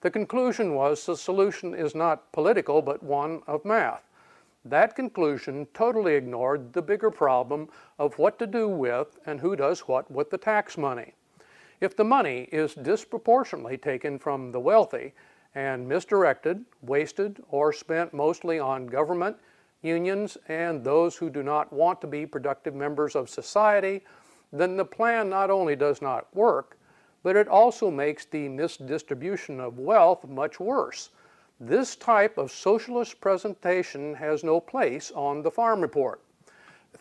The 0.02 0.12
conclusion 0.12 0.76
was 0.76 1.06
the 1.06 1.18
solution 1.18 1.74
is 1.74 1.96
not 1.96 2.32
political, 2.32 2.82
but 2.82 3.02
one 3.02 3.42
of 3.48 3.66
math. 3.66 4.04
That 4.66 4.96
conclusion 4.96 5.68
totally 5.74 6.16
ignored 6.16 6.74
the 6.74 6.82
bigger 6.82 7.12
problem 7.12 7.70
of 8.00 8.18
what 8.18 8.40
to 8.40 8.48
do 8.48 8.68
with 8.68 9.20
and 9.26 9.40
who 9.40 9.56
does 9.56 9.82
what 9.82 10.10
with 10.10 10.30
the 10.32 10.38
tax 10.38 10.78
money. 10.78 11.14
If 11.82 11.96
the 11.96 12.04
money 12.04 12.50
is 12.52 12.74
disproportionately 12.74 13.78
taken 13.78 14.18
from 14.18 14.52
the 14.52 14.60
wealthy 14.60 15.14
and 15.54 15.88
misdirected, 15.88 16.66
wasted, 16.82 17.44
or 17.50 17.72
spent 17.72 18.14
mostly 18.14 18.60
on 18.60 18.88
government, 18.88 19.38
unions, 19.82 20.38
and 20.48 20.84
those 20.84 21.16
who 21.16 21.30
do 21.30 21.44
not 21.44 21.72
want 21.72 22.02
to 22.02 22.08
be 22.08 22.26
productive 22.26 22.74
members 22.74 23.16
of 23.16 23.30
society, 23.30 24.04
then 24.52 24.78
the 24.78 24.86
plan 24.86 25.30
not 25.30 25.50
only 25.50 25.76
does 25.76 26.02
not 26.02 26.34
work, 26.36 26.78
but 27.26 27.36
it 27.36 27.48
also 27.48 27.90
makes 27.90 28.26
the 28.26 28.48
misdistribution 28.48 29.60
of 29.60 29.80
wealth 29.80 30.28
much 30.28 30.60
worse. 30.60 31.10
This 31.60 31.96
type 31.96 32.38
of 32.38 32.52
socialist 32.52 33.20
presentation 33.20 34.14
has 34.14 34.44
no 34.44 34.60
place 34.60 35.12
on 35.16 35.42
the 35.42 35.50
farm 35.50 35.82
report. 35.82 36.22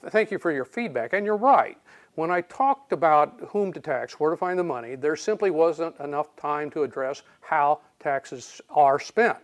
Thank 0.06 0.30
you 0.30 0.38
for 0.38 0.50
your 0.50 0.64
feedback, 0.64 1.12
and 1.12 1.26
you're 1.26 1.36
right. 1.36 1.76
When 2.14 2.30
I 2.30 2.40
talked 2.40 2.92
about 2.92 3.38
whom 3.48 3.70
to 3.74 3.80
tax, 3.80 4.18
where 4.18 4.30
to 4.30 4.36
find 4.38 4.58
the 4.58 4.64
money, 4.64 4.94
there 4.94 5.14
simply 5.14 5.50
wasn't 5.50 6.00
enough 6.00 6.34
time 6.36 6.70
to 6.70 6.84
address 6.84 7.20
how 7.42 7.80
taxes 8.00 8.62
are 8.70 8.98
spent. 8.98 9.36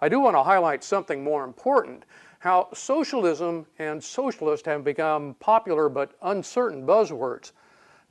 I 0.00 0.08
do 0.08 0.18
want 0.18 0.34
to 0.34 0.42
highlight 0.42 0.82
something 0.82 1.22
more 1.22 1.44
important 1.44 2.04
how 2.38 2.68
socialism 2.72 3.66
and 3.78 4.02
socialist 4.02 4.64
have 4.64 4.82
become 4.82 5.34
popular 5.40 5.90
but 5.90 6.12
uncertain 6.22 6.86
buzzwords. 6.86 7.52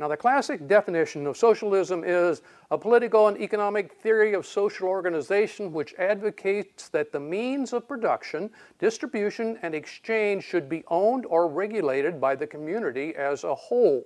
Now, 0.02 0.08
the 0.08 0.18
classic 0.18 0.68
definition 0.68 1.28
of 1.28 1.38
socialism 1.38 2.04
is 2.04 2.42
a 2.72 2.78
political 2.78 3.28
and 3.28 3.40
economic 3.40 3.94
theory 3.94 4.34
of 4.34 4.48
social 4.48 4.88
organization 4.88 5.72
which 5.72 5.94
advocates 6.00 6.90
that 6.90 7.12
the 7.12 7.20
means 7.20 7.72
of 7.72 7.88
production, 7.88 8.50
distribution, 8.80 9.60
and 9.62 9.76
exchange 9.76 10.44
should 10.44 10.68
be 10.68 10.84
owned 10.88 11.28
or 11.28 11.48
regulated 11.48 12.20
by 12.20 12.34
the 12.34 12.48
community 12.48 13.16
as 13.16 13.44
a 13.44 13.54
whole. 13.54 14.04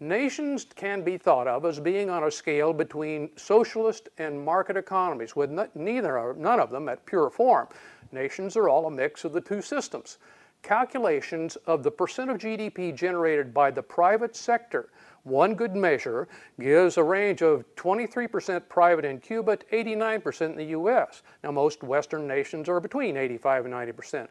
Nations 0.00 0.66
can 0.74 1.02
be 1.02 1.16
thought 1.16 1.46
of 1.46 1.64
as 1.64 1.78
being 1.78 2.10
on 2.10 2.24
a 2.24 2.30
scale 2.30 2.72
between 2.72 3.30
socialist 3.36 4.08
and 4.18 4.44
market 4.44 4.76
economies, 4.76 5.36
with 5.36 5.52
neither 5.76 6.34
none 6.34 6.58
of 6.58 6.70
them 6.70 6.88
at 6.88 7.06
pure 7.06 7.30
form. 7.30 7.68
Nations 8.10 8.56
are 8.56 8.68
all 8.68 8.86
a 8.86 8.90
mix 8.90 9.24
of 9.24 9.32
the 9.32 9.40
two 9.40 9.62
systems 9.62 10.18
calculations 10.66 11.54
of 11.66 11.84
the 11.84 11.90
percent 11.90 12.28
of 12.28 12.38
GDP 12.38 12.92
generated 12.92 13.54
by 13.54 13.70
the 13.70 13.82
private 13.82 14.34
sector, 14.34 14.88
one 15.22 15.54
good 15.54 15.76
measure, 15.76 16.26
gives 16.58 16.96
a 16.96 17.02
range 17.02 17.40
of 17.40 17.64
23% 17.76 18.68
private 18.68 19.04
in 19.04 19.20
Cuba 19.20 19.58
to 19.58 19.66
89% 19.66 20.40
in 20.40 20.56
the 20.56 20.64
US. 20.64 21.22
Now, 21.44 21.52
most 21.52 21.84
Western 21.84 22.26
nations 22.26 22.68
are 22.68 22.80
between 22.80 23.16
85 23.16 23.66
and 23.66 23.74
90%. 23.74 24.26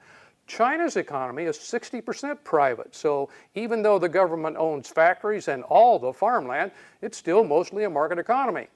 China's 0.46 0.98
economy 0.98 1.46
is 1.46 1.58
60% 1.58 2.44
private, 2.44 2.94
so 2.94 3.30
even 3.56 3.82
though 3.82 3.98
the 3.98 4.10
government 4.10 4.58
owns 4.58 4.90
factories 4.90 5.48
and 5.48 5.64
all 5.64 5.98
the 5.98 6.12
farmland, 6.12 6.72
it's 7.02 7.18
still 7.18 7.46
mostly 7.46 7.86
a 7.86 7.90
market 7.90 8.20
economy. 8.20 8.68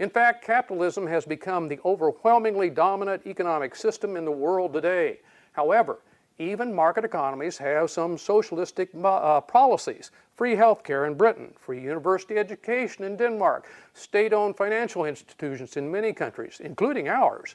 In 0.00 0.10
fact, 0.10 0.44
capitalism 0.44 1.06
has 1.06 1.24
become 1.24 1.68
the 1.68 1.78
overwhelmingly 1.84 2.70
dominant 2.70 3.24
economic 3.24 3.76
system 3.76 4.16
in 4.16 4.24
the 4.24 4.32
world 4.32 4.72
today. 4.72 5.20
However, 5.52 6.00
even 6.38 6.74
market 6.74 7.04
economies 7.04 7.56
have 7.58 7.90
some 7.90 8.18
socialistic 8.18 8.90
uh, 9.04 9.40
policies. 9.40 10.10
Free 10.34 10.56
healthcare 10.56 11.06
in 11.06 11.14
Britain, 11.14 11.54
free 11.56 11.80
university 11.80 12.36
education 12.38 13.04
in 13.04 13.16
Denmark, 13.16 13.68
state-owned 13.92 14.56
financial 14.56 15.04
institutions 15.04 15.76
in 15.76 15.90
many 15.90 16.12
countries, 16.12 16.60
including 16.60 17.08
ours. 17.08 17.54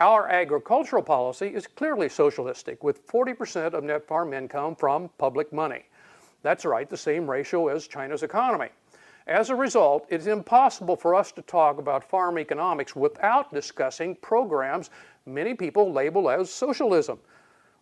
Our 0.00 0.26
agricultural 0.28 1.02
policy 1.02 1.48
is 1.48 1.66
clearly 1.66 2.08
socialistic, 2.08 2.82
with 2.82 3.06
40% 3.06 3.74
of 3.74 3.84
net 3.84 4.06
farm 4.06 4.32
income 4.32 4.74
from 4.74 5.10
public 5.18 5.52
money. 5.52 5.84
That's 6.42 6.64
right, 6.64 6.88
the 6.88 6.96
same 6.96 7.30
ratio 7.30 7.68
as 7.68 7.86
China's 7.86 8.22
economy. 8.22 8.70
As 9.26 9.50
a 9.50 9.54
result, 9.54 10.06
it 10.10 10.20
is 10.20 10.26
impossible 10.26 10.96
for 10.96 11.14
us 11.14 11.30
to 11.32 11.42
talk 11.42 11.78
about 11.78 12.08
farm 12.08 12.38
economics 12.38 12.96
without 12.96 13.52
discussing 13.52 14.16
programs 14.16 14.90
many 15.26 15.54
people 15.54 15.92
label 15.92 16.28
as 16.28 16.50
socialism. 16.50 17.18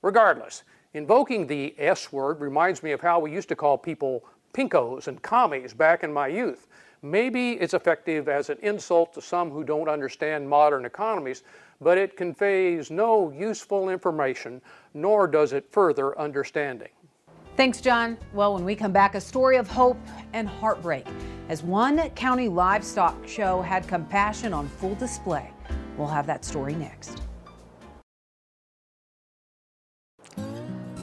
Regardless, 0.02 0.64
invoking 0.94 1.46
the 1.46 1.74
S 1.78 2.12
word 2.12 2.40
reminds 2.40 2.82
me 2.82 2.92
of 2.92 3.00
how 3.00 3.20
we 3.20 3.32
used 3.32 3.48
to 3.48 3.56
call 3.56 3.78
people 3.78 4.24
pinkos 4.52 5.06
and 5.06 5.22
commies 5.22 5.72
back 5.72 6.02
in 6.02 6.12
my 6.12 6.26
youth. 6.26 6.66
Maybe 7.02 7.52
it's 7.52 7.74
effective 7.74 8.28
as 8.28 8.50
an 8.50 8.58
insult 8.62 9.12
to 9.14 9.22
some 9.22 9.50
who 9.50 9.64
don't 9.64 9.88
understand 9.88 10.48
modern 10.48 10.84
economies, 10.84 11.42
but 11.80 11.98
it 11.98 12.16
conveys 12.16 12.90
no 12.90 13.30
useful 13.30 13.88
information, 13.88 14.60
nor 14.94 15.26
does 15.26 15.52
it 15.52 15.66
further 15.70 16.18
understanding. 16.18 16.90
Thanks, 17.56 17.80
John. 17.80 18.16
Well, 18.32 18.54
when 18.54 18.64
we 18.64 18.74
come 18.74 18.92
back, 18.92 19.14
a 19.14 19.20
story 19.20 19.56
of 19.56 19.68
hope 19.68 19.98
and 20.32 20.48
heartbreak 20.48 21.06
as 21.48 21.62
one 21.62 22.08
county 22.10 22.48
livestock 22.48 23.26
show 23.26 23.62
had 23.62 23.86
compassion 23.88 24.52
on 24.52 24.68
full 24.68 24.94
display. 24.94 25.50
We'll 25.96 26.08
have 26.08 26.26
that 26.26 26.44
story 26.44 26.74
next. 26.74 27.20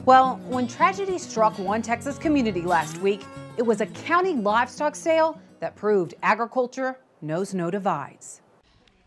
Well, 0.06 0.40
when 0.48 0.66
tragedy 0.66 1.18
struck 1.18 1.58
one 1.58 1.82
Texas 1.82 2.16
community 2.16 2.62
last 2.62 2.96
week, 2.98 3.22
it 3.58 3.62
was 3.62 3.82
a 3.82 3.86
county 3.86 4.32
livestock 4.32 4.96
sale 4.96 5.38
that 5.60 5.76
proved 5.76 6.14
agriculture 6.22 6.98
knows 7.20 7.52
no 7.52 7.70
divides. 7.70 8.40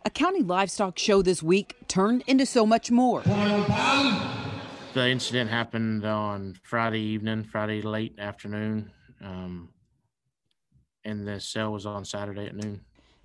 A 0.06 0.12
county 0.12 0.44
livestock 0.44 1.00
show 1.00 1.24
this 1.24 1.42
week 1.42 1.76
turned 1.88 2.24
into 2.28 2.46
so 2.46 2.66
much 2.66 2.92
more. 2.92 3.22
The 3.22 5.10
incident 5.10 5.50
happened 5.50 6.06
on 6.06 6.60
Friday 6.62 7.02
evening, 7.02 7.44
Friday 7.44 7.82
late 7.82 8.20
afternoon, 8.20 8.92
um, 9.24 9.70
and 11.04 11.28
the 11.28 11.40
sale 11.40 11.74
was 11.74 11.88
on 11.88 12.06
Saturday 12.06 12.46
at 12.46 12.56
noon 12.56 12.82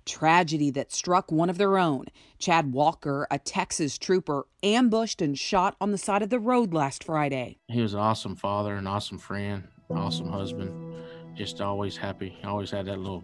tragedy 0.09 0.71
that 0.71 0.91
struck 0.91 1.31
one 1.31 1.49
of 1.49 1.57
their 1.57 1.77
own. 1.77 2.05
Chad 2.39 2.73
Walker, 2.73 3.27
a 3.29 3.37
Texas 3.37 3.97
trooper, 3.97 4.47
ambushed 4.63 5.21
and 5.21 5.37
shot 5.37 5.75
on 5.79 5.91
the 5.91 5.97
side 5.97 6.21
of 6.21 6.29
the 6.29 6.39
road 6.39 6.73
last 6.73 7.03
Friday. 7.03 7.57
He 7.67 7.81
was 7.81 7.93
an 7.93 7.99
awesome 7.99 8.35
father, 8.35 8.73
an 8.75 8.87
awesome 8.87 9.19
friend, 9.19 9.67
awesome 9.89 10.29
husband. 10.29 10.95
Just 11.35 11.61
always 11.61 11.95
happy. 11.95 12.35
Always 12.43 12.71
had 12.71 12.87
that 12.87 12.99
little 12.99 13.23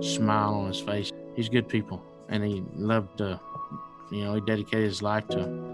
smile 0.00 0.54
on 0.54 0.68
his 0.68 0.80
face. 0.80 1.12
He's 1.34 1.48
good 1.48 1.68
people, 1.68 2.02
and 2.28 2.42
he 2.42 2.64
loved 2.74 3.18
to, 3.18 3.38
you 4.10 4.24
know, 4.24 4.34
he 4.34 4.40
dedicated 4.40 4.86
his 4.86 5.02
life 5.02 5.28
to 5.28 5.66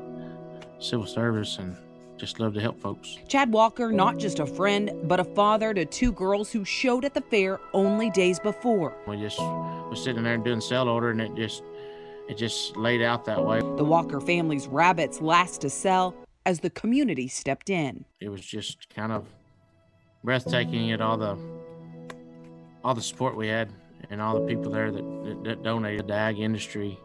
civil 0.81 1.07
service 1.07 1.59
and 1.59 1.77
just 2.19 2.41
love 2.41 2.55
to 2.55 2.61
help 2.61 2.81
folks. 2.81 3.17
Chad 3.29 3.53
Walker, 3.53 3.91
not 3.91 4.19
just 4.19 4.39
a 4.39 4.47
friend, 4.47 4.91
but 5.05 5.19
a 5.19 5.25
father 5.25 5.73
to 5.75 5.85
two 5.85 6.13
girls 6.13 6.51
who 6.53 6.65
showed 6.65 7.05
at 7.05 7.15
the 7.15 7.21
fair 7.21 7.61
only 7.73 8.11
days 8.11 8.39
before. 8.39 8.95
We 9.07 9.17
just 9.17 9.41
was 9.93 10.03
sitting 10.03 10.23
there 10.23 10.35
and 10.35 10.45
doing 10.45 10.61
sell 10.61 10.89
order, 10.89 11.11
and 11.11 11.21
it 11.21 11.35
just 11.35 11.63
it 12.29 12.37
just 12.37 12.77
laid 12.77 13.03
out 13.03 13.27
that 13.27 13.45
way. 13.45 13.61
The 13.61 13.85
Walker 13.85 14.21
family's 14.21 14.67
rabbits 14.67 15.21
last 15.21 15.61
to 15.61 15.71
sell 15.71 16.15
as 16.47 16.61
the 16.61 16.71
community 16.71 17.29
stepped 17.29 17.69
in. 17.69 18.05
It 18.19 18.31
was 18.31 18.41
just 18.41 18.89
kind 18.95 19.13
of 19.13 19.27
breathtaking 20.25 20.93
at 20.93 21.01
all 21.03 21.19
the 21.19 21.37
all 22.83 22.95
the 22.95 23.03
support 23.03 23.37
we 23.37 23.49
had 23.49 23.71
and 24.11 24.21
all 24.21 24.41
the 24.41 24.47
people 24.47 24.73
there 24.73 24.91
that, 24.91 25.25
that, 25.25 25.45
that 25.45 25.63
donated. 25.63 26.09
The 26.09 26.15
ag 26.15 26.41
industry 26.41 26.99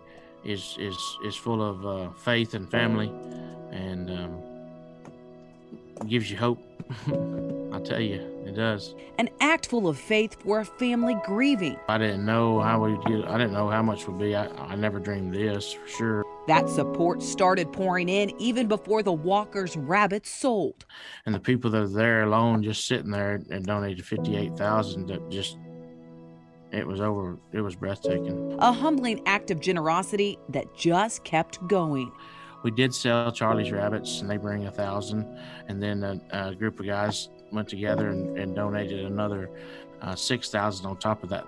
is 0.46 0.78
is 0.80 0.98
is 1.26 1.36
full 1.36 1.62
of 1.62 1.86
uh, 1.86 2.10
faith 2.12 2.54
and 2.54 2.72
family, 2.72 3.12
and 3.72 4.10
um, 4.10 6.08
gives 6.08 6.32
you 6.32 6.38
hope. 6.38 6.60
I 7.74 7.80
tell 7.82 8.00
you, 8.00 8.37
it 8.48 8.56
does. 8.56 8.96
An 9.18 9.30
act 9.40 9.68
full 9.68 9.88
of 9.88 9.98
faith 9.98 10.42
for 10.42 10.62
a 10.62 10.66
family 10.66 11.16
grieving. 11.26 11.78
I 11.88 11.98
didn't 11.98 12.26
know 12.26 12.60
how 12.60 12.84
we 12.84 12.98
get. 13.06 13.28
I 13.28 13.38
didn't 13.38 13.54
know 13.54 13.70
how 13.70 13.82
much 13.82 14.08
would 14.08 14.18
be. 14.18 14.36
I, 14.36 14.48
I 14.48 14.76
never 14.76 15.00
dreamed 15.00 15.34
this 15.34 15.74
for 15.74 15.88
sure. 15.88 16.24
That 16.48 16.70
support 16.70 17.22
started 17.22 17.74
pouring 17.74 18.08
in 18.08 18.32
even 18.42 18.68
before 18.68 19.04
the 19.04 19.12
Walker's 19.12 19.76
rabbits 19.76 20.30
sold. 20.30 20.86
And 21.26 21.36
the 21.36 21.40
people 21.40 21.70
that 21.72 21.82
are 21.82 21.88
there 21.88 22.24
alone, 22.24 22.64
just 22.64 22.88
sitting 22.88 23.12
there 23.12 23.42
and 23.50 23.66
donated 23.66 24.06
fifty-eight 24.06 24.56
thousand, 24.56 25.08
that 25.08 25.30
just 25.30 25.58
it 26.72 26.88
was 26.88 27.02
over. 27.02 27.38
It 27.52 27.62
was 27.62 27.76
breathtaking. 27.76 28.56
A 28.60 28.72
humbling 28.72 29.22
act 29.26 29.52
of 29.52 29.60
generosity 29.60 30.38
that 30.50 30.74
just 30.76 31.24
kept 31.26 31.66
going. 31.68 32.12
We 32.64 32.72
did 32.72 32.94
sell 32.94 33.32
Charlie's 33.32 33.72
rabbits, 33.72 34.22
and 34.22 34.30
they 34.30 34.38
bring 34.38 34.68
a 34.68 34.72
thousand. 34.72 35.26
And 35.68 35.84
then 35.84 36.04
a, 36.04 36.50
a 36.50 36.56
group 36.56 36.80
of 36.80 36.86
guys 36.86 37.30
went 37.52 37.68
together 37.68 38.10
and, 38.10 38.38
and 38.38 38.56
donated 38.56 39.06
another 39.06 39.50
uh, 40.02 40.16
six 40.16 40.50
thousand 40.50 40.86
on 40.86 40.98
top 40.98 41.24
of 41.24 41.30
that. 41.30 41.46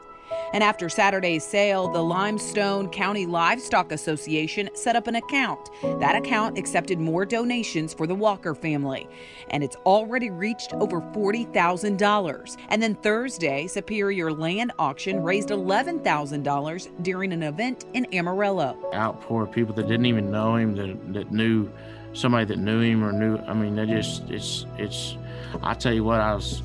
And 0.53 0.63
after 0.63 0.89
Saturday's 0.89 1.43
sale, 1.43 1.87
the 1.87 2.03
Limestone 2.03 2.89
County 2.89 3.25
Livestock 3.25 3.91
Association 3.91 4.69
set 4.73 4.95
up 4.95 5.07
an 5.07 5.15
account. 5.15 5.69
That 5.99 6.15
account 6.15 6.57
accepted 6.57 6.99
more 6.99 7.25
donations 7.25 7.93
for 7.93 8.07
the 8.07 8.15
Walker 8.15 8.55
family, 8.55 9.07
and 9.49 9.63
it's 9.63 9.75
already 9.77 10.29
reached 10.29 10.73
over 10.73 11.01
$40,000. 11.01 12.57
And 12.69 12.81
then 12.81 12.95
Thursday, 12.95 13.67
Superior 13.67 14.31
Land 14.31 14.71
Auction 14.79 15.23
raised 15.23 15.49
$11,000 15.49 17.03
during 17.03 17.33
an 17.33 17.43
event 17.43 17.85
in 17.93 18.05
Amarillo. 18.13 18.77
Outpour 18.93 19.43
of 19.43 19.51
people 19.51 19.73
that 19.75 19.87
didn't 19.87 20.05
even 20.07 20.31
know 20.31 20.55
him, 20.55 20.75
that, 20.75 21.13
that 21.13 21.31
knew 21.31 21.69
somebody 22.13 22.45
that 22.45 22.57
knew 22.57 22.81
him 22.81 23.03
or 23.03 23.11
knew, 23.11 23.37
I 23.37 23.53
mean, 23.53 23.75
they 23.75 23.85
just, 23.85 24.23
it's, 24.29 24.65
it's, 24.77 25.15
I 25.61 25.73
tell 25.73 25.93
you 25.93 26.03
what, 26.03 26.21
I 26.21 26.35
was 26.35 26.61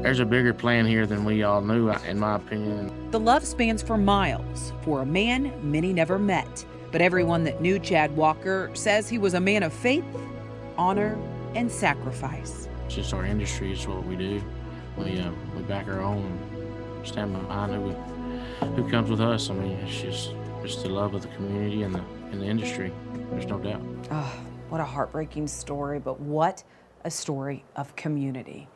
there's 0.00 0.20
a 0.20 0.24
bigger 0.24 0.54
plan 0.54 0.86
here 0.86 1.06
than 1.06 1.24
we 1.24 1.42
all 1.42 1.60
knew, 1.60 1.90
in 1.90 2.20
my 2.20 2.36
opinion. 2.36 3.10
The 3.10 3.18
love 3.18 3.44
spans 3.44 3.82
for 3.82 3.98
miles 3.98 4.72
for 4.82 5.02
a 5.02 5.06
man 5.06 5.52
many 5.60 5.92
never 5.92 6.20
met. 6.20 6.64
But 6.92 7.02
everyone 7.02 7.42
that 7.44 7.60
knew 7.60 7.80
Chad 7.80 8.16
Walker 8.16 8.70
says 8.74 9.08
he 9.08 9.18
was 9.18 9.34
a 9.34 9.40
man 9.40 9.64
of 9.64 9.72
faith, 9.72 10.04
honor, 10.76 11.18
and 11.56 11.70
sacrifice. 11.70 12.68
It's 12.86 12.94
just 12.94 13.12
our 13.12 13.26
industry, 13.26 13.72
it's 13.72 13.88
what 13.88 14.06
we 14.06 14.14
do. 14.14 14.40
We, 14.96 15.18
uh, 15.18 15.32
we 15.56 15.62
back 15.64 15.88
our 15.88 16.00
own, 16.00 17.02
stand 17.04 17.32
behind 17.32 17.74
who, 17.74 17.80
we, 17.80 18.76
who 18.76 18.88
comes 18.88 19.10
with 19.10 19.20
us. 19.20 19.50
I 19.50 19.54
mean, 19.54 19.72
it's 19.72 20.00
just, 20.00 20.30
it's 20.62 20.80
the 20.80 20.88
love 20.88 21.14
of 21.14 21.22
the 21.22 21.28
community 21.28 21.82
and 21.82 21.94
the, 21.94 22.04
and 22.30 22.40
the 22.40 22.46
industry. 22.46 22.92
There's 23.32 23.46
no 23.46 23.58
doubt. 23.58 23.82
Oh, 24.12 24.40
what 24.68 24.80
a 24.80 24.84
heartbreaking 24.84 25.48
story, 25.48 25.98
but 25.98 26.20
what 26.20 26.62
a 27.08 27.10
story 27.10 27.64
of 27.74 27.96
community. 27.96 28.68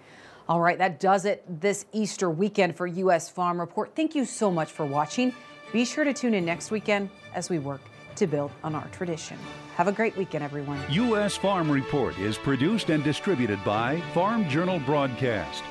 All 0.48 0.58
right, 0.58 0.78
that 0.78 0.98
does 0.98 1.26
it 1.26 1.44
this 1.46 1.84
Easter 1.92 2.30
weekend 2.30 2.76
for 2.76 2.86
U.S. 2.86 3.28
Farm 3.28 3.60
Report. 3.60 3.94
Thank 3.94 4.14
you 4.14 4.24
so 4.24 4.50
much 4.50 4.72
for 4.72 4.86
watching. 4.86 5.34
Be 5.70 5.84
sure 5.84 6.02
to 6.02 6.14
tune 6.14 6.32
in 6.32 6.46
next 6.46 6.70
weekend 6.70 7.10
as 7.34 7.50
we 7.50 7.58
work 7.58 7.82
to 8.16 8.26
build 8.26 8.50
on 8.64 8.74
our 8.74 8.88
tradition. 8.88 9.38
Have 9.76 9.86
a 9.86 9.92
great 9.92 10.16
weekend, 10.16 10.42
everyone. 10.42 10.80
U.S. 10.90 11.36
Farm 11.36 11.70
Report 11.70 12.18
is 12.18 12.38
produced 12.38 12.88
and 12.88 13.04
distributed 13.04 13.62
by 13.64 14.00
Farm 14.14 14.48
Journal 14.48 14.78
Broadcast. 14.80 15.62